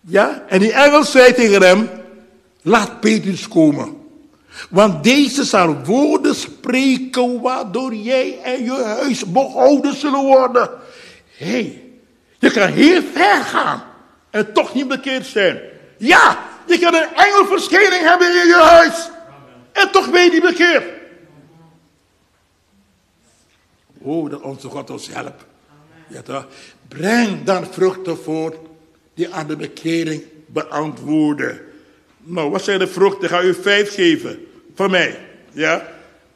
Ja, 0.01 0.45
en 0.49 0.59
die 0.59 0.73
engel 0.73 1.05
zei 1.05 1.35
tegen 1.35 1.63
hem: 1.63 2.00
Laat 2.63 3.01
Petrus 3.01 3.49
komen. 3.49 3.99
Want 4.71 5.05
deze 5.05 5.45
zal 5.45 5.85
woorden 5.85 6.35
spreken 6.35 7.41
waardoor 7.41 7.95
jij 7.95 8.39
en 8.43 8.65
je 8.65 8.83
huis 8.85 9.25
behouden 9.25 9.97
zullen 9.97 10.25
worden. 10.25 10.71
Hé, 11.37 11.47
hey, 11.47 11.83
je 12.39 12.51
kan 12.51 12.69
heel 12.69 13.03
ver 13.13 13.45
gaan 13.45 13.83
en 14.31 14.53
toch 14.53 14.75
niet 14.75 14.89
bekeerd 14.89 15.27
zijn. 15.27 15.61
Ja, 15.99 16.39
je 16.67 16.79
kan 16.79 16.95
een 16.95 17.15
engelverschijning 17.15 18.03
hebben 18.03 18.29
in 18.29 18.47
je 18.47 18.61
huis 18.63 19.11
en 19.73 19.91
toch 19.91 20.11
ben 20.11 20.23
je 20.25 20.31
niet 20.31 20.43
bekeerd. 20.43 20.85
Oh, 23.99 24.31
dat 24.31 24.41
onze 24.41 24.69
God 24.69 24.91
ons 24.91 25.09
helpt. 25.09 25.45
Ja? 26.09 26.47
Breng 26.89 27.45
dan 27.45 27.67
vruchten 27.67 28.19
voort 28.19 28.57
die 29.15 29.35
aan 29.35 29.47
de 29.47 29.57
bekering 29.57 30.23
beantwoorden. 30.47 31.61
Nou, 32.23 32.51
wat 32.51 32.63
zijn 32.63 32.79
de 32.79 32.87
vruchten? 32.87 33.29
Ga 33.29 33.43
u 33.43 33.55
vijf 33.55 33.95
geven. 33.95 34.47
Van 34.75 34.91
mij. 34.91 35.19
Ja? 35.53 35.81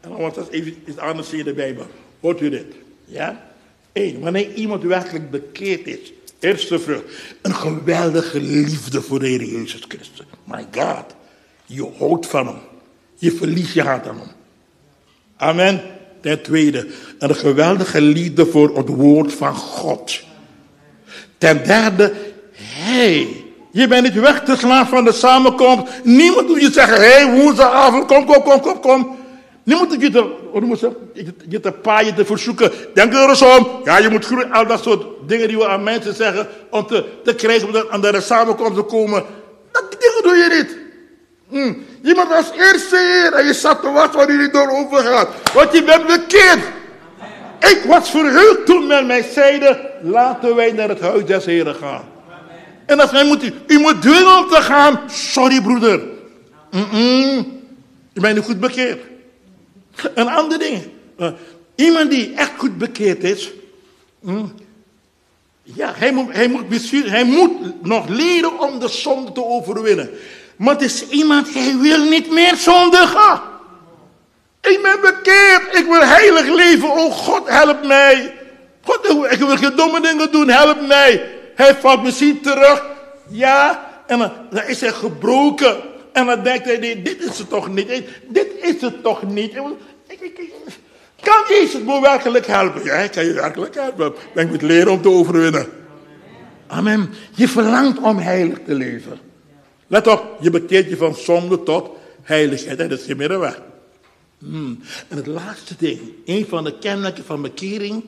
En 0.00 0.08
dan 0.08 0.18
wordt 0.18 0.34
dat 0.34 0.48
even 0.48 0.76
iets 0.86 0.98
anders 0.98 1.32
in 1.32 1.44
de 1.44 1.54
Bijbel. 1.54 1.86
Hoort 2.20 2.40
u 2.40 2.50
dit? 2.50 2.74
Ja? 3.04 3.52
Eén, 3.92 4.20
wanneer 4.20 4.52
iemand 4.52 4.82
werkelijk 4.82 5.30
bekeerd 5.30 5.86
is. 5.86 6.12
Eerste 6.38 6.78
vrucht. 6.78 7.04
Een 7.42 7.54
geweldige 7.54 8.40
liefde 8.40 9.02
voor 9.02 9.18
de 9.18 9.26
Heer 9.26 9.44
Jezus 9.44 9.82
Christus. 9.88 10.26
My 10.44 10.66
God. 10.70 11.14
Je 11.66 11.90
houdt 11.98 12.26
van 12.26 12.46
hem. 12.46 12.58
Je 13.14 13.32
verliest 13.32 13.74
je 13.74 13.82
hart 13.82 14.06
aan 14.06 14.18
hem. 14.18 14.28
Amen. 15.36 15.82
Ten 16.20 16.42
tweede, 16.42 16.86
een 17.18 17.34
geweldige 17.34 18.00
liefde 18.00 18.46
voor 18.46 18.76
het 18.76 18.88
woord 18.88 19.32
van 19.32 19.54
God. 19.54 20.22
Ten 21.38 21.66
derde, 21.66 22.12
hij 22.52 23.43
je 23.74 23.88
bent 23.88 24.02
niet 24.02 24.20
weg 24.20 24.42
te 24.42 24.56
slaan 24.56 24.86
van 24.86 25.04
de 25.04 25.12
samenkomst. 25.12 25.92
Niemand 26.02 26.48
moet 26.48 26.60
je 26.60 26.72
zeggen, 26.72 26.96
hey, 26.96 27.30
woensdagavond, 27.30 28.06
kom, 28.06 28.26
kom, 28.26 28.42
kom, 28.42 28.60
kom, 28.60 28.80
kom. 28.80 29.18
Niemand 29.62 29.90
moet 29.90 30.00
je 30.00 30.10
te, 30.10 31.34
je, 31.48 31.60
te 31.60 31.72
paaien, 31.72 32.14
te 32.14 32.24
verzoeken. 32.24 32.72
Denk 32.94 33.14
er 33.14 33.28
eens 33.28 33.42
om. 33.42 33.68
Ja, 33.84 33.98
je 33.98 34.08
moet 34.08 34.24
groeien. 34.24 34.52
Al 34.52 34.66
dat 34.66 34.82
soort 34.82 35.06
dingen 35.26 35.48
die 35.48 35.56
we 35.56 35.68
aan 35.68 35.82
mensen 35.82 36.14
zeggen. 36.14 36.48
Om 36.70 36.86
te, 36.86 37.04
te 37.24 37.34
krijgen 37.34 37.68
om 37.68 37.86
aan 37.90 38.00
de 38.00 38.20
samenkomst 38.20 38.74
te 38.74 38.82
komen. 38.82 39.24
Dat 39.72 39.96
dingen 39.98 40.22
doe 40.22 40.36
je 40.36 40.54
niet. 40.56 40.76
Hm. 41.48 41.74
Je 42.02 42.26
als 42.36 42.50
eerste 42.56 42.96
hier. 42.96 43.32
En 43.32 43.46
je 43.46 43.54
zat 43.54 43.82
te 43.82 43.90
wachten 43.90 44.18
waar 44.18 44.30
jullie 44.30 44.50
door 44.50 44.68
overgaat. 44.68 45.28
Want 45.54 45.72
je 45.72 45.82
bent 45.82 46.06
bekeerd. 46.06 46.60
Ik 47.58 47.82
was 47.86 48.10
verheugd 48.10 48.66
toen 48.66 48.86
men 48.86 49.06
mij 49.06 49.22
zeide. 49.22 49.90
Laten 50.02 50.54
wij 50.54 50.72
naar 50.72 50.88
het 50.88 51.00
huis 51.00 51.24
des 51.24 51.44
Heren 51.44 51.74
gaan. 51.74 52.12
En 52.86 53.00
als 53.00 53.10
hij 53.10 53.24
moet, 53.24 53.52
u 53.66 53.78
moet 53.78 54.02
dwingen 54.02 54.38
om 54.38 54.48
te 54.48 54.62
gaan. 54.62 55.00
Sorry 55.10 55.62
broeder. 55.62 56.00
Mm 56.70 56.86
-mm. 56.90 57.62
Je 58.12 58.20
bent 58.20 58.44
goed 58.44 58.60
bekeerd. 58.60 59.00
Een 60.14 60.28
ander 60.28 60.58
ding. 60.58 60.82
Uh, 61.18 61.28
iemand 61.74 62.10
die 62.10 62.34
echt 62.34 62.52
goed 62.56 62.78
bekeerd 62.78 63.24
is. 63.24 63.50
Mm, 64.20 64.54
ja, 65.62 65.92
hij 65.96 66.12
moet, 66.12 66.32
hij, 66.32 66.48
moet 66.48 66.90
hij 66.90 67.24
moet 67.24 67.82
nog 67.82 68.08
leren 68.08 68.60
om 68.60 68.78
de 68.78 68.88
zonde 68.88 69.32
te 69.32 69.44
overwinnen. 69.44 70.10
Maar 70.56 70.74
het 70.74 70.82
is 70.82 71.08
iemand, 71.08 71.54
hij 71.54 71.76
wil 71.78 72.04
niet 72.04 72.30
meer 72.30 72.56
zondigen. 72.56 73.40
Ik 74.60 74.78
ben 74.82 75.00
bekeerd. 75.00 75.78
Ik 75.78 75.84
wil 75.84 76.00
heilig 76.00 76.46
leven. 76.46 76.90
Oh 76.90 77.12
God, 77.12 77.48
help 77.48 77.86
mij. 77.86 78.34
God, 78.82 79.32
ik 79.32 79.38
wil 79.38 79.56
geen 79.56 79.76
domme 79.76 80.00
dingen 80.00 80.32
doen. 80.32 80.48
Help 80.48 80.86
mij. 80.86 81.34
Hij 81.54 81.74
valt 81.74 82.02
misschien 82.02 82.40
terug. 82.40 82.84
Ja, 83.28 83.90
en 84.06 84.18
dan, 84.18 84.62
is 84.66 84.80
hij 84.80 84.92
gebroken. 84.92 85.76
En 86.12 86.26
dan 86.26 86.42
denkt 86.42 86.64
hij, 86.64 86.76
nee, 86.76 87.02
dit 87.02 87.22
is 87.24 87.38
het 87.38 87.48
toch 87.48 87.68
niet. 87.74 88.02
Dit 88.28 88.48
is 88.60 88.80
het 88.80 89.02
toch 89.02 89.22
niet. 89.22 89.52
Kan 91.20 91.42
Jezus 91.48 91.82
me 91.82 92.00
werkelijk 92.00 92.46
helpen? 92.46 92.84
Ja, 92.84 92.94
hij 92.94 93.08
kan 93.08 93.24
je 93.24 93.32
werkelijk 93.32 93.74
helpen. 93.74 94.14
Ben 94.34 94.44
ik 94.44 94.50
moet 94.50 94.62
leren 94.62 94.92
om 94.92 95.02
te 95.02 95.08
overwinnen. 95.08 95.66
Amen. 96.66 97.10
Je 97.34 97.48
verlangt 97.48 97.98
om 97.98 98.18
heilig 98.18 98.58
te 98.66 98.74
leven. 98.74 99.18
Let 99.86 100.06
op, 100.06 100.36
je 100.40 100.50
bekeert 100.50 100.88
je 100.88 100.96
van 100.96 101.14
zonde 101.14 101.62
tot 101.62 101.90
heiligheid. 102.22 102.78
En 102.78 102.88
dat 102.88 103.00
is 103.00 103.06
je 103.06 103.14
middenweg. 103.14 103.62
Hmm. 104.38 104.80
En 105.08 105.16
het 105.16 105.26
laatste 105.26 105.74
ding, 105.78 106.00
een 106.24 106.46
van 106.48 106.64
de 106.64 106.78
kenmerken 106.78 107.24
van 107.24 107.42
bekering 107.42 108.04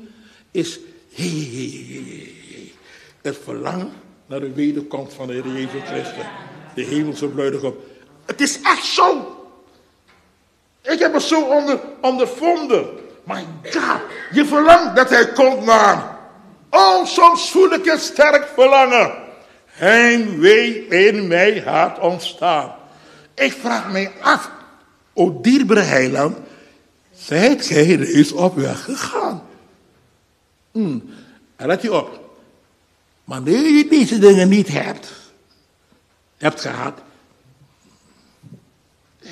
is... 0.50 0.78
Hey, 1.12 1.48
hey, 1.52 1.86
hey, 1.88 2.32
het 3.26 3.38
verlangen 3.44 3.92
naar 4.26 4.40
de 4.40 4.52
wederkomst 4.52 5.14
van 5.14 5.26
de 5.26 5.32
Heer 5.32 5.46
Jezus 5.46 5.82
Christus. 5.84 6.24
De 6.74 6.82
hemelse 6.82 7.28
bruidegom. 7.28 7.74
Het 8.24 8.40
is 8.40 8.60
echt 8.60 8.84
zo. 8.84 9.36
Ik 10.82 10.98
heb 10.98 11.12
het 11.12 11.22
zo 11.22 11.42
onder, 11.42 11.80
ondervonden. 12.00 12.86
My 13.24 13.46
God, 13.62 14.00
je 14.32 14.44
verlangt 14.44 14.96
dat 14.96 15.10
hij 15.10 15.32
komt, 15.32 15.64
man. 15.64 16.02
Oh, 16.70 17.04
soms 17.04 17.50
voel 17.50 17.72
ik 17.72 17.86
een 17.86 17.98
sterk 17.98 18.48
verlangen. 18.54 19.12
Heimwee 19.66 20.86
in 20.86 21.26
mijn 21.26 21.62
hart 21.62 21.98
ontstaan. 21.98 22.74
Ik 23.34 23.52
vraag 23.52 23.90
mij 23.90 24.12
af, 24.20 24.50
o 25.14 25.40
dierbare 25.40 25.80
heiland, 25.80 26.36
zijt 27.14 27.66
gij 27.66 27.94
reeds 27.94 28.32
op 28.32 28.56
weg 28.56 28.84
gegaan? 28.84 29.42
Hmm. 30.72 31.14
let 31.56 31.82
je 31.82 31.94
op. 31.94 32.25
Nu 33.26 33.76
je 33.76 33.88
deze 33.88 34.18
dingen 34.18 34.48
niet 34.48 34.68
hebt, 34.68 35.12
hebt 36.36 36.60
gehad, 36.60 37.00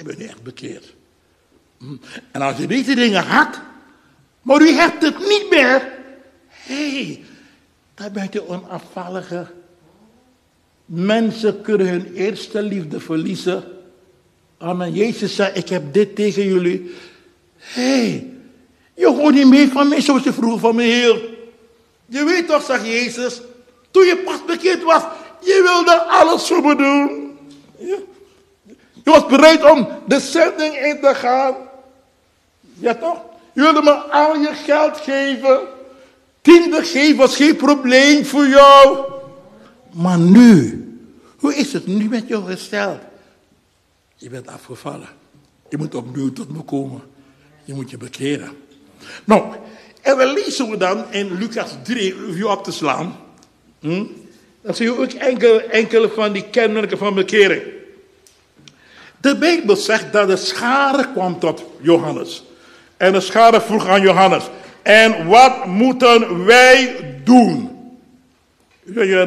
ben 0.04 0.18
je 0.18 0.28
echt 0.28 0.42
bekeerd. 0.42 0.94
Hm. 1.78 1.96
En 2.30 2.42
als 2.42 2.56
je 2.56 2.66
deze 2.66 2.94
dingen 2.94 3.22
had, 3.22 3.60
maar 4.42 4.60
u 4.60 4.68
hebt 4.68 5.02
het 5.02 5.18
niet 5.18 5.46
meer, 5.50 5.92
hé, 6.48 6.90
hey, 6.90 7.24
dan 7.94 8.12
ben 8.12 8.28
je 8.30 8.48
onafvallige. 8.48 9.46
Mensen 10.84 11.60
kunnen 11.60 11.88
hun 11.88 12.14
eerste 12.14 12.62
liefde 12.62 13.00
verliezen. 13.00 13.64
Amen. 14.58 14.92
Jezus 14.92 15.34
zei, 15.34 15.52
ik 15.52 15.68
heb 15.68 15.92
dit 15.92 16.16
tegen 16.16 16.44
jullie. 16.44 16.94
Hé, 17.56 17.82
hey, 17.82 18.32
je 18.94 19.06
hoort 19.06 19.34
niet 19.34 19.48
meer 19.48 19.68
van 19.68 19.88
mij 19.88 20.00
zoals 20.00 20.22
je 20.22 20.32
vroeger 20.32 20.60
van 20.60 20.74
me 20.74 20.82
hield. 20.82 21.22
Je 22.06 22.24
weet 22.24 22.48
toch, 22.48 22.64
zegt 22.64 22.86
Jezus, 22.86 23.40
toen 23.94 24.04
je 24.04 24.16
pas 24.16 24.44
bekeerd 24.44 24.82
was, 24.82 25.02
je 25.40 25.60
wilde 25.62 26.02
alles 26.02 26.46
voor 26.46 26.62
me 26.62 26.76
doen. 26.76 27.38
Je 29.04 29.10
was 29.10 29.26
bereid 29.26 29.70
om 29.70 29.88
de 30.06 30.20
zending 30.20 30.76
in 30.76 31.00
te 31.00 31.14
gaan. 31.14 31.54
Ja 32.60 32.94
toch? 32.94 33.22
Je 33.52 33.60
wilde 33.60 33.82
me 33.82 33.92
al 33.92 34.36
je 34.36 34.54
geld 34.54 34.96
geven. 34.96 35.60
Tiende 36.40 36.84
geven 36.84 37.16
was 37.16 37.36
geen 37.36 37.56
probleem 37.56 38.24
voor 38.24 38.46
jou. 38.46 38.98
Maar 39.92 40.18
nu, 40.18 40.84
hoe 41.38 41.54
is 41.54 41.72
het 41.72 41.86
nu 41.86 42.08
met 42.08 42.28
jou 42.28 42.44
gesteld? 42.44 43.00
Je 44.16 44.30
bent 44.30 44.46
afgevallen. 44.46 45.08
Je 45.68 45.76
moet 45.76 45.94
opnieuw 45.94 46.32
tot 46.32 46.52
me 46.52 46.62
komen. 46.62 47.02
Je 47.64 47.74
moet 47.74 47.90
je 47.90 47.96
bekeren. 47.96 48.50
Nou, 49.24 49.54
en 50.00 50.16
we 50.16 50.26
lezen 50.26 50.70
we 50.70 50.76
dan 50.76 51.12
in 51.12 51.38
Lucas 51.38 51.70
3, 51.82 52.14
om 52.14 52.36
je 52.36 52.48
op 52.48 52.64
te 52.64 52.72
slaan. 52.72 53.22
Hm? 53.84 54.04
Dan 54.62 54.74
zie 54.74 54.86
je 54.86 54.98
ook 54.98 55.12
enkele, 55.12 55.62
enkele 55.62 56.08
van 56.08 56.32
die 56.32 56.44
kenmerken 56.50 56.98
van 56.98 57.14
bekering. 57.14 57.62
De 59.20 59.36
Bijbel 59.36 59.76
zegt 59.76 60.12
dat 60.12 60.28
de 60.28 60.36
schade 60.36 61.08
kwam 61.12 61.38
tot 61.38 61.64
Johannes. 61.80 62.44
En 62.96 63.12
de 63.12 63.20
schade 63.20 63.60
vroeg 63.60 63.86
aan 63.88 64.00
Johannes. 64.00 64.44
En 64.82 65.26
wat 65.26 65.66
moeten 65.66 66.44
wij 66.44 66.96
doen? 67.24 67.70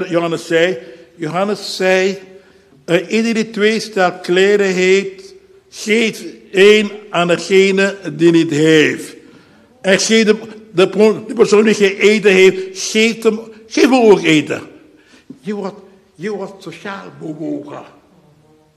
Johannes 0.10 0.48
zei, 0.48 0.78
Johannes 1.16 1.76
zei, 1.76 2.18
uh, 2.86 3.12
iedere 3.12 3.50
twee 3.50 3.80
stelt 3.80 4.22
kleren 4.22 4.74
heeft, 4.74 5.34
geeft 5.70 6.24
één 6.52 6.92
aan 7.10 7.28
degene 7.28 7.96
die 8.14 8.32
niet 8.32 8.52
heeft. 8.52 9.16
En 9.82 10.00
geef 10.00 10.26
de, 10.26 10.36
de 10.74 11.34
persoon 11.36 11.64
die 11.64 11.74
geen 11.74 11.98
eten 11.98 12.32
heeft, 12.32 12.80
geeft 12.92 13.24
hem, 13.24 13.40
geef 13.68 13.92
ook 13.92 14.22
eten. 14.22 14.62
Je 15.40 15.54
wordt, 15.54 15.80
je 16.16 16.32
wordt 16.32 16.64
sociaal 16.64 17.06
bewogen. 17.20 17.84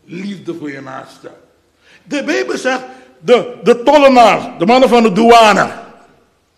Liefde 0.04 0.54
voor 0.54 0.70
je 0.70 0.80
naaste. 0.80 1.30
De 2.04 2.24
Bijbel 2.24 2.58
zegt, 2.58 2.82
de, 3.18 3.54
de 3.62 3.82
tollenaar, 3.82 4.58
de 4.58 4.66
mannen 4.66 4.88
van 4.88 5.02
de 5.02 5.12
douane. 5.12 5.70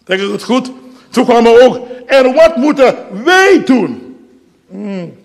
Denk 0.04 0.20
ik 0.20 0.32
het 0.32 0.42
goed? 0.42 0.70
Zo 1.10 1.24
kwamen 1.24 1.62
ook. 1.62 1.86
En 2.06 2.34
wat 2.34 2.56
moeten 2.56 2.96
wij 3.24 3.62
doen? 3.64 4.16
Hmm. 4.68 5.20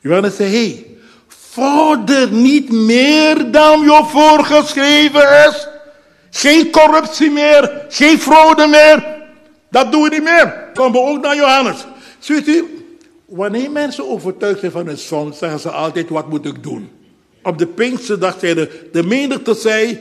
Johannes 0.00 0.36
zei, 0.36 0.50
hey, 0.50 0.86
vorder 1.28 2.32
niet 2.32 2.72
meer 2.72 3.50
dan 3.50 3.80
je 3.80 4.04
voorgeschreven 4.06 5.46
is. 5.48 5.68
Geen 6.30 6.70
corruptie 6.70 7.30
meer, 7.30 7.84
geen 7.88 8.18
fraude 8.18 8.66
meer. 8.66 9.04
Dat 9.70 9.92
doen 9.92 10.02
we 10.02 10.08
niet 10.08 10.22
meer. 10.22 10.70
Komen 10.74 10.92
we 10.92 11.08
ook 11.08 11.22
naar 11.22 11.36
Johannes. 11.36 11.76
Ziet 12.22 12.48
u, 12.48 12.86
wanneer 13.24 13.70
mensen 13.70 14.08
overtuigd 14.08 14.60
zijn 14.60 14.72
van 14.72 14.86
hun 14.86 14.98
zon, 14.98 15.32
zeggen 15.32 15.60
ze 15.60 15.70
altijd, 15.70 16.08
wat 16.08 16.28
moet 16.28 16.46
ik 16.46 16.62
doen? 16.62 16.90
Op 17.42 17.58
de 17.58 17.66
Pinksterdag 17.66 18.36
zeiden 18.40 18.68
de 18.92 19.02
menigte 19.02 19.54
zei, 19.54 20.00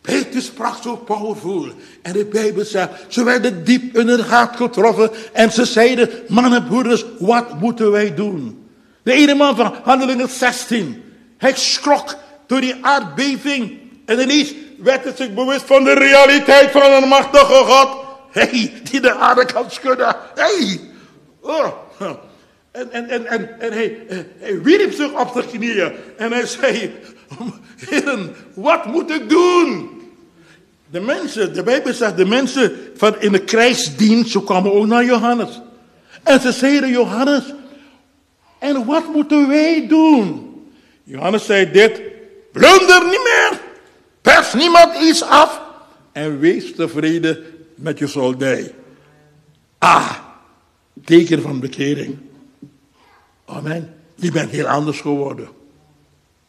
Peter 0.00 0.42
sprak 0.42 0.82
zo 0.82 0.96
powerful. 0.96 1.68
En 2.02 2.12
de 2.12 2.24
Bijbel 2.24 2.64
zegt, 2.64 2.88
ze 3.08 3.24
werden 3.24 3.64
diep 3.64 3.98
in 3.98 4.08
het 4.08 4.20
hart 4.20 4.56
getroffen. 4.56 5.10
En 5.32 5.52
ze 5.52 5.64
zeiden, 5.64 6.10
mannen, 6.28 6.66
broeders, 6.66 7.04
wat 7.18 7.60
moeten 7.60 7.90
wij 7.90 8.14
doen? 8.14 8.66
De 9.02 9.12
ene 9.12 9.34
man 9.34 9.56
van 9.56 9.74
Handelingen 9.82 10.28
16. 10.28 11.02
Hij 11.38 11.56
schrok 11.56 12.16
door 12.46 12.60
die 12.60 12.74
aardbeving. 12.80 13.78
En 14.04 14.20
ineens 14.20 14.54
werd 14.78 15.04
hij 15.04 15.12
zich 15.16 15.34
bewust 15.34 15.64
van 15.64 15.84
de 15.84 15.92
realiteit 15.92 16.70
van 16.70 16.92
een 16.92 17.08
machtige 17.08 17.64
God. 17.64 17.88
Hey, 18.32 18.72
die 18.90 19.00
de 19.00 19.14
aarde 19.14 19.44
kan 19.44 19.70
schudden. 19.70 20.16
hey. 20.34 20.80
Oh. 21.40 21.66
En, 22.72 22.92
en, 22.92 23.08
en, 23.08 23.26
en, 23.26 23.60
en 23.60 23.72
hij, 23.72 23.98
hij 24.38 24.62
wierp 24.62 24.92
zich 24.92 25.20
op 25.20 25.34
de 25.34 25.46
knieën. 25.46 25.92
En 26.16 26.32
hij 26.32 26.46
zei, 26.46 26.92
heren, 27.76 28.34
wat 28.54 28.86
moet 28.86 29.10
ik 29.10 29.28
doen? 29.28 29.90
De 30.90 31.00
mensen, 31.00 31.54
de 31.54 31.62
Bijbel 31.62 31.92
zegt, 31.92 32.16
de 32.16 32.24
mensen 32.24 32.72
van 32.96 33.20
in 33.20 33.32
de 33.32 33.44
krijgsdienst, 33.44 34.30
zo 34.30 34.40
kwamen 34.40 34.72
ook 34.72 34.86
naar 34.86 35.04
Johannes. 35.04 35.60
En 36.22 36.40
ze 36.40 36.52
zeiden, 36.52 36.90
Johannes, 36.90 37.42
en 38.58 38.84
wat 38.84 39.12
moeten 39.12 39.48
wij 39.48 39.86
doen? 39.88 40.50
Johannes 41.04 41.44
zei 41.44 41.70
dit, 41.70 42.00
plunder 42.52 43.04
niet 43.04 43.22
meer, 43.24 43.60
pers 44.22 44.52
niemand 44.52 45.02
iets 45.02 45.22
af 45.22 45.60
en 46.12 46.38
wees 46.38 46.74
tevreden 46.74 47.44
met 47.82 47.98
je 47.98 48.06
soldij. 48.06 48.74
Ah, 49.78 50.10
teken 51.04 51.42
van 51.42 51.60
bekering. 51.60 52.18
Amen. 53.44 53.94
Je 54.14 54.30
bent 54.30 54.50
heel 54.50 54.66
anders 54.66 55.00
geworden. 55.00 55.48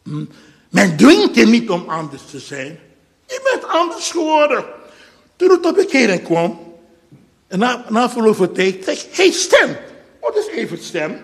Hm? 0.04 0.26
Men 0.70 0.98
dwingt 0.98 1.36
je 1.36 1.46
niet 1.46 1.70
om 1.70 1.84
anders 1.88 2.22
te 2.26 2.40
zijn. 2.40 2.80
Je 3.28 3.50
bent 3.52 3.72
anders 3.72 4.12
geworden. 4.12 4.66
Toen 5.36 5.50
het 5.50 5.66
op 5.66 5.76
bekering 5.76 6.24
kwam, 6.24 6.60
en 7.48 7.60
na, 7.60 7.86
na 7.90 8.10
verloop 8.10 8.36
van 8.36 8.52
tijd, 8.52 8.86
hey, 9.12 9.32
stem. 9.32 9.78
Wat 10.22 10.38
is 10.38 10.48
even 10.48 10.84
stem? 10.84 11.20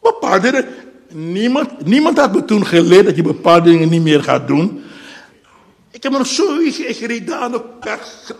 Bepaalde. 0.00 0.68
Niemand, 1.08 1.86
niemand 1.86 2.18
had 2.18 2.34
me 2.34 2.44
toen 2.44 2.66
geleerd 2.66 3.04
dat 3.04 3.16
je 3.16 3.22
bepaalde 3.22 3.70
dingen 3.70 3.88
niet 3.88 4.02
meer 4.02 4.22
gaat 4.22 4.46
doen. 4.46 4.82
Ik 5.92 6.02
heb 6.02 6.12
nog 6.12 6.26
zo 6.26 6.58
gereden 6.74 7.38
aan 7.38 7.52
de, 7.52 7.62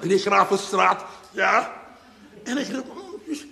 de 0.03 0.19
Gravenstraat. 0.19 1.05
Ja. 1.31 1.73
En 2.45 2.59
ik 2.59 2.73
dacht, 2.73 2.85
dus, 3.27 3.47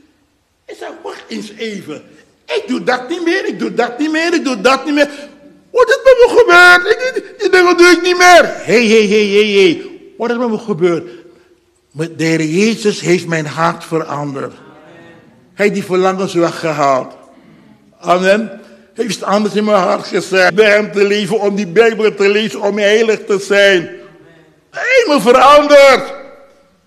ik 0.65 0.77
zei, 0.79 0.93
wacht 1.03 1.25
eens 1.29 1.51
even. 1.51 2.03
Ik 2.45 2.65
doe 2.67 2.83
dat 2.83 3.09
niet 3.09 3.25
meer, 3.25 3.47
ik 3.47 3.59
doe 3.59 3.75
dat 3.75 3.99
niet 3.99 4.11
meer, 4.11 4.35
ik 4.35 4.45
doe 4.45 4.61
dat 4.61 4.85
niet 4.85 4.95
meer. 4.95 5.29
Wat 5.71 5.89
is 5.89 5.99
met 6.05 6.17
me 6.19 6.27
gebeurd? 6.39 6.91
Ik, 6.91 7.35
die 7.39 7.51
dingen 7.51 7.77
doe 7.77 7.87
ik 7.87 8.03
niet 8.03 8.17
meer. 8.17 8.45
Hé, 8.45 8.87
hé, 8.87 9.07
hé, 9.09 9.29
hé, 9.29 9.63
hé. 9.63 9.83
Wat 10.19 10.31
is 10.31 10.37
met 10.37 10.51
me 10.51 10.59
gebeurd? 10.59 11.11
De 11.93 12.25
Heer 12.25 12.43
Jezus 12.43 13.01
heeft 13.01 13.27
mijn 13.27 13.47
hart 13.47 13.85
veranderd. 13.85 14.53
Hij 15.55 15.65
heeft 15.67 15.75
die 15.75 15.85
verlangens 15.85 16.35
weggehaald. 16.35 17.15
Amen. 18.01 18.60
Heeft 19.01 19.23
anders 19.23 19.55
in 19.55 19.65
mijn 19.65 19.83
hart 19.83 20.07
gezet. 20.07 20.55
Bij 20.55 20.71
hem 20.71 20.93
te 20.93 21.07
leven, 21.07 21.41
om 21.41 21.55
die 21.55 21.67
Bijbel 21.67 22.15
te 22.15 22.29
lezen, 22.29 22.61
om 22.61 22.79
heilig 22.79 23.25
te 23.25 23.39
zijn. 23.39 23.83
Me 25.07 25.19
veranderd. 25.21 26.15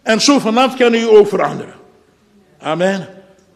En 0.02 0.22
zo 0.22 0.40
vanaf 0.40 0.78
kan 0.78 0.94
u 0.94 1.04
ook 1.04 1.28
veranderen. 1.28 1.74
Amen. 2.60 3.08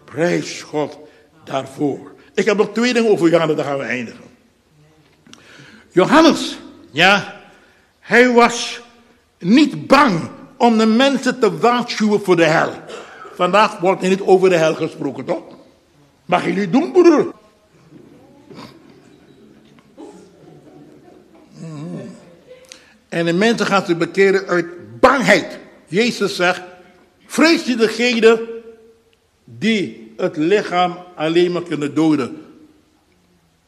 Prijs 0.06 0.62
God 0.62 0.98
daarvoor. 1.44 2.12
Ik 2.34 2.46
heb 2.46 2.58
nog 2.58 2.70
twee 2.74 2.94
dingen 2.94 3.12
over 3.12 3.30
Johannes, 3.30 3.56
dan 3.56 3.66
gaan 3.66 3.78
we 3.78 3.84
eindigen. 3.84 4.24
Johannes, 5.90 6.58
ja, 6.92 7.42
hij 8.00 8.32
was 8.32 8.82
niet 9.40 9.88
bang 9.88 10.30
om 10.58 10.78
de 10.78 10.86
mensen 10.86 11.40
te 11.40 11.58
waarschuwen 11.58 12.24
voor 12.24 12.36
de 12.36 12.46
hel. 12.46 12.72
Vandaag 13.36 13.80
wordt 13.80 14.04
er 14.04 14.10
niet 14.10 14.22
over 14.22 14.50
de 14.50 14.58
hel 14.58 14.76
gesproken, 14.76 15.26
toch? 15.26 15.44
Mag 16.26 16.46
niet 16.46 16.72
doen, 16.72 16.92
broer? 16.92 17.34
En 23.18 23.26
de 23.26 23.34
mensen 23.34 23.66
gaan 23.66 23.86
zich 23.86 23.98
bekeren 23.98 24.48
uit 24.48 24.66
bangheid. 25.00 25.58
Jezus 25.88 26.36
zegt, 26.36 26.62
vrees 27.26 27.64
je 27.64 27.76
degene 27.76 28.42
die 29.44 30.14
het 30.18 30.38
lichaam 30.38 30.98
alleen 31.16 31.52
maar 31.52 31.64
kunnen 31.64 31.96
doden. 31.96 32.46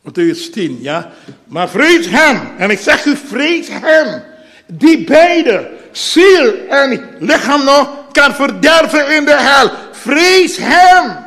Matthäus 0.02 0.52
10, 0.52 0.78
ja. 0.82 1.12
Maar 1.46 1.70
vrees 1.70 2.08
hem, 2.10 2.42
en 2.58 2.70
ik 2.70 2.80
zeg 2.80 3.06
u, 3.06 3.16
vrees 3.16 3.68
hem, 3.72 4.22
die 4.68 5.04
beide, 5.04 5.72
ziel 5.92 6.68
en 6.68 7.10
lichaam 7.20 7.64
nog, 7.64 7.90
kan 8.12 8.36
verderven 8.36 9.16
in 9.16 9.26
de 9.26 9.38
hel. 9.38 9.72
Vrees 9.92 10.58
hem. 10.58 11.18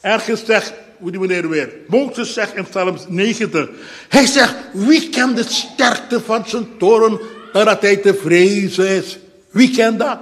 Ergens 0.00 0.44
zegt, 0.44 0.72
hoe 0.98 1.10
die 1.10 1.20
meneer 1.20 1.48
weer, 1.48 1.72
Mozes 1.86 2.32
zegt 2.32 2.54
in 2.54 2.64
Psalm 2.68 2.96
90, 3.08 3.68
hij 4.08 4.26
zegt, 4.26 4.54
wie 4.72 5.08
kent 5.08 5.36
de 5.36 5.44
sterkte 5.48 6.20
van 6.20 6.44
zijn 6.46 6.68
toren, 6.78 7.20
dat 7.52 7.82
hij 7.82 7.96
te 7.96 8.14
vrezen 8.14 8.88
is? 8.88 9.18
Wie 9.50 9.70
kent 9.70 9.98
dat? 9.98 10.18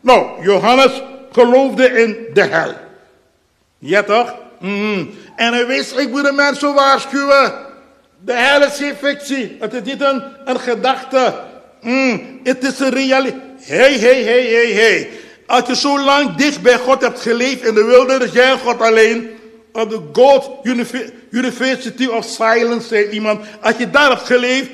Nou, 0.00 0.44
Johannes 0.44 1.02
geloofde 1.32 1.86
in 2.02 2.16
de 2.32 2.42
hel. 2.42 2.72
Ja 3.78 4.02
toch? 4.02 4.34
Mm. 4.60 5.10
En 5.36 5.52
hij 5.52 5.66
wist, 5.66 5.98
ik 5.98 6.10
moet 6.10 6.24
de 6.24 6.32
mensen 6.32 6.74
waarschuwen. 6.74 7.52
De 8.24 8.32
hel 8.32 8.62
is 8.62 8.76
geen 8.76 8.94
fictie. 8.96 9.56
Het 9.60 9.72
is 9.72 9.82
niet 9.82 10.00
een, 10.00 10.22
gedachte. 10.58 11.34
Mm. 11.80 12.40
Het 12.42 12.64
is 12.64 12.78
een 12.78 12.90
realiteit. 12.90 13.42
Hé, 13.60 13.98
hé, 13.98 14.24
hé, 14.24 14.48
hé, 14.48 14.72
hé. 14.72 15.08
Als 15.46 15.66
je 15.66 15.76
zo 15.76 16.00
lang 16.00 16.34
dicht 16.34 16.62
bij 16.62 16.78
God 16.78 17.00
hebt 17.00 17.20
geleefd 17.20 17.64
in 17.64 17.74
de 17.74 17.84
wildernis, 17.84 18.32
jij 18.32 18.58
God 18.58 18.80
alleen. 18.80 19.30
Op 19.76 19.90
de 19.90 20.00
God 20.12 20.50
University 21.30 22.06
of 22.06 22.24
Silence, 22.24 22.86
zei 22.88 23.08
iemand. 23.08 23.40
Als 23.60 23.74
je 23.78 23.90
daar 23.90 24.08
hebt 24.08 24.26
geleefd, 24.26 24.70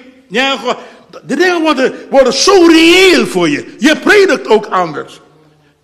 God. 0.60 0.76
De 1.26 1.36
dingen 1.36 1.60
worden, 1.60 1.94
worden 2.10 2.32
zo 2.32 2.66
reëel 2.66 3.26
voor 3.26 3.48
je. 3.48 3.74
Je 3.78 3.96
predikt 3.96 4.48
ook 4.48 4.66
anders. 4.66 5.20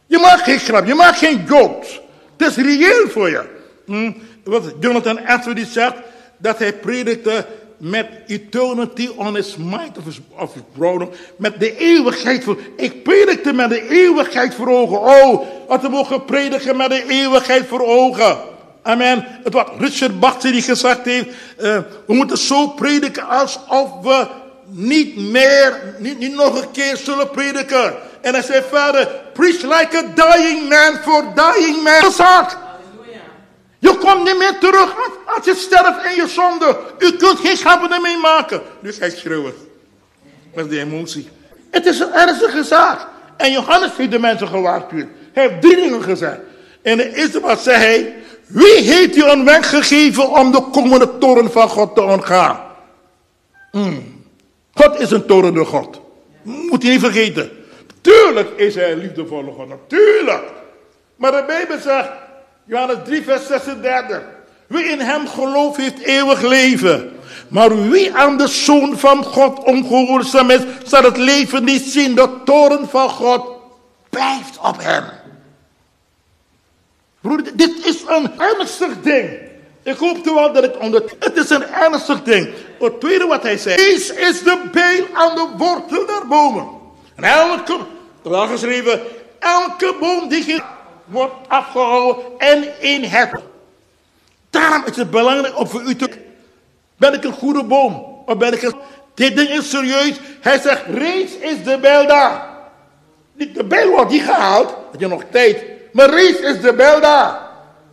Je 0.06 0.18
maakt 0.18 0.42
geen 0.42 0.58
grap, 0.58 0.86
je 0.86 0.94
maakt 0.94 1.18
geen 1.18 1.44
jokes. 1.48 2.00
Het 2.36 2.48
is 2.48 2.56
reëel 2.56 3.08
voor 3.08 3.30
je. 3.30 3.44
Hm? 3.86 4.12
Wat 4.44 4.74
Jonathan 4.80 5.18
Edwards 5.18 5.72
zegt, 5.72 5.94
dat 6.36 6.58
hij 6.58 6.72
predikte 6.72 7.46
met 7.76 8.06
eternity 8.26 9.08
on 9.16 9.34
his 9.34 9.56
mind 9.56 9.98
of 9.98 10.04
his, 10.04 10.20
of 10.36 10.54
his 10.54 10.62
brother, 10.72 11.08
met 11.36 11.60
de 11.60 11.76
eeuwigheid 11.76 12.44
voor. 12.44 12.58
Ik 12.76 13.02
predikte 13.02 13.52
met 13.52 13.70
de 13.70 13.88
eeuwigheid 13.88 14.54
voor 14.54 14.68
ogen. 14.68 14.98
Oh, 15.00 15.46
wat 15.68 15.82
we 15.82 15.88
mogen 15.88 16.24
prediken 16.24 16.76
met 16.76 16.90
de 16.90 17.04
eeuwigheid 17.08 17.66
voor 17.66 17.86
ogen. 17.86 18.38
Amen. 18.82 19.26
Het 19.44 19.52
wat 19.52 19.70
Richard 19.78 20.20
Bach 20.20 20.36
die 20.36 20.62
gezegd 20.62 21.04
heeft, 21.04 21.26
uh, 21.26 21.34
we 22.06 22.14
moeten 22.14 22.38
zo 22.38 22.68
prediken 22.68 23.28
alsof 23.28 23.90
we 24.02 24.26
niet 24.64 25.16
meer, 25.16 25.94
niet, 25.98 26.18
niet 26.18 26.34
nog 26.34 26.62
een 26.62 26.70
keer 26.70 26.96
zullen 26.96 27.30
prediken. 27.30 27.94
En 28.20 28.32
hij 28.32 28.42
zei 28.42 28.62
verder, 28.70 29.08
preach 29.32 29.62
like 29.62 29.96
a 29.96 30.02
dying 30.14 30.68
man 30.68 30.96
for 31.02 31.24
dying 31.34 31.82
man. 31.82 32.46
Je 33.78 33.96
komt 33.96 34.24
niet 34.24 34.38
meer 34.38 34.58
terug 34.58 34.94
als 35.26 35.44
je 35.44 35.54
sterft 35.54 36.04
in 36.04 36.14
je 36.22 36.28
zonde. 36.28 36.78
U 36.98 37.12
kunt 37.12 37.38
geen 37.38 37.56
schappen 37.56 37.92
ermee 37.92 38.16
maken. 38.16 38.60
Dus 38.80 38.98
hij 38.98 39.10
schreeuwt. 39.10 39.54
Met 40.54 40.70
die 40.70 40.80
emotie. 40.80 41.28
Het 41.70 41.86
is 41.86 42.00
een 42.00 42.12
ernstige 42.12 42.64
zaak. 42.64 43.06
En 43.36 43.52
Johannes 43.52 43.90
heeft 43.96 44.10
de 44.10 44.18
mensen 44.18 44.48
gewaarschuwd. 44.48 45.06
Hij 45.32 45.48
heeft 45.48 45.60
drie 45.60 45.76
dingen 45.76 46.02
gezegd. 46.02 46.38
En 46.82 46.96
de 46.96 47.14
eerste 47.14 47.40
wat 47.40 47.60
zei 47.60 47.76
hij. 47.76 48.14
Wie 48.48 48.80
heeft 48.80 49.16
u 49.16 49.24
een 49.24 49.44
weg 49.44 49.68
gegeven 49.68 50.30
om 50.30 50.52
de 50.52 50.60
komende 50.72 51.18
toren 51.18 51.52
van 51.52 51.68
God 51.68 51.94
te 51.94 52.02
ontgaan? 52.02 52.60
Hmm. 53.70 54.24
God 54.74 55.00
is 55.00 55.10
een 55.10 55.26
toren 55.26 55.54
door 55.54 55.66
God. 55.66 56.00
Moet 56.42 56.82
je 56.82 56.90
niet 56.90 57.00
vergeten. 57.00 57.50
Tuurlijk 58.00 58.50
is 58.56 58.74
hij 58.74 58.92
een 58.92 58.98
liefdevolle 58.98 59.52
God, 59.52 59.68
natuurlijk. 59.68 60.44
Maar 61.16 61.30
de 61.30 61.44
Bijbel 61.46 61.78
zegt, 61.78 62.08
Johannes 62.64 62.96
3, 63.04 63.22
vers 63.22 63.46
36. 63.46 64.22
Wie 64.66 64.84
in 64.84 65.00
hem 65.00 65.26
gelooft, 65.26 65.76
heeft 65.76 65.98
eeuwig 65.98 66.40
leven. 66.40 67.12
Maar 67.48 67.88
wie 67.90 68.14
aan 68.14 68.36
de 68.36 68.46
Zoon 68.46 68.98
van 68.98 69.24
God 69.24 69.64
ongehoorzaam 69.64 70.50
is, 70.50 70.60
zal 70.84 71.02
het 71.02 71.16
leven 71.16 71.64
niet 71.64 71.82
zien. 71.82 72.14
De 72.14 72.28
toren 72.44 72.88
van 72.88 73.08
God 73.08 73.46
blijft 74.10 74.58
op 74.58 74.76
hem. 74.78 75.04
Broeder, 77.20 77.56
dit 77.56 77.86
is 77.86 78.04
een 78.06 78.40
ernstig 78.40 79.00
ding. 79.02 79.30
Ik 79.82 79.96
hoop 79.96 80.24
wel 80.24 80.52
dat 80.52 80.64
ik 80.64 80.80
onder... 80.80 81.02
Het 81.18 81.36
is 81.36 81.50
een 81.50 81.66
ernstig 81.66 82.22
ding. 82.22 82.48
Het 82.78 83.00
tweede 83.00 83.26
wat 83.26 83.42
hij 83.42 83.58
zei. 83.58 83.76
Deze 83.76 84.14
is 84.14 84.42
de 84.42 84.60
bijl 84.72 85.06
aan 85.12 85.34
de 85.34 85.48
wortel 85.56 86.06
der 86.06 86.26
bomen. 86.28 86.68
En 87.14 87.24
elke, 87.24 87.78
wel 88.22 88.46
geschreven, 88.46 89.00
elke 89.38 89.96
boom 90.00 90.28
die 90.28 90.62
wordt 91.04 91.34
afgehouden 91.48 92.24
en 92.38 92.80
in 92.80 93.04
het. 93.04 93.30
Daarom 94.50 94.82
is 94.86 94.96
het 94.96 95.10
belangrijk 95.10 95.58
om 95.58 95.68
voor 95.68 95.82
u 95.82 95.96
te... 95.96 96.10
Ben 96.96 97.14
ik 97.14 97.24
een 97.24 97.32
goede 97.32 97.64
boom? 97.64 98.22
Of 98.26 98.36
ben 98.36 98.52
ik 98.52 98.62
een... 98.62 98.74
Dit 99.14 99.36
ding 99.36 99.48
is 99.48 99.70
serieus. 99.70 100.20
Hij 100.40 100.58
zegt, 100.60 100.82
reeds 100.86 101.36
is 101.36 101.64
de 101.64 101.78
bijl 101.78 102.06
daar. 102.06 102.48
De 103.32 103.64
bijl 103.64 103.90
wordt 103.90 104.10
niet 104.10 104.22
gehaald. 104.22 104.74
Dat 104.90 105.00
je 105.00 105.08
nog 105.08 105.22
tijd. 105.30 105.64
Reeds 105.92 106.40
is 106.40 106.60
de 106.60 106.74
bijl 106.74 107.00
daar. 107.00 107.38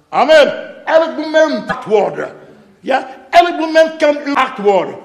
Amen. 0.10 0.76
Elk 0.86 1.18
moment 1.18 1.84
worden. 1.86 2.32
Ja, 2.80 3.08
elk 3.30 3.60
moment 3.60 3.96
kan 3.96 4.18
u 4.26 4.34
acht 4.34 4.58
worden. 4.58 4.96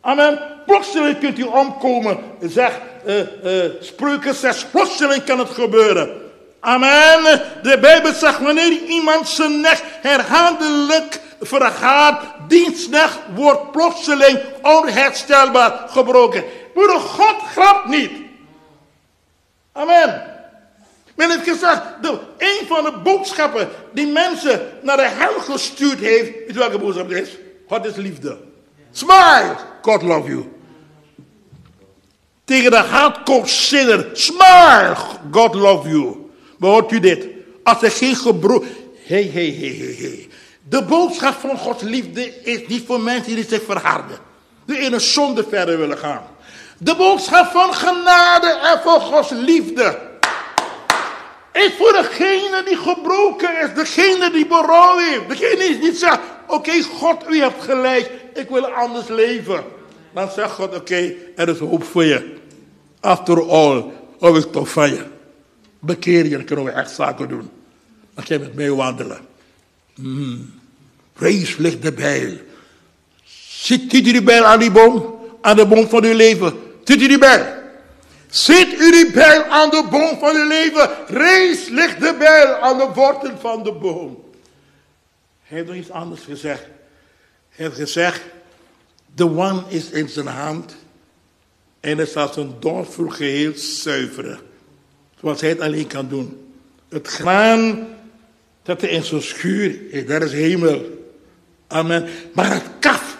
Amen. 0.00 0.40
Plotseling 0.66 1.18
kunt 1.18 1.38
u 1.38 1.42
omkomen. 1.42 2.18
Zeg, 2.40 2.80
uh, 3.06 3.18
uh, 3.18 3.70
spreuken 3.80 4.34
6. 4.34 4.64
Plotseling 4.64 5.24
kan 5.24 5.38
het 5.38 5.50
gebeuren. 5.50 6.10
Amen. 6.60 7.42
De 7.62 7.78
Bijbel 7.80 8.12
zegt, 8.12 8.38
wanneer 8.38 8.72
iemand 8.72 9.28
zijn 9.28 9.60
nek 9.60 9.82
herhaaldelijk 10.02 11.20
vergaat, 11.40 12.22
dienstnecht 12.48 13.18
wordt 13.34 13.70
plotseling 13.72 14.38
onherstelbaar 14.62 15.84
gebroken. 15.88 16.44
Broeder, 16.74 17.00
God 17.00 17.36
grapt 17.52 17.86
niet. 17.86 18.12
Amen. 19.72 20.35
Men 21.16 21.30
heeft 21.30 21.48
gezegd, 21.48 21.82
een 22.38 22.66
van 22.66 22.84
de 22.84 22.92
boodschappen 23.02 23.68
die 23.92 24.06
mensen 24.06 24.68
naar 24.82 24.96
de 24.96 25.08
hel 25.08 25.40
gestuurd 25.40 25.98
heeft, 25.98 26.30
weet 26.46 26.56
welke 26.56 26.78
boodschap 26.78 27.08
het 27.08 27.18
is? 27.18 27.36
God 27.68 27.86
is 27.86 27.96
liefde. 27.96 28.38
Smile, 28.92 29.56
God 29.82 30.02
love 30.02 30.28
you. 30.28 30.48
Tegen 32.44 32.70
de 32.70 32.76
hardcore 32.76 33.46
sinner, 33.46 34.06
smile, 34.12 34.96
God 35.30 35.54
love 35.54 35.88
you. 35.88 36.30
Maar 36.58 36.70
hoort 36.70 36.92
u 36.92 37.00
dit? 37.00 37.26
Als 37.62 37.82
er 37.82 37.90
geen. 37.90 38.16
Hé, 39.04 39.22
hé, 39.22 39.50
hé, 39.50 39.76
hé, 39.76 39.94
hé. 39.98 40.28
De 40.68 40.82
boodschap 40.82 41.34
van 41.34 41.58
Gods 41.58 41.82
liefde 41.82 42.42
is 42.42 42.66
niet 42.66 42.86
voor 42.86 43.00
mensen 43.00 43.34
die 43.34 43.46
zich 43.48 43.62
verharden. 43.62 44.18
Die 44.66 44.78
in 44.78 44.92
een 44.92 45.00
zonde 45.00 45.44
verder 45.48 45.78
willen 45.78 45.98
gaan. 45.98 46.22
De 46.78 46.94
boodschap 46.94 47.50
van 47.50 47.74
genade 47.74 48.46
en 48.46 48.80
van 48.82 49.00
Gods 49.00 49.30
liefde 49.30 49.98
is 51.56 51.72
voor 51.78 51.92
degene 51.92 52.62
die 52.64 52.76
gebroken 52.76 53.60
is, 53.62 53.74
degene 53.74 54.30
die 54.30 54.46
berouw 54.46 54.98
heeft, 54.98 55.28
degene 55.28 55.56
die 55.56 55.78
niet 55.78 55.98
zegt, 55.98 56.18
oké 56.46 56.82
God, 56.82 57.24
u 57.30 57.40
hebt 57.40 57.62
gelijk, 57.62 58.10
ik 58.34 58.48
wil 58.48 58.66
anders 58.66 59.08
leven. 59.08 59.64
Dan 60.14 60.30
zegt 60.30 60.52
God, 60.52 60.74
oké, 60.74 61.12
er 61.36 61.48
is 61.48 61.58
hoop 61.58 61.84
voor 61.84 62.04
je. 62.04 62.34
After 63.00 63.50
all, 63.50 63.84
hou 64.18 64.38
ik 64.38 64.52
toch 64.52 64.68
van 64.68 64.90
je. 64.90 65.04
Bekeer 65.78 66.24
je, 66.24 66.30
dan 66.30 66.44
kunnen 66.44 66.64
we 66.64 66.70
echt 66.70 66.90
zaken 66.90 67.28
doen. 67.28 67.50
Dan 68.14 68.24
kan 68.24 68.38
je 68.38 68.42
met 68.42 68.54
mij 68.54 68.70
wandelen. 68.70 69.18
Mm. 69.94 70.54
Reis 71.16 71.56
ligt 71.56 71.82
de 71.82 71.92
bijl. 71.92 72.32
Ziet 73.48 73.92
u 73.92 74.00
die 74.00 74.22
bijl 74.22 74.44
aan 74.44 74.58
die 74.58 74.70
boom? 74.70 75.14
Aan 75.40 75.56
de 75.56 75.66
boom 75.66 75.88
van 75.88 76.04
uw 76.04 76.14
leven. 76.14 76.52
Ziet 76.84 77.02
u 77.02 77.08
die 77.08 77.18
bijl? 77.18 77.55
Ziet 78.30 78.80
u 78.80 78.90
die 78.90 79.10
bijl 79.10 79.44
aan 79.44 79.70
de 79.70 79.86
boom 79.90 80.18
van 80.18 80.36
uw 80.36 80.48
leven? 80.48 80.90
Rees 81.06 81.68
ligt 81.68 82.00
de 82.00 82.14
bijl 82.18 82.54
aan 82.54 82.78
de 82.78 82.88
wortel 82.94 83.36
van 83.38 83.62
de 83.62 83.72
boom. 83.72 84.24
Hij 85.42 85.56
heeft 85.56 85.68
nog 85.68 85.76
iets 85.76 85.90
anders 85.90 86.20
gezegd. 86.20 86.62
Hij 87.48 87.64
heeft 87.66 87.76
gezegd, 87.76 88.20
de 89.14 89.24
one 89.24 89.62
is 89.68 89.90
in 89.90 90.08
zijn 90.08 90.26
hand 90.26 90.76
en 91.80 91.98
is 91.98 92.16
als 92.16 92.36
een 92.36 92.54
dorpsvoer 92.60 93.12
geheel 93.12 93.52
zuiveren. 93.54 94.38
Zoals 95.20 95.40
hij 95.40 95.50
het 95.50 95.60
alleen 95.60 95.86
kan 95.86 96.08
doen. 96.08 96.52
Het 96.88 97.08
graan 97.08 97.86
dat 98.62 98.82
er 98.82 98.90
in 98.90 99.02
zijn 99.02 99.22
schuur 99.22 99.92
is, 99.92 100.06
dat 100.06 100.22
is 100.22 100.32
hemel. 100.32 100.84
Amen. 101.66 102.08
Maar 102.34 102.52
het 102.52 102.66
kaf 102.78 103.18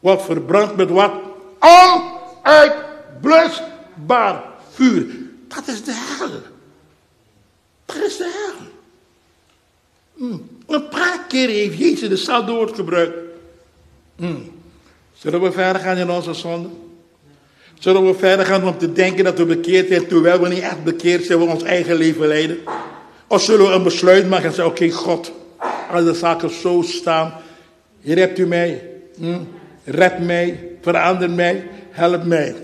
wordt 0.00 0.22
verbrand 0.22 0.76
met 0.76 0.90
wat? 0.90 1.12
Onuitblusbaar 4.06 4.42
vuur. 4.70 5.06
Dat 5.48 5.68
is 5.68 5.84
de 5.84 5.92
hel. 5.92 6.30
Dat 7.84 7.96
is 7.96 8.16
de 8.16 8.24
hel. 8.24 8.66
Hmm. 10.16 10.48
Een 10.66 10.88
paar 10.88 11.24
keer 11.28 11.48
heeft 11.48 11.78
Jezus 11.78 12.08
de 12.08 12.16
zoutwoord 12.16 12.74
gebruikt. 12.74 13.16
Hmm. 14.16 14.50
Zullen 15.12 15.42
we 15.42 15.52
verder 15.52 15.82
gaan 15.82 15.96
in 15.96 16.10
onze 16.10 16.34
zonde? 16.34 16.68
Zullen 17.78 18.06
we 18.06 18.14
verder 18.14 18.46
gaan 18.46 18.66
om 18.66 18.78
te 18.78 18.92
denken 18.92 19.24
dat 19.24 19.38
we 19.38 19.44
bekeerd 19.44 19.88
zijn, 19.88 20.06
terwijl 20.06 20.40
we 20.40 20.48
niet 20.48 20.62
echt 20.62 20.84
bekeerd 20.84 21.24
zijn, 21.24 21.38
we 21.38 21.44
ons 21.44 21.62
eigen 21.62 21.96
leven 21.96 22.26
leiden? 22.26 22.58
Of 23.26 23.42
zullen 23.42 23.66
we 23.66 23.72
een 23.72 23.82
besluit 23.82 24.28
maken 24.28 24.44
en 24.44 24.54
zeggen, 24.54 24.72
oké 24.72 24.90
God, 24.90 25.32
als 25.90 26.04
de 26.04 26.14
zaken 26.14 26.50
zo 26.50 26.82
staan, 26.82 27.32
hier 28.00 28.18
hebt 28.18 28.38
u 28.38 28.46
mij, 28.46 28.88
hm? 29.16 29.38
red 29.84 30.18
mij, 30.18 30.68
verander 30.80 31.30
mij, 31.30 31.68
help 31.90 32.24
mij. 32.24 32.54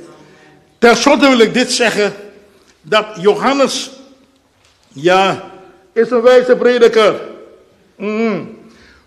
Ten 0.78 0.96
slotte 0.96 1.28
wil 1.28 1.38
ik 1.38 1.54
dit 1.54 1.72
zeggen, 1.72 2.14
dat 2.80 3.06
Johannes, 3.16 3.90
ja, 4.88 5.42
is 5.92 6.10
een 6.10 6.22
wijze 6.22 6.56
prediker. 6.56 7.20
Hm. 7.96 8.42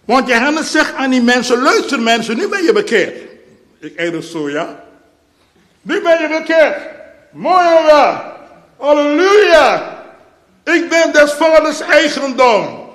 Want 0.06 0.28
Johannes 0.28 0.72
zegt 0.72 0.94
aan 0.94 1.10
die 1.10 1.22
mensen, 1.22 1.62
luister 1.62 2.00
mensen, 2.00 2.38
nu 2.38 2.48
ben 2.48 2.64
je 2.64 2.74
bekeerd. 2.74 3.18
Ik 3.80 3.96
eindig 3.96 4.24
zo, 4.24 4.50
ja. 4.50 4.84
Nu 5.82 6.02
ben 6.02 6.22
je 6.22 6.28
bekeerd. 6.28 6.78
Mooi. 7.32 7.66
Halleluja. 8.78 9.98
Ik 10.64 10.90
ben 10.90 11.14
des 11.14 11.32
vaders 11.32 11.80
eigendom. 11.80 12.88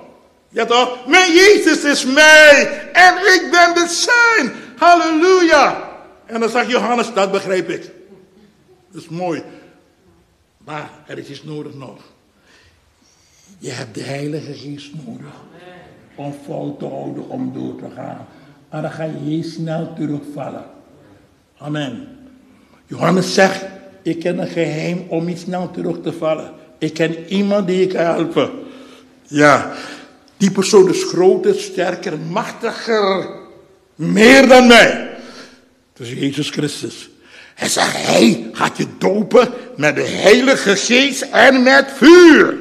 Ja 0.48 0.64
toch? 0.64 1.06
Mijn 1.06 1.32
Jezus 1.32 1.84
is 1.84 2.04
mij 2.04 2.88
en 2.92 3.14
ik 3.14 3.48
ben 3.50 3.74
de 3.74 3.86
zijn. 3.88 4.52
Halleluja. 4.76 5.90
En 6.26 6.40
dan 6.40 6.48
zegt 6.48 6.70
Johannes, 6.70 7.12
dat 7.12 7.32
begrijp 7.32 7.68
ik. 7.68 7.90
Dat 8.94 9.02
is 9.02 9.08
mooi. 9.08 9.42
Maar 10.64 10.90
er 11.06 11.18
is 11.18 11.28
iets 11.28 11.42
nodig 11.42 11.74
nog. 11.74 12.00
Je 13.58 13.70
hebt 13.70 13.94
de 13.94 14.02
Heilige 14.02 14.54
Geest 14.54 14.90
nodig. 15.06 15.34
Om 16.14 16.34
vol 16.44 16.76
te 16.76 16.86
houden 16.86 17.28
om 17.28 17.52
door 17.52 17.76
te 17.76 17.94
gaan. 17.94 18.26
En 18.68 18.82
dan 18.82 18.90
ga 18.90 19.04
je 19.04 19.18
heel 19.18 19.42
snel 19.42 19.94
terugvallen. 19.94 20.64
Amen. 21.58 22.08
Johannes 22.86 23.34
zegt, 23.34 23.64
ik 24.02 24.20
ken 24.20 24.38
een 24.38 24.48
geheim 24.48 25.06
om 25.08 25.24
niet 25.24 25.38
snel 25.38 25.70
terug 25.70 26.00
te 26.02 26.12
vallen. 26.12 26.52
Ik 26.78 26.94
ken 26.94 27.26
iemand 27.26 27.66
die 27.66 27.82
ik 27.82 27.88
kan 27.88 28.04
helpen. 28.04 28.50
Ja, 29.22 29.72
die 30.36 30.50
persoon 30.50 30.88
is 30.88 31.04
groter, 31.04 31.54
sterker, 31.54 32.18
machtiger, 32.18 33.28
meer 33.94 34.48
dan 34.48 34.66
mij. 34.66 35.16
Is 35.96 36.12
Jezus 36.12 36.50
Christus. 36.50 37.12
Hij 37.54 37.68
zegt, 37.68 38.06
hij 38.06 38.50
gaat 38.52 38.76
je 38.76 38.86
dopen 38.98 39.48
met 39.76 39.94
de 39.96 40.02
Heilige 40.02 40.76
Geest 40.76 41.22
en 41.22 41.62
met 41.62 41.86
vuur. 41.94 42.56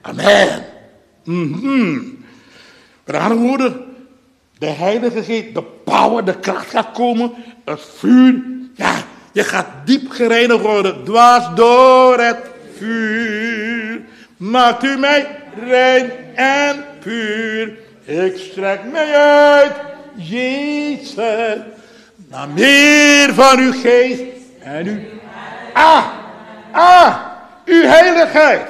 Amen. 0.00 0.64
Mm 1.24 1.52
-hmm. 1.52 2.24
Met 3.04 3.16
andere 3.16 3.40
woorden, 3.40 3.84
de 4.58 4.66
Heilige 4.66 5.22
Geest, 5.22 5.54
de 5.54 5.62
power, 5.62 6.24
de 6.24 6.38
kracht 6.38 6.70
gaat 6.70 6.92
komen, 6.92 7.32
het 7.64 7.80
vuur. 7.98 8.42
Ja, 8.74 8.94
je 9.32 9.44
gaat 9.44 9.66
diep 9.84 10.10
gereinigd 10.10 10.60
worden, 10.60 11.04
dwars 11.04 11.44
door 11.54 12.18
het 12.18 12.40
vuur. 12.76 14.00
Maakt 14.36 14.84
u 14.84 14.96
mij 14.96 15.26
rein 15.66 16.10
en 16.34 16.84
puur. 17.00 17.78
Ik 18.04 18.36
strek 18.36 18.80
mij 18.92 19.14
uit, 19.14 19.72
Jezus, 20.14 21.58
naar 22.30 22.48
meer 22.48 23.34
van 23.34 23.58
uw 23.58 23.72
geest 23.72 24.22
en 24.58 24.86
uw... 24.86 24.98
Ah, 25.72 26.06
ah, 26.72 27.16
uw 27.64 27.82
heiligheid. 27.82 28.68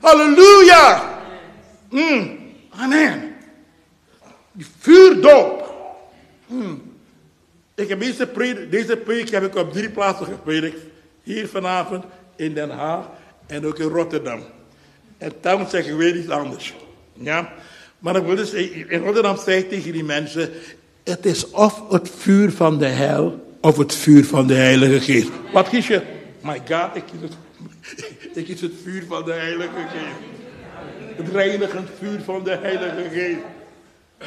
Halleluja. 0.00 1.14
Mm, 1.90 2.38
amen. 2.70 3.34
Die 4.52 4.66
vuurdoop. 4.78 5.74
Mm. 6.46 6.94
Ik 7.74 7.88
heb 7.88 8.00
deze 8.00 8.26
preek, 8.26 8.70
deze 8.70 8.96
preek 8.96 9.30
heb 9.30 9.44
ik 9.44 9.54
op 9.54 9.72
drie 9.72 9.90
plaatsen 9.90 10.26
gepredikt. 10.26 10.80
Hier 11.22 11.48
vanavond, 11.48 12.04
in 12.36 12.54
Den 12.54 12.70
Haag 12.70 13.04
en 13.46 13.66
ook 13.66 13.78
in 13.78 13.88
Rotterdam. 13.88 14.42
En 15.18 15.32
daarom 15.40 15.68
zeggen 15.68 15.96
we 15.96 16.18
iets 16.18 16.28
anders. 16.28 16.74
Ja? 17.12 17.52
Maar 17.98 18.16
ik 18.16 18.24
wil 18.24 18.36
dus 18.36 18.52
in 18.52 19.02
Rotterdam 19.02 19.36
zeggen 19.36 19.68
tegen 19.68 19.92
die 19.92 20.04
mensen, 20.04 20.50
het 21.08 21.26
is 21.26 21.50
of 21.50 21.82
het 21.90 22.10
vuur 22.18 22.52
van 22.52 22.78
de 22.78 22.86
hel 22.86 23.56
of 23.60 23.76
het 23.76 23.94
vuur 23.94 24.24
van 24.24 24.46
de 24.46 24.54
Heilige 24.54 25.00
Geest. 25.00 25.30
Wat 25.52 25.68
kies 25.68 25.86
je? 25.86 26.02
My 26.40 26.62
God, 26.68 26.88
ik 26.94 27.02
kies 27.06 27.20
het, 27.20 27.32
ik 28.34 28.44
kies 28.44 28.60
het 28.60 28.72
vuur 28.82 29.04
van 29.08 29.24
de 29.24 29.32
Heilige 29.32 29.68
Geest. 29.92 30.16
Het 31.16 31.28
reinigend 31.32 31.88
vuur 31.98 32.20
van 32.24 32.44
de 32.44 32.58
Heilige 32.62 33.08
Geest. 33.12 33.38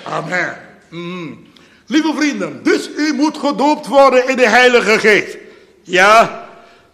Amen. 0.03 0.57
Mm. 0.89 1.47
Lieve 1.85 2.13
vrienden, 2.15 2.63
dus 2.63 2.89
u 2.97 3.13
moet 3.13 3.37
gedoopt 3.37 3.87
worden 3.87 4.29
in 4.29 4.35
de 4.35 4.49
Heilige 4.49 4.99
Geest. 4.99 5.37
Ja? 5.83 6.47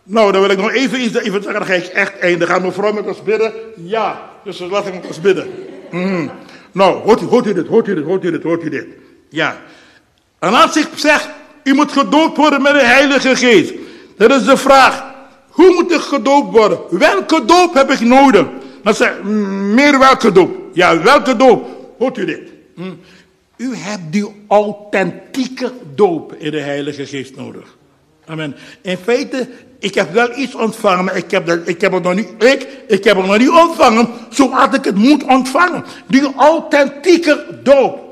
Nou, 0.03 0.31
dan 0.31 0.41
wil 0.41 0.49
ik 0.49 0.57
nog 0.57 0.71
even 0.71 1.01
iets 1.01 1.15
even 1.15 1.43
zeggen, 1.43 1.53
dan 1.53 1.65
ga 1.65 1.73
ik 1.73 1.85
echt 1.85 2.19
eindigen. 2.19 2.53
Gaat 2.53 2.63
mevrouw 2.63 2.93
met 2.93 3.07
ons 3.07 3.23
bidden? 3.23 3.53
Ja, 3.75 4.29
dus 4.43 4.59
laat 4.59 4.87
ik 4.87 4.93
met 4.93 5.05
ons 5.05 5.21
bidden. 5.21 5.47
Mm. 5.91 6.31
Nou, 6.71 7.01
hoort 7.01 7.21
u, 7.21 7.25
hoort 7.25 7.45
u 7.45 7.53
dit, 7.53 7.67
hoort 7.67 7.87
u 7.87 7.95
dit, 7.95 8.03
hoort 8.03 8.23
u 8.23 8.31
dit, 8.31 8.43
hoort 8.43 8.63
u 8.63 8.69
dit. 8.69 8.85
Ja. 9.29 9.61
En 10.39 10.53
als 10.53 10.77
ik 10.77 10.87
zeg, 10.95 11.29
u 11.63 11.73
moet 11.73 11.91
gedoopt 11.91 12.37
worden 12.37 12.61
met 12.61 12.73
de 12.73 12.85
Heilige 12.85 13.35
Geest. 13.35 13.73
Dat 14.17 14.31
is 14.31 14.45
de 14.45 14.57
vraag. 14.57 15.13
Hoe 15.49 15.73
moet 15.73 15.91
ik 15.91 15.99
gedoopt 15.99 16.51
worden? 16.51 16.79
Welke 16.89 17.45
doop 17.45 17.73
heb 17.73 17.91
ik 17.91 17.99
nodig? 17.99 18.45
Dan 18.83 18.93
zeg 18.93 19.23
meer 19.73 19.99
welke 19.99 20.31
doop? 20.31 20.55
Ja, 20.73 21.01
welke 21.01 21.35
doop? 21.35 21.67
Hoort 21.97 22.17
u 22.17 22.25
dit? 22.25 22.51
Hm? 22.75 22.81
U 23.57 23.75
hebt 23.75 24.11
die 24.11 24.43
authentieke 24.47 25.71
doop 25.95 26.33
in 26.33 26.51
de 26.51 26.59
Heilige 26.59 27.05
Geest 27.05 27.35
nodig. 27.35 27.77
Amen. 28.25 28.55
In 28.81 28.97
feite, 28.97 29.49
ik 29.79 29.95
heb 29.95 30.13
wel 30.13 30.37
iets 30.37 30.55
ontvangen, 30.55 31.05
maar 31.05 31.15
ik 31.15 31.31
heb, 31.31 31.45
dat, 31.45 31.59
ik 31.67 31.81
heb 31.81 31.91
het 31.91 32.03
nog 32.03 32.15
niet, 32.15 32.43
ik, 32.43 32.67
ik 32.87 33.03
heb 33.03 33.17
het 33.17 33.25
nog 33.25 33.37
niet 33.37 33.49
ontvangen 33.49 34.07
zoals 34.29 34.75
ik 34.75 34.83
het 34.83 34.95
moet 34.95 35.23
ontvangen. 35.23 35.83
Die 36.07 36.33
authentieke 36.35 37.59
doop. 37.63 38.03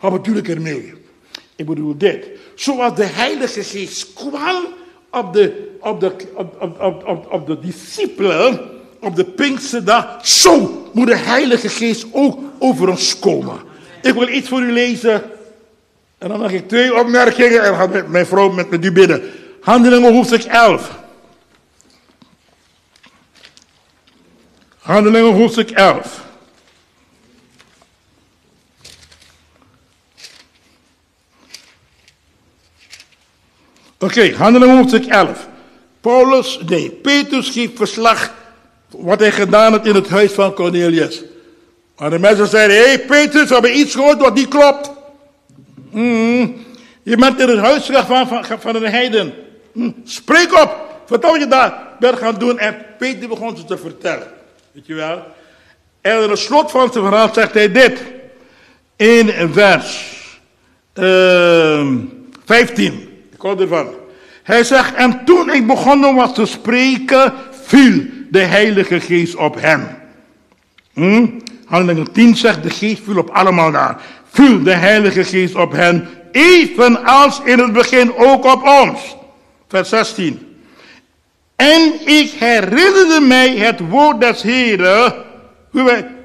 Bedoel 0.00 0.36
ik 0.36 0.48
ermee? 0.48 0.94
Ik 1.56 1.66
bedoel 1.66 1.96
dit. 1.98 2.26
Zoals 2.54 2.94
de 2.94 3.04
Heilige 3.04 3.62
Geest 3.62 4.12
kwam 4.12 4.64
op 5.10 5.32
de, 5.32 5.76
op 5.80 6.00
de, 6.00 6.12
op, 6.34 6.80
op, 7.06 7.26
op, 7.30 7.46
de 7.46 7.58
discipelen, 7.60 8.60
op 9.00 9.16
de 9.16 9.24
Pinksterdag, 9.24 10.26
zo 10.26 10.82
moet 10.92 11.06
de 11.06 11.16
Heilige 11.16 11.68
Geest 11.68 12.06
ook 12.12 12.38
over 12.58 12.88
ons 12.88 13.18
komen. 13.18 13.60
Ik 14.02 14.14
wil 14.14 14.28
iets 14.28 14.48
voor 14.48 14.60
u 14.60 14.72
lezen. 14.72 15.22
En 16.18 16.28
dan 16.28 16.40
mag 16.40 16.52
ik 16.52 16.68
twee 16.68 16.98
opmerkingen 16.98 17.62
en 17.62 17.74
gaat 17.74 18.08
mijn 18.08 18.26
vrouw 18.26 18.50
met, 18.50 18.70
met 18.70 18.84
u 18.84 18.92
bidden. 18.92 19.22
Handelingen 19.60 20.14
hoofdstuk 20.14 20.42
11. 20.42 21.00
Handelingen 24.78 25.34
hoofdstuk 25.34 25.70
11. 25.70 26.24
Oké, 34.02 34.12
okay, 34.12 34.32
handelingen 34.32 34.76
hoofdstuk 34.76 35.06
11. 35.06 35.48
Paulus, 36.00 36.58
nee, 36.66 36.90
Petrus 36.90 37.50
geeft 37.50 37.76
verslag 37.76 38.34
wat 38.90 39.20
hij 39.20 39.32
gedaan 39.32 39.72
had 39.72 39.86
in 39.86 39.94
het 39.94 40.08
huis 40.08 40.32
van 40.32 40.54
Cornelius. 40.54 41.22
Maar 41.96 42.10
de 42.10 42.18
mensen 42.18 42.46
zeiden, 42.46 42.76
hé 42.76 42.82
hey, 42.82 42.98
Petrus, 42.98 43.48
we 43.48 43.52
hebben 43.52 43.78
iets 43.78 43.94
gehoord 43.94 44.20
wat 44.20 44.34
niet 44.34 44.48
klopt. 44.48 44.90
Mm, 45.90 46.64
je 47.02 47.16
bent 47.16 47.40
in 47.40 47.48
het 47.48 47.58
huis 47.58 47.86
van, 47.86 48.28
van, 48.28 48.44
van 48.60 48.74
een 48.74 48.90
heiden. 48.90 49.34
Mm, 49.72 49.94
spreek 50.04 50.62
op, 50.62 50.76
vertel 51.06 51.30
wat 51.30 51.40
je 51.40 51.46
daar 51.46 51.88
bent 51.98 52.18
gaan 52.18 52.38
doen. 52.38 52.58
En 52.58 52.76
Peter 52.98 53.28
begon 53.28 53.56
ze 53.56 53.64
te 53.64 53.78
vertellen. 53.78 54.26
Weet 54.72 54.86
je 54.86 54.94
wel? 54.94 55.22
En 56.00 56.22
in 56.22 56.30
het 56.30 56.38
slot 56.38 56.70
van 56.70 56.92
zijn 56.92 57.04
verhaal 57.04 57.34
zegt 57.34 57.54
hij 57.54 57.72
dit. 57.72 58.02
In 58.96 59.52
vers 59.52 60.06
uh, 60.94 61.78
ehm, 61.78 61.96
15. 62.44 63.11
Ervan. 63.44 63.86
Hij 64.42 64.64
zegt, 64.64 64.94
en 64.94 65.24
toen 65.24 65.52
ik 65.52 65.66
begonnen 65.66 66.14
was 66.14 66.34
te 66.34 66.46
spreken, 66.46 67.32
viel 67.50 68.02
de 68.30 68.40
Heilige 68.40 69.00
Geest 69.00 69.36
op 69.36 69.60
hem. 69.60 69.86
Hm? 70.92 71.26
Handelingen 71.66 72.12
10 72.12 72.36
zegt, 72.36 72.62
de 72.62 72.70
geest 72.70 73.02
viel 73.04 73.18
op 73.18 73.30
allemaal 73.30 73.72
daar. 73.72 74.00
Viel 74.30 74.62
de 74.62 74.74
Heilige 74.74 75.24
Geest 75.24 75.54
op 75.54 75.72
hen, 75.72 76.08
evenals 76.32 77.40
in 77.44 77.58
het 77.58 77.72
begin 77.72 78.16
ook 78.16 78.44
op 78.44 78.62
ons. 78.62 79.16
Vers 79.68 79.88
16. 79.88 80.56
En 81.56 81.92
ik 82.04 82.30
herinnerde 82.30 83.20
mij 83.20 83.56
het 83.56 83.80
woord 83.88 84.20
des 84.20 84.42
Heren, 84.42 85.14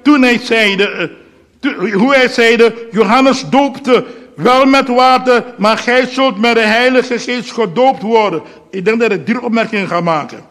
toen 0.04 0.22
hij 0.22 0.40
zeide, 0.44 1.12
eh, 1.62 1.94
hoe 1.94 2.14
hij 2.14 2.28
zeide, 2.28 2.88
Johannes 2.92 3.44
doopte 3.50 4.06
wel 4.38 4.66
met 4.66 4.88
water, 4.88 5.46
maar 5.58 5.78
gij 5.78 6.06
zult 6.06 6.38
met 6.38 6.56
de 6.56 6.62
Heilige 6.62 7.20
Geest 7.20 7.52
gedoopt 7.52 8.02
worden. 8.02 8.42
Ik 8.70 8.86
denk 8.86 9.00
dat 9.00 9.12
ik 9.12 9.26
drie 9.26 9.42
opmerkingen 9.42 9.88
ga 9.88 10.02
maken. 10.02 10.46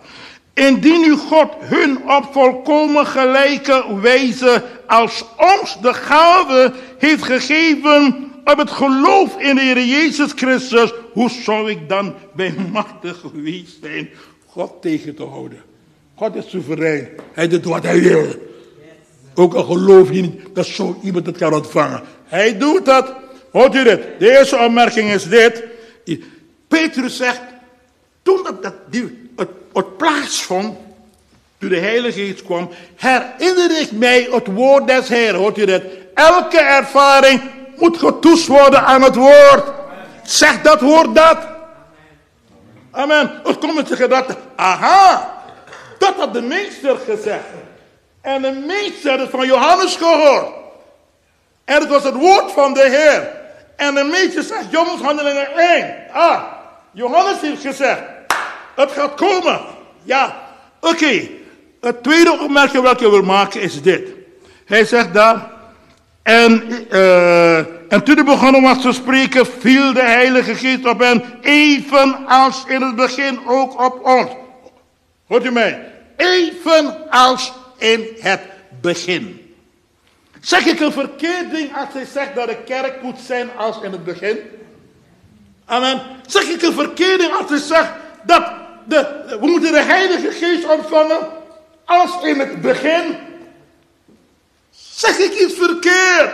Indien 0.54 1.04
u 1.04 1.16
God 1.16 1.52
hun 1.60 1.98
op 2.08 2.28
volkomen 2.32 3.06
gelijke 3.06 3.84
wijze 4.00 4.64
als 4.86 5.24
ons 5.36 5.78
de 5.80 5.94
gave 5.94 6.72
heeft 6.98 7.22
gegeven 7.22 8.30
op 8.44 8.58
het 8.58 8.70
geloof 8.70 9.40
in 9.40 9.54
de 9.54 9.60
Heer 9.60 9.84
Jezus 9.84 10.32
Christus, 10.32 10.92
hoe 11.12 11.30
zou 11.30 11.70
ik 11.70 11.88
dan 11.88 12.14
bij 12.34 12.54
machtig 12.72 13.20
geweest 13.20 13.78
zijn 13.82 14.08
God 14.46 14.72
tegen 14.82 15.14
te 15.14 15.24
houden? 15.24 15.58
God 16.14 16.34
is 16.34 16.50
soeverein. 16.50 17.08
Hij 17.32 17.48
doet 17.48 17.64
wat 17.64 17.82
hij 17.82 18.02
wil. 18.02 18.26
Ook 19.34 19.54
al 19.54 19.64
geloof 19.64 20.12
je 20.12 20.20
niet 20.20 20.40
dat 20.52 20.66
zo 20.66 20.98
iemand 21.02 21.26
het 21.26 21.36
kan 21.36 21.54
ontvangen. 21.54 22.02
Hij 22.24 22.58
doet 22.58 22.84
dat. 22.84 23.14
Hoort 23.56 23.74
u 23.74 23.84
dit? 23.84 24.00
De 24.18 24.38
eerste 24.38 24.58
opmerking 24.58 25.10
is 25.10 25.28
dit. 25.28 25.62
Petrus 26.68 27.16
zegt, 27.16 27.40
toen 28.22 28.46
dat, 28.60 28.74
die, 28.90 29.30
het, 29.36 29.48
het 29.72 29.96
plaatsvond, 29.96 30.78
toen 31.58 31.68
de 31.68 31.78
Heilige 31.78 32.20
Geest 32.20 32.42
kwam, 32.42 32.70
herinner 32.96 33.80
ik 33.80 33.92
mij 33.92 34.28
het 34.30 34.46
woord 34.46 34.86
des 34.86 35.08
Heeren. 35.08 35.40
Hoort 35.40 35.58
u 35.58 35.64
dit? 35.64 35.82
Elke 36.14 36.58
ervaring 36.58 37.42
moet 37.76 37.98
getoetst 37.98 38.46
worden 38.46 38.82
aan 38.82 39.02
het 39.02 39.14
woord. 39.14 39.72
Zeg 40.22 40.62
dat 40.62 40.80
woord 40.80 41.14
dat. 41.14 41.38
Amen. 42.90 43.40
Het 43.44 43.58
komt 43.58 43.74
met 43.74 43.88
de 43.88 43.96
gedachte, 43.96 44.36
aha, 44.56 45.34
dat 45.98 46.14
had 46.14 46.34
de 46.34 46.42
meester 46.42 46.96
gezegd. 46.96 47.44
En 48.20 48.42
de 48.42 48.52
meester 48.66 49.18
had 49.18 49.30
van 49.30 49.46
Johannes 49.46 49.96
gehoord. 49.96 50.54
En 51.64 51.80
het 51.80 51.88
was 51.88 52.04
het 52.04 52.14
woord 52.14 52.52
van 52.52 52.74
de 52.74 52.88
Heer. 52.90 53.44
En 53.76 53.94
de 53.94 54.04
meester 54.04 54.42
zegt, 54.42 54.70
jongens, 54.70 55.02
handelingen 55.02 55.56
1. 55.56 55.94
Ah, 56.12 56.42
Johannes 56.92 57.40
heeft 57.40 57.62
gezegd, 57.62 58.02
het 58.74 58.92
gaat 58.92 59.14
komen. 59.14 59.60
Ja, 60.02 60.36
oké. 60.80 61.28
Het 61.80 62.02
tweede 62.02 62.38
opmerking 62.40 62.82
wat 62.82 63.00
ik 63.00 63.10
wil 63.10 63.22
maken 63.22 63.60
is 63.60 63.82
dit. 63.82 64.08
Hij 64.64 64.84
zegt 64.84 65.14
daar, 65.14 65.50
en, 66.22 66.62
uh, 66.90 67.58
en 67.58 68.02
toen 68.04 68.14
hij 68.14 68.24
begonnen 68.24 68.62
was 68.62 68.80
te 68.80 68.92
spreken, 68.92 69.46
viel 69.46 69.92
de 69.92 70.02
Heilige 70.02 70.54
Geest 70.54 70.86
op 70.86 71.00
hen, 71.00 71.24
evenals 71.40 72.64
in 72.66 72.82
het 72.82 72.96
begin 72.96 73.38
ook 73.46 73.84
op 73.84 74.04
ons. 74.04 74.30
Hoort 75.26 75.44
u 75.44 75.50
mij? 75.50 75.92
Evenals 76.16 77.52
in 77.78 78.06
het 78.20 78.40
begin. 78.80 79.45
Zeg 80.46 80.66
ik 80.66 80.80
een 80.80 80.92
verkeerd 80.92 81.50
ding 81.50 81.76
als 81.76 81.88
hij 81.92 82.04
zegt 82.04 82.34
dat 82.34 82.48
de 82.48 82.56
kerk 82.56 83.02
moet 83.02 83.18
zijn 83.26 83.50
als 83.56 83.80
in 83.82 83.92
het 83.92 84.04
begin? 84.04 84.38
Amen. 85.64 86.02
Zeg 86.26 86.42
ik 86.42 86.62
een 86.62 86.72
verkeerd 86.72 87.18
ding 87.18 87.32
als 87.32 87.48
hij 87.48 87.58
zegt 87.58 87.90
dat 88.22 88.50
de, 88.84 89.24
we 89.40 89.46
moeten 89.46 89.72
de 89.72 89.82
Heilige 89.82 90.30
Geest 90.30 90.68
ontvangen 90.68 91.18
als 91.84 92.10
in 92.22 92.38
het 92.38 92.60
begin? 92.60 93.16
Zeg 94.70 95.18
ik 95.18 95.40
iets 95.40 95.54
verkeerd? 95.54 96.32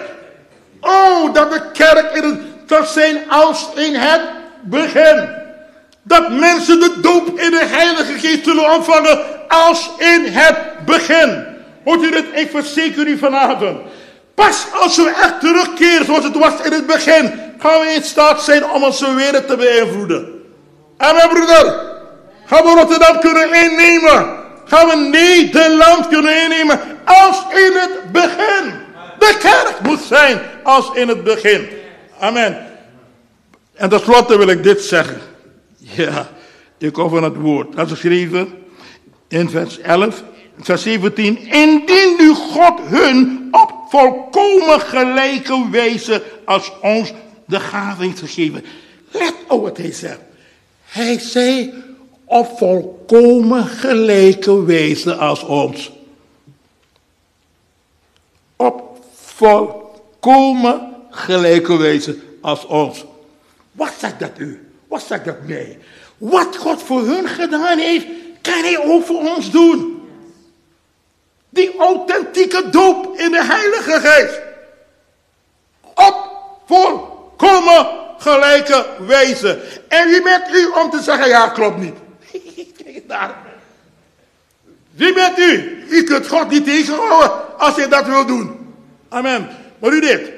Oh, 0.81 1.35
dat 1.35 1.53
de 1.53 1.71
kerk 1.71 2.15
in 2.15 2.23
het 2.23 2.41
zal 2.67 2.85
zijn 2.85 3.31
als 3.31 3.69
in 3.75 3.95
het 3.95 4.23
begin. 4.63 5.29
Dat 6.03 6.31
mensen 6.31 6.81
de 6.81 7.01
doop 7.01 7.39
in 7.39 7.51
de 7.51 7.65
Heilige 7.65 8.19
Geest 8.19 8.45
zullen 8.45 8.75
ontvangen 8.75 9.49
als 9.49 9.91
in 9.99 10.25
het 10.25 10.85
begin. 10.85 11.45
Hoort 11.85 12.03
u 12.03 12.11
dit? 12.11 12.25
Ik 12.33 12.51
verzeker 12.51 13.07
u 13.07 13.19
vanavond. 13.19 13.81
Als 14.73 14.97
we 14.97 15.15
echt 15.23 15.41
terugkeren 15.41 16.07
zoals 16.07 16.25
het 16.25 16.37
was 16.37 16.53
in 16.65 16.73
het 16.73 16.87
begin, 16.87 17.33
gaan 17.59 17.81
we 17.81 17.93
in 17.97 18.03
staat 18.03 18.43
zijn 18.43 18.71
om 18.71 18.83
onze 18.83 19.15
wereld 19.15 19.49
te 19.49 19.57
beïnvloeden. 19.57 20.43
Amen, 20.97 21.29
broeder. 21.29 21.91
Gaan 22.45 22.65
we 22.65 22.71
Rotterdam 22.71 23.21
kunnen 23.21 23.55
innemen. 23.55 24.41
Gaan 24.65 24.89
we 24.89 24.97
Nederland 24.97 26.09
kunnen 26.09 26.43
innemen 26.43 26.81
als 27.05 27.43
in 27.51 27.73
het 27.73 28.13
begin. 28.13 28.73
De 29.19 29.37
kerk 29.39 29.79
moet 29.83 30.01
zijn 30.01 30.41
als 30.63 30.91
in 30.95 31.09
het 31.09 31.25
begin. 31.25 31.69
Amen. 32.19 32.67
En 33.75 33.89
tenslotte 33.89 34.39
wil 34.39 34.49
ik 34.49 34.63
dit 34.63 34.81
zeggen. 34.81 35.21
Ja, 35.79 36.29
ik 36.79 36.97
hou 36.97 37.11
van 37.11 37.23
het 37.23 37.37
woord. 37.37 37.77
Dat 37.77 37.87
is 37.87 37.93
geschreven 37.93 38.55
in 39.29 39.51
vers 39.51 39.79
11, 39.79 40.23
vers 40.61 40.83
17. 40.83 41.39
Indien 41.39 42.15
nu 42.19 42.35
God 42.35 42.81
hun 42.85 43.49
op 43.51 43.82
volkomen 43.93 44.81
gelijke 44.81 45.69
wijze 45.71 46.23
als 46.45 46.73
ons 46.81 47.13
de 47.45 47.61
gave 47.61 48.03
heeft 48.03 48.19
gegeven. 48.19 48.65
Let 49.11 49.35
op 49.49 49.63
wat 49.63 49.77
hij 49.77 49.93
zegt. 49.93 50.21
Hij 50.85 51.19
zei 51.19 51.75
op 52.25 52.59
volkomen 52.59 53.67
gelijke 53.67 54.65
wijze 54.65 55.15
als 55.15 55.45
ons. 55.45 55.93
Op 58.57 59.05
volkomen 59.25 60.95
gelijke 61.11 61.77
wijze 61.77 62.19
als 62.41 62.67
ons. 62.67 63.05
Wat 63.73 63.93
zegt 63.99 64.21
dat 64.21 64.39
u? 64.39 64.69
Wat 64.89 65.03
zegt 65.03 65.25
dat 65.25 65.47
mij? 65.47 65.79
Wat 66.19 66.57
God 66.57 66.83
voor 66.83 67.07
hun 67.07 67.29
gedaan 67.29 67.79
heeft, 67.79 68.07
kan 68.41 68.63
hij 68.63 68.79
ook 68.79 69.05
voor 69.05 69.21
ons 69.37 69.51
doen. 69.51 69.92
Die 71.53 71.79
authentieke 71.79 72.71
doop 72.71 73.19
in 73.19 73.31
de 73.31 73.45
Heilige 73.45 74.09
Geest. 74.09 74.41
Op 75.95 76.31
volkomen 76.67 77.87
gelijke 78.19 78.87
wijze. 79.07 79.61
En 79.89 80.09
wie 80.09 80.23
bent 80.23 80.55
u 80.55 80.67
om 80.67 80.91
te 80.91 81.03
zeggen, 81.03 81.29
ja 81.29 81.49
klopt 81.49 81.79
niet. 81.79 81.95
Wie 84.93 85.15
bent 85.15 85.39
u? 85.39 85.85
U 85.91 86.03
kunt 86.05 86.29
God 86.29 86.51
niet 86.51 86.65
tegenhouden 86.65 87.59
als 87.59 87.77
hij 87.77 87.89
dat 87.89 88.07
wil 88.07 88.27
doen. 88.27 88.51
Amen. 89.09 89.49
Maar 89.79 89.93
u 89.93 90.01
dit. 90.01 90.31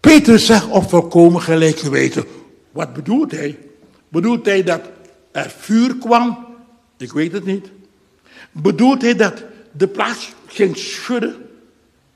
Petrus 0.00 0.46
zegt 0.46 0.68
op 0.68 0.88
volkomen 0.88 1.42
gelijke 1.42 1.90
wijze. 1.90 2.26
Wat 2.70 2.92
bedoelt 2.92 3.30
hij? 3.30 3.58
Bedoelt 4.08 4.46
hij 4.46 4.62
dat 4.62 4.80
er 5.32 5.54
vuur 5.58 5.96
kwam? 5.96 6.46
Ik 6.98 7.12
weet 7.12 7.32
het 7.32 7.44
niet. 7.44 7.66
Bedoelt 8.52 9.02
hij 9.02 9.16
dat 9.16 9.44
de 9.78 9.88
plaats 9.88 10.32
ging 10.46 10.76
schudden? 10.76 11.36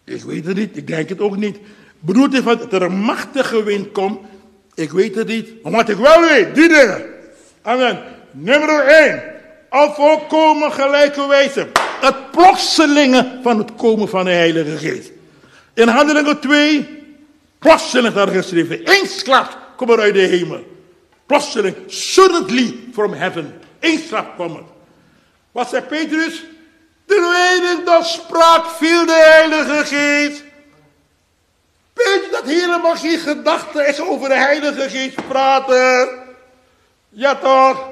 Ik 0.04 0.22
weet 0.22 0.46
het 0.46 0.56
niet, 0.56 0.76
ik 0.76 0.86
denk 0.86 1.08
het 1.08 1.20
ook 1.20 1.36
niet. 1.36 1.58
Bedoelt 2.00 2.32
hij 2.32 2.42
dat 2.42 2.72
er 2.72 2.82
een 2.82 2.98
machtige 2.98 3.62
wind 3.62 3.92
komt? 3.92 4.20
Ik 4.74 4.90
weet 4.90 5.14
het 5.14 5.26
niet. 5.26 5.62
Maar 5.62 5.72
wat 5.72 5.88
ik 5.88 5.96
wel 5.96 6.20
weet, 6.20 6.54
die 6.54 6.68
dingen. 6.68 7.04
Amen. 7.62 8.02
Nummer 8.30 8.86
1. 8.86 9.22
Op 9.70 9.94
volkomen 9.94 10.72
gelijke 10.72 11.26
wijze. 11.26 11.68
Het 12.00 12.30
plotselinge 12.30 13.38
van 13.42 13.58
het 13.58 13.74
komen 13.74 14.08
van 14.08 14.24
de 14.24 14.30
Heilige 14.30 14.76
Geest. 14.76 15.10
In 15.74 15.88
handelingen 15.88 16.40
2, 16.40 16.88
plotseling 17.58 18.14
daar 18.14 18.28
geschreven. 18.28 18.84
Eensklaps 18.84 19.56
kom 19.76 19.90
er 19.90 20.00
uit 20.00 20.14
de 20.14 20.20
hemel. 20.20 20.64
Plotseling, 21.26 21.76
suddenly 21.86 22.74
from 22.92 23.12
heaven. 23.12 23.54
Eensklaps 23.78 24.34
kwam 24.34 24.54
het. 24.54 24.64
Wat 25.52 25.68
zei 25.68 25.82
Petrus? 25.82 26.44
Terwijl 27.06 27.84
dat 27.84 28.06
sprak, 28.06 28.66
viel 28.66 29.06
de 29.06 29.30
Heilige 29.32 29.84
Geest. 29.84 30.42
Weet 31.94 32.24
je 32.24 32.28
dat 32.30 32.44
helemaal 32.44 32.96
geen 32.96 33.18
gedachte 33.18 33.86
is 33.86 34.00
over 34.00 34.28
de 34.28 34.34
Heilige 34.34 34.90
Geest 34.90 35.28
praten? 35.28 36.08
Ja 37.08 37.34
toch? 37.34 37.88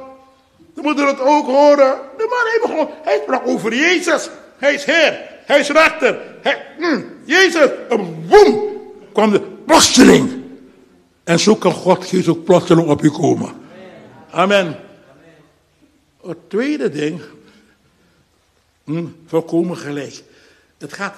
Dan 0.75 0.85
moeten 0.85 1.05
we 1.05 1.11
het 1.11 1.21
ook 1.21 1.47
horen. 1.47 1.99
De 2.17 2.27
man 2.29 2.75
heeft 2.75 2.91
hij 3.03 3.21
sprak 3.23 3.47
over 3.47 3.75
Jezus. 3.75 4.31
Hij 4.59 4.75
is 4.75 4.85
Heer. 4.85 5.29
Hij 5.47 5.61
is 5.61 5.69
rechter. 5.69 6.19
Mm, 6.79 7.05
Jezus. 7.25 7.71
En 7.89 8.27
boem, 8.29 8.71
kwam 9.13 9.31
de 9.31 9.41
plotseling. 9.41 10.43
En 11.25 11.39
zo 11.39 11.55
kan 11.55 11.73
God 11.73 12.05
Geest 12.05 12.29
ook 12.29 12.45
plotseling 12.45 12.89
op 12.89 13.03
je 13.03 13.11
komen. 13.11 13.53
Amen. 14.31 14.77
Het 16.27 16.51
tweede 16.51 16.91
ding, 16.91 17.21
hm, 18.91 19.07
volkomen 19.27 19.77
gelijk. 19.77 20.23
Het 20.79 20.93
gaat, 20.93 21.15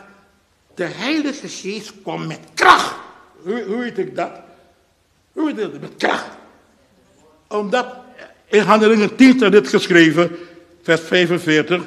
de 0.74 0.84
Heilige 0.84 1.48
Geest 1.48 1.92
komt 2.02 2.26
met 2.26 2.40
kracht. 2.54 2.94
Hoe, 3.42 3.64
hoe 3.66 3.76
weet 3.76 3.98
ik 3.98 4.16
dat? 4.16 4.30
Hoe 5.32 5.44
weet 5.44 5.64
ik 5.64 5.72
dat? 5.72 5.80
Met 5.80 5.96
kracht. 5.96 6.28
Omdat, 7.48 7.86
in 8.48 8.62
Handelingen 8.62 9.16
10 9.16 9.36
staat 9.36 9.52
dit 9.52 9.68
geschreven, 9.68 10.30
vers 10.82 11.00
45. 11.00 11.82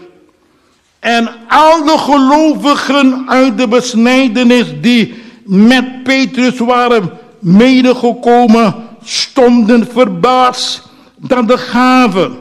En 1.00 1.30
al 1.48 1.84
de 1.84 1.98
gelovigen 1.98 3.30
uit 3.30 3.58
de 3.58 3.68
besnijdenis 3.68 4.82
die 4.82 5.24
met 5.44 6.04
Petrus 6.04 6.58
waren 6.58 7.12
medegekomen, 7.40 8.76
stonden 9.04 9.88
verbaasd 9.88 10.82
dat 11.16 11.48
de 11.48 11.58
gave 11.58 12.32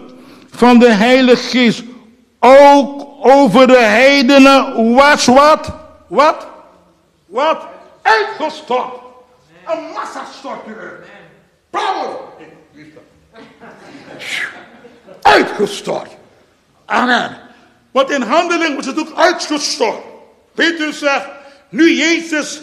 van 0.51 0.79
de 0.79 0.91
Heilige 0.91 1.43
Geest 1.43 1.83
ook 2.41 3.14
over 3.27 3.67
de 3.67 3.79
heidenen 3.79 4.95
was 4.95 5.27
wat? 5.27 5.69
Wat? 6.07 6.47
Wat? 7.27 7.63
Uitgestort. 8.03 8.95
Een 9.67 9.83
massa 9.95 10.25
stortte 10.39 10.71
er. 10.71 11.05
Power. 11.71 12.17
Uitgestort. 15.23 16.11
Amen. 16.85 17.41
Want 17.91 18.11
in 18.11 18.23
handeling 18.23 18.77
was 18.77 18.87
het 18.87 18.99
ook 18.99 19.17
uitgestort. 19.17 20.03
Petrus 20.55 20.99
zegt, 20.99 21.27
nu 21.69 21.95
Jezus 21.95 22.61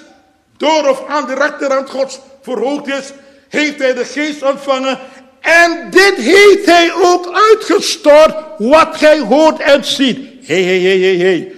door 0.58 0.90
of 0.90 1.08
aan 1.08 1.28
de 1.28 1.34
rechterhand 1.34 1.90
Gods 1.90 2.20
verhoogd 2.42 2.88
is, 2.88 3.12
heeft 3.50 3.80
hij 3.80 3.94
de 3.94 4.06
geest 4.06 4.44
ontvangen. 4.44 5.00
En 5.40 5.88
dit 5.90 6.16
heeft 6.16 6.66
hij 6.66 6.94
ook 6.94 7.34
uitgestort, 7.52 8.36
wat 8.58 8.96
gij 8.96 9.20
hoort 9.20 9.60
en 9.60 9.86
ziet. 9.86 10.31
Hé, 10.42 10.64
hé, 10.64 10.80
hé, 10.80 11.00
hé, 11.00 11.18
hé. 11.18 11.52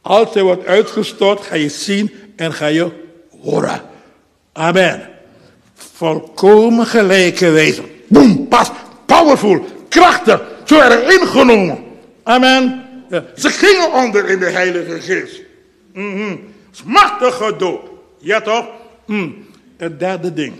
Als 0.00 0.34
hij 0.34 0.42
wordt 0.42 0.66
uitgestort, 0.66 1.40
ga 1.40 1.54
je 1.54 1.68
zien 1.68 2.10
en 2.36 2.52
ga 2.52 2.66
je 2.66 2.90
horen. 3.42 3.82
Amen. 4.52 5.08
Volkomen 5.74 6.86
gelijke 6.86 7.50
wezen. 7.50 7.84
Boom, 8.06 8.48
pas, 8.48 8.70
powerful, 9.06 9.64
krachtig. 9.88 10.42
Ze 10.64 10.74
werden 10.74 11.20
ingenomen. 11.20 11.84
Amen. 12.22 12.84
Ze 13.36 13.50
gingen 13.50 13.92
onder 13.92 14.28
in 14.28 14.38
de 14.38 14.50
Heilige 14.50 15.00
Geest. 15.00 15.40
Mm 15.92 16.14
-hmm. 16.14 16.40
Machtige 16.84 17.56
doop. 17.56 17.90
Ja 18.18 18.40
toch? 18.40 18.66
Mm. 19.06 19.46
Het 19.76 19.98
derde 19.98 20.32
ding. 20.32 20.54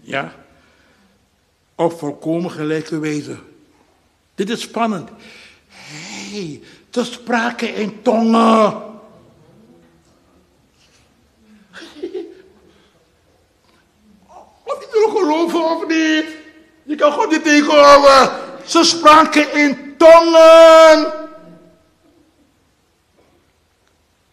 Ja. 0.00 0.34
Op 1.74 1.98
volkomen 1.98 2.50
gelijke 2.50 2.98
wezen. 2.98 3.40
Dit 4.34 4.50
is 4.50 4.60
spannend. 4.60 5.10
Hé, 5.68 6.36
hey, 6.36 6.60
te 6.96 7.04
sprake 7.04 7.66
in 7.66 8.02
tongen. 8.02 8.74
Of 14.64 14.80
je 14.80 14.88
wil 14.92 15.08
geloven 15.16 15.64
of 15.64 15.86
niet. 15.86 16.24
Je 16.84 16.94
kan 16.94 17.12
God 17.12 17.30
niet 17.30 17.44
tegenhouden. 17.44 18.30
Ze 18.64 18.84
spraken 18.84 19.54
in 19.54 19.94
tongen. 19.96 21.12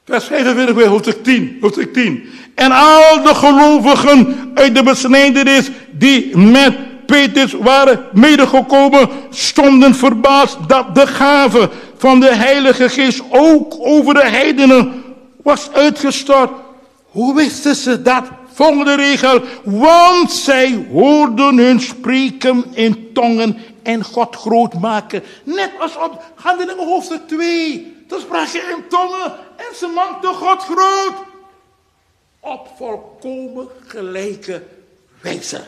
Vers 0.06 0.26
45 0.26 0.76
bij 0.76 0.88
hoofdstuk 0.88 1.24
10, 1.24 1.58
hoofdstuk 1.62 1.94
10. 1.94 2.30
En 2.56 2.72
al 2.72 3.24
de 3.24 3.36
gelovigen 3.36 4.52
uit 4.54 4.76
de 4.76 4.84
besnijdenis 4.84 5.70
die 5.92 6.38
met 6.38 7.06
Petrus 7.06 7.54
waren 7.54 8.06
medegekomen, 8.14 9.10
stonden 9.30 9.96
verbaasd 9.96 10.58
dat 10.68 10.96
de 10.96 11.08
gave 11.08 11.70
van 12.04 12.20
de 12.20 12.36
Heilige 12.36 12.90
Geest 12.90 13.22
ook 13.30 13.76
over 13.80 14.14
de 14.14 14.26
heidenen 14.26 15.04
was 15.44 15.72
uitgestort. 15.72 16.52
Hoe 17.06 17.36
wisten 17.36 17.76
ze 17.76 18.02
dat? 18.02 18.26
Volgende 18.54 18.96
regel. 18.96 19.42
Want 19.64 20.32
zij 20.32 20.88
hoorden 20.92 21.58
hun 21.58 21.80
spreken 21.80 22.66
in 22.74 23.14
tongen 23.14 23.58
en 23.84 24.04
God 24.04 24.36
groot 24.36 24.74
maken. 24.74 25.24
Net 25.44 25.72
als 25.80 25.98
op 25.98 26.24
handelingen 26.36 26.86
hoofdstuk 26.86 27.28
2. 27.28 28.04
Toen 28.08 28.20
sprak 28.20 28.48
je 28.48 28.74
in 28.78 28.88
tongen 28.90 29.32
en 29.56 29.76
ze 29.76 29.88
maakte 29.88 30.28
God 30.28 30.64
groot. 30.64 31.14
Op 32.40 32.68
volkomen 32.78 33.68
gelijke 33.88 34.64
wijze. 35.22 35.64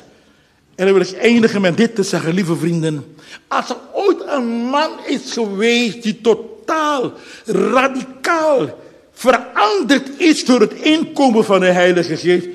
En 0.76 0.86
dan 0.86 0.94
wil 0.94 1.02
ik 1.04 1.18
eindigen 1.18 1.62
met 1.62 1.78
dit 1.78 1.96
te 1.96 2.04
zeggen, 2.04 2.34
lieve 2.34 2.56
vrienden. 2.56 3.16
Als 3.48 3.70
er 3.70 3.78
ooit 3.94 4.24
een 4.28 4.46
man 4.48 4.92
is 5.06 5.32
geweest 5.32 6.04
die 6.04 6.22
totaal, 6.22 7.12
radicaal 7.46 8.80
veranderd 9.12 10.10
is 10.18 10.46
door 10.46 10.60
het 10.60 10.74
inkomen 10.74 11.46
van 11.46 11.60
de 11.60 11.66
Heilige 11.66 12.18
Geest, 12.18 12.48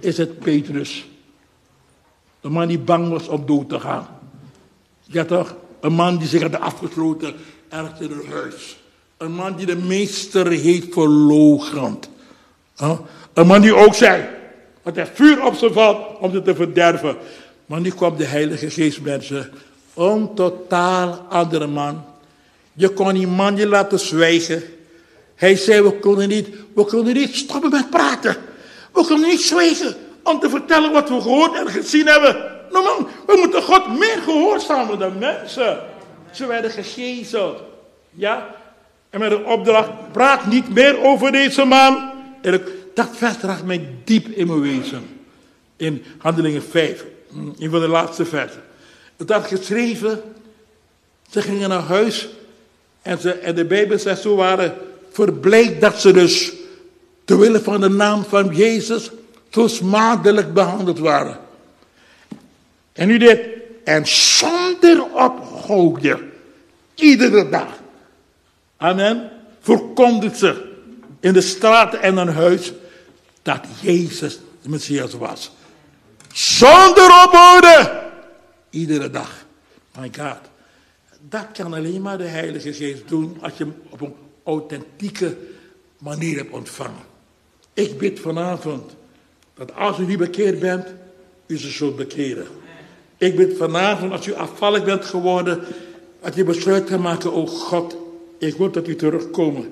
is 0.00 0.16
het 0.16 0.38
Petrus. 0.38 1.06
Een 2.40 2.52
man 2.52 2.68
die 2.68 2.78
bang 2.78 3.08
was 3.08 3.28
om 3.28 3.46
dood 3.46 3.68
te 3.68 3.80
gaan. 3.80 4.06
Ja 5.04 5.24
toch? 5.24 5.56
Een 5.80 5.92
man 5.92 6.18
die 6.18 6.28
zich 6.28 6.42
had 6.42 6.60
afgesloten 6.60 7.34
ergens 7.68 8.00
in 8.00 8.10
een 8.10 8.32
huis. 8.32 8.76
Een 9.16 9.32
man 9.32 9.56
die 9.56 9.66
de 9.66 9.76
meester 9.76 10.50
heeft 10.50 10.92
verloochend. 10.92 12.08
Een 13.32 13.46
man 13.46 13.60
die 13.60 13.74
ook 13.74 13.94
zei, 13.94 14.24
dat 14.82 14.96
er 14.96 15.10
vuur 15.14 15.44
op 15.44 15.54
ze 15.54 15.72
valt 15.72 16.18
om 16.18 16.32
ze 16.32 16.42
te 16.42 16.54
verderven. 16.54 17.16
Maar 17.68 17.80
nu 17.80 17.90
kwam 17.90 18.16
de 18.16 18.24
Heilige 18.24 18.70
Geest 18.70 19.00
mensen. 19.00 19.50
Een 19.94 20.34
totaal 20.34 21.26
andere 21.28 21.66
man. 21.66 22.04
Je 22.72 22.88
kon 22.88 23.12
die 23.12 23.26
man 23.26 23.56
je 23.56 23.66
laten 23.66 23.98
zwijgen. 23.98 24.62
Hij 25.34 25.56
zei, 25.56 25.82
we 25.82 25.98
kunnen 25.98 26.28
niet, 26.28 26.48
we 26.74 26.84
kunnen 26.84 27.14
niet 27.14 27.34
stoppen 27.34 27.70
met 27.70 27.90
praten. 27.90 28.36
We 28.92 29.06
kunnen 29.06 29.28
niet 29.28 29.40
zwijgen 29.40 29.96
om 30.22 30.40
te 30.40 30.48
vertellen 30.48 30.92
wat 30.92 31.08
we 31.08 31.20
gehoord 31.20 31.54
en 31.54 31.68
gezien 31.68 32.06
hebben. 32.06 32.36
Nou 32.70 32.84
man, 32.84 33.08
we 33.26 33.36
moeten 33.40 33.62
God 33.62 33.98
meer 33.98 34.18
gehoorzamen 34.24 34.98
dan 34.98 35.18
mensen. 35.18 35.78
Ze 36.32 36.46
werden 36.46 36.70
gegezeld. 36.70 37.62
Ja? 38.10 38.54
En 39.10 39.20
met 39.20 39.32
een 39.32 39.44
opdracht, 39.44 39.90
praat 40.12 40.46
niet 40.46 40.74
meer 40.74 41.02
over 41.02 41.32
deze 41.32 41.64
man. 41.64 42.10
En 42.42 42.62
dat 42.94 43.08
vers 43.12 43.36
raakt 43.40 43.64
mij 43.64 43.88
diep 44.04 44.28
in 44.28 44.46
mijn 44.46 44.60
wezen. 44.60 45.06
In 45.76 46.04
Handelingen 46.18 46.62
5, 46.62 47.04
een 47.58 47.70
van 47.70 47.80
de 47.80 47.88
laatste 47.88 48.24
versen. 48.24 48.62
Het 49.16 49.30
had 49.30 49.46
geschreven, 49.46 50.22
ze 51.30 51.42
gingen 51.42 51.68
naar 51.68 51.82
huis 51.82 52.28
en, 53.02 53.18
ze, 53.18 53.32
en 53.32 53.54
de 53.54 53.64
Bijbel 53.64 53.98
zegt, 53.98 54.20
ze 54.20 54.28
waren 54.34 54.74
verblijd 55.10 55.80
dat 55.80 56.00
ze 56.00 56.12
dus, 56.12 56.52
te 57.24 57.38
willen 57.38 57.62
van 57.62 57.80
de 57.80 57.88
naam 57.88 58.24
van 58.24 58.54
Jezus, 58.54 59.10
zo 59.50 59.66
smadelijk 59.66 60.54
behandeld 60.54 60.98
waren. 60.98 61.38
En 62.92 63.08
nu 63.08 63.18
dit, 63.18 63.40
en 63.84 64.06
zonder 64.06 65.04
ophouden, 65.04 66.30
iedere 66.94 67.48
dag. 67.48 67.78
Amen. 68.76 69.30
Verkondigde 69.60 70.38
ze 70.38 70.72
in 71.20 71.32
de 71.32 71.40
straten 71.40 72.02
en 72.02 72.18
in 72.18 72.28
huis 72.28 72.72
dat 73.42 73.60
Jezus 73.80 74.38
de 74.62 74.68
Messias 74.68 75.12
was. 75.12 75.50
Zonder 76.32 77.24
ophouden. 77.26 78.10
Iedere 78.70 79.10
dag. 79.10 79.46
My 79.98 80.10
God. 80.16 80.40
Dat 81.28 81.46
kan 81.52 81.74
alleen 81.74 82.02
maar 82.02 82.18
de 82.18 82.24
Heilige 82.24 82.72
Geest 82.72 83.08
doen 83.08 83.36
als 83.40 83.52
je 83.56 83.64
hem 83.64 83.74
op 83.88 84.00
een 84.00 84.14
authentieke 84.44 85.36
manier 85.98 86.36
hebt 86.36 86.52
ontvangen. 86.52 87.02
Ik 87.74 87.98
bid 87.98 88.20
vanavond 88.20 88.96
dat 89.54 89.74
als 89.74 89.98
u 89.98 90.06
niet 90.06 90.18
bekeerd 90.18 90.58
bent, 90.58 90.86
u 91.46 91.58
ze 91.58 91.70
zult 91.70 91.96
bekeren. 91.96 92.46
Ik 93.16 93.36
bid 93.36 93.56
vanavond 93.56 94.12
als 94.12 94.26
u 94.26 94.34
afvallig 94.34 94.84
bent 94.84 95.04
geworden, 95.04 95.64
dat 96.20 96.34
je 96.34 96.44
besluit 96.44 96.84
kan 96.84 97.00
maken, 97.00 97.32
oh 97.32 97.48
God, 97.48 97.96
ik 98.38 98.56
wil 98.56 98.70
dat 98.70 98.88
u 98.88 98.96
terugkomt. 98.96 99.66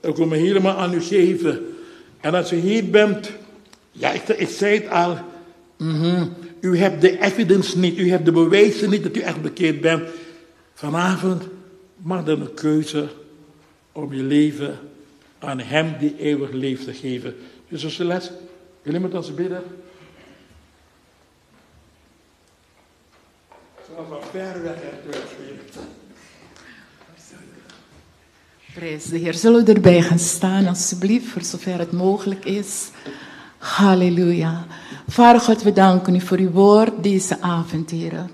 Ik 0.00 0.16
wil 0.16 0.26
me 0.26 0.36
helemaal 0.36 0.76
aan 0.76 0.94
u 0.94 1.00
geven. 1.00 1.76
En 2.20 2.34
als 2.34 2.52
u 2.52 2.56
hier 2.56 2.90
bent, 2.90 3.30
ja, 3.90 4.10
ik, 4.10 4.28
ik 4.28 4.48
zei 4.48 4.74
het 4.74 4.88
al, 4.88 5.18
mm 5.78 6.46
u 6.60 6.78
hebt 6.78 7.00
de 7.00 7.18
evidence 7.20 7.78
niet, 7.78 7.98
u 7.98 8.10
hebt 8.10 8.24
de 8.24 8.32
bewijzen 8.32 8.90
niet 8.90 9.02
dat 9.02 9.16
u 9.16 9.20
echt 9.20 9.42
bekeerd 9.42 9.80
bent. 9.80 10.08
Vanavond 10.74 11.42
mag 11.96 12.24
dan 12.24 12.40
een 12.40 12.54
keuze 12.54 13.08
om 13.92 14.12
je 14.14 14.22
leven 14.22 14.78
aan 15.38 15.58
Hem 15.58 15.96
die 15.98 16.18
eeuwig 16.18 16.50
leeft 16.50 16.84
te 16.84 16.92
geven. 16.92 17.34
Dus 17.68 17.94
Celeste, 17.94 18.32
jullie 18.82 19.00
met 19.00 19.14
ons 19.14 19.34
bidden. 19.34 19.62
Van 23.96 24.18
ver 24.30 24.62
weg 24.62 24.76
Prijs 28.74 29.04
de 29.04 29.18
Heer. 29.18 29.34
Zullen 29.34 29.64
we 29.64 29.72
erbij 29.72 30.02
gaan 30.02 30.18
staan, 30.18 30.66
alsjeblieft, 30.66 31.26
voor 31.26 31.42
zover 31.42 31.78
het 31.78 31.92
mogelijk 31.92 32.44
is. 32.44 32.90
Halleluja. 33.58 34.66
Vader 35.08 35.40
God, 35.40 35.62
we 35.62 35.72
danken 35.72 36.14
u 36.14 36.20
voor 36.20 36.38
uw 36.38 36.50
woord 36.50 37.02
deze 37.02 37.40
avond, 37.40 37.90
Heer. 37.90 38.26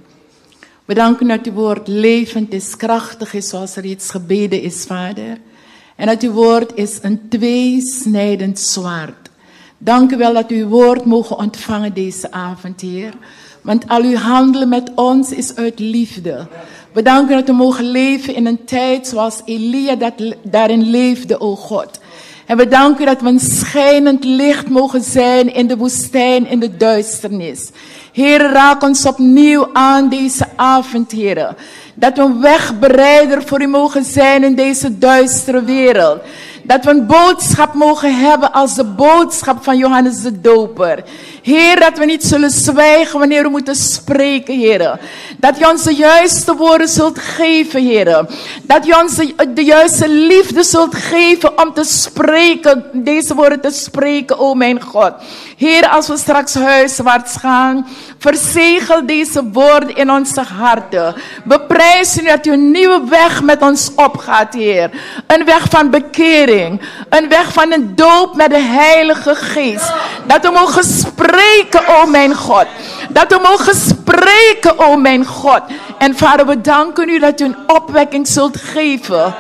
We 0.85 0.95
danken 0.95 1.29
dat 1.29 1.47
uw 1.47 1.53
woord 1.53 1.89
levend 1.89 2.53
is, 2.53 2.77
krachtig 2.77 3.35
is, 3.35 3.49
zoals 3.49 3.77
er 3.77 3.85
iets 3.85 4.11
gebeden 4.11 4.63
is, 4.63 4.85
Vader. 4.85 5.39
En 5.97 6.07
dat 6.07 6.23
uw 6.23 6.33
woord 6.33 6.75
is 6.75 6.99
een 7.03 7.29
tweesnijdend 7.29 8.59
zwaard. 8.59 9.31
Dank 9.79 10.13
u 10.13 10.17
wel 10.17 10.33
dat 10.33 10.51
u 10.51 10.61
uw 10.61 10.69
woord 10.69 11.05
mogen 11.05 11.39
ontvangen 11.39 11.95
deze 11.95 12.33
avond, 12.33 12.81
Heer. 12.81 13.13
Want 13.63 13.89
al 13.89 14.03
uw 14.03 14.17
handelen 14.17 14.69
met 14.69 14.91
ons 14.95 15.33
is 15.33 15.55
uit 15.55 15.79
liefde. 15.79 16.49
We 16.93 17.03
danken 17.03 17.37
dat 17.37 17.47
we 17.47 17.53
mogen 17.53 17.85
leven 17.85 18.35
in 18.35 18.47
een 18.47 18.65
tijd 18.65 19.07
zoals 19.07 19.43
Elia 19.45 19.95
dat, 19.95 20.13
daarin 20.43 20.83
leefde, 20.83 21.41
o 21.41 21.57
God. 21.57 22.01
En 22.47 22.57
we 22.57 22.69
danken 22.69 23.07
dat 23.07 23.21
we 23.21 23.29
een 23.29 23.41
schijnend 23.41 24.25
licht 24.25 24.69
mogen 24.69 25.03
zijn 25.03 25.55
in 25.55 25.67
de 25.67 25.77
woestijn, 25.77 26.47
in 26.47 26.61
de 26.61 26.77
duisternis. 26.77 27.71
Heer, 28.13 28.53
raak 28.53 28.83
ons 28.83 29.07
opnieuw 29.07 29.69
aan 29.73 30.09
deze 30.09 30.47
avond, 30.57 31.11
Heer. 31.11 31.55
Dat 31.95 32.17
we 32.17 32.23
een 32.23 32.41
wegbereider 32.41 33.43
voor 33.43 33.63
u 33.63 33.67
mogen 33.67 34.05
zijn 34.05 34.45
in 34.45 34.55
deze 34.55 34.99
duistere 34.99 35.65
wereld. 35.65 36.23
Dat 36.67 36.85
we 36.85 36.91
een 36.91 37.07
boodschap 37.07 37.75
mogen 37.75 38.15
hebben 38.15 38.53
als 38.53 38.75
de 38.75 38.85
boodschap 38.85 39.65
van 39.65 39.77
Johannes 39.77 40.23
de 40.23 40.41
Doper. 40.41 41.05
Heer, 41.43 41.81
dat 41.81 41.99
we 41.99 42.05
niet 42.05 42.25
zullen 42.25 42.51
zwijgen 42.51 43.19
wanneer 43.19 43.43
we 43.43 43.49
moeten 43.49 43.75
spreken, 43.75 44.59
Heer. 44.59 45.01
Dat 45.39 45.59
je 45.59 45.71
ons 45.71 45.83
de 45.83 45.95
juiste 45.95 46.55
woorden 46.55 46.89
zult 46.89 47.19
geven, 47.19 47.83
Heer. 47.83 48.27
Dat 48.63 48.87
je 48.87 49.01
ons 49.03 49.17
de, 49.55 49.65
juiste 49.65 50.09
liefde 50.09 50.63
zult 50.63 50.95
geven 50.95 51.63
om 51.63 51.73
te 51.73 51.85
spreken, 51.85 52.85
deze 52.93 53.35
woorden 53.35 53.61
te 53.61 53.71
spreken, 53.71 54.39
o 54.39 54.55
mijn 54.55 54.83
God. 54.83 55.13
Heer, 55.57 55.89
als 55.89 56.09
we 56.09 56.17
straks 56.17 56.55
huiswaarts 56.55 57.37
gaan, 57.37 57.87
verzegel 58.19 59.07
deze 59.07 59.51
woorden 59.53 59.97
in 59.97 60.11
onze 60.11 60.41
harten. 60.41 61.15
We 61.45 61.61
prijzen 61.61 62.25
u 62.25 62.27
dat 62.27 62.47
u 62.47 62.53
een 62.53 62.71
nieuwe 62.71 63.03
weg 63.09 63.43
met 63.43 63.63
ons 63.63 63.91
opgaat, 63.95 64.55
Heer. 64.55 64.91
Een 65.27 65.45
weg 65.45 65.67
van 65.71 65.91
bekering. 65.91 66.53
Een 67.09 67.29
weg 67.29 67.53
van 67.53 67.73
een 67.73 67.95
doop 67.95 68.35
met 68.35 68.51
de 68.51 68.61
Heilige 68.61 69.35
Geest. 69.35 69.93
Dat 70.25 70.43
we 70.43 70.51
mogen 70.51 70.85
spreken, 70.85 71.87
o 71.87 72.07
mijn 72.07 72.35
God. 72.35 72.67
Dat 73.09 73.29
we 73.29 73.41
mogen 73.43 73.75
spreken, 73.75 74.79
o 74.79 74.97
mijn 74.97 75.27
God. 75.27 75.63
En 75.99 76.17
vader, 76.17 76.47
we 76.47 76.61
danken 76.61 77.09
u 77.09 77.19
dat 77.19 77.41
u 77.41 77.45
een 77.45 77.57
opwekking 77.67 78.27
zult 78.27 78.57
geven 78.57 79.35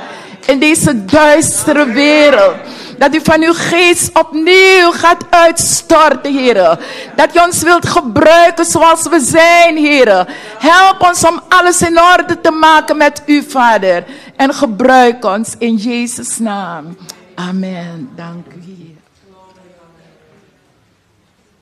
in 0.46 0.58
deze 0.58 1.04
duistere 1.04 1.86
wereld. 1.86 2.54
Dat 2.98 3.14
u 3.14 3.20
van 3.22 3.42
uw 3.42 3.54
geest 3.54 4.18
opnieuw 4.18 4.90
gaat 4.90 5.24
uitstorten, 5.30 6.32
Heer. 6.32 6.78
Dat 7.16 7.36
u 7.36 7.38
ons 7.38 7.62
wilt 7.62 7.88
gebruiken 7.88 8.64
zoals 8.64 9.08
we 9.08 9.20
zijn, 9.20 9.76
Heer. 9.76 10.26
Help 10.58 11.02
ons 11.08 11.24
om 11.24 11.40
alles 11.48 11.82
in 11.82 12.00
orde 12.00 12.40
te 12.40 12.50
maken 12.50 12.96
met 12.96 13.22
u, 13.26 13.44
Vader. 13.48 14.04
En 14.36 14.54
gebruik 14.54 15.24
ons 15.24 15.54
in 15.58 15.76
Jezus' 15.76 16.38
naam. 16.38 16.96
Amen. 17.34 18.10
Dank 18.16 18.46
u. 18.46 18.93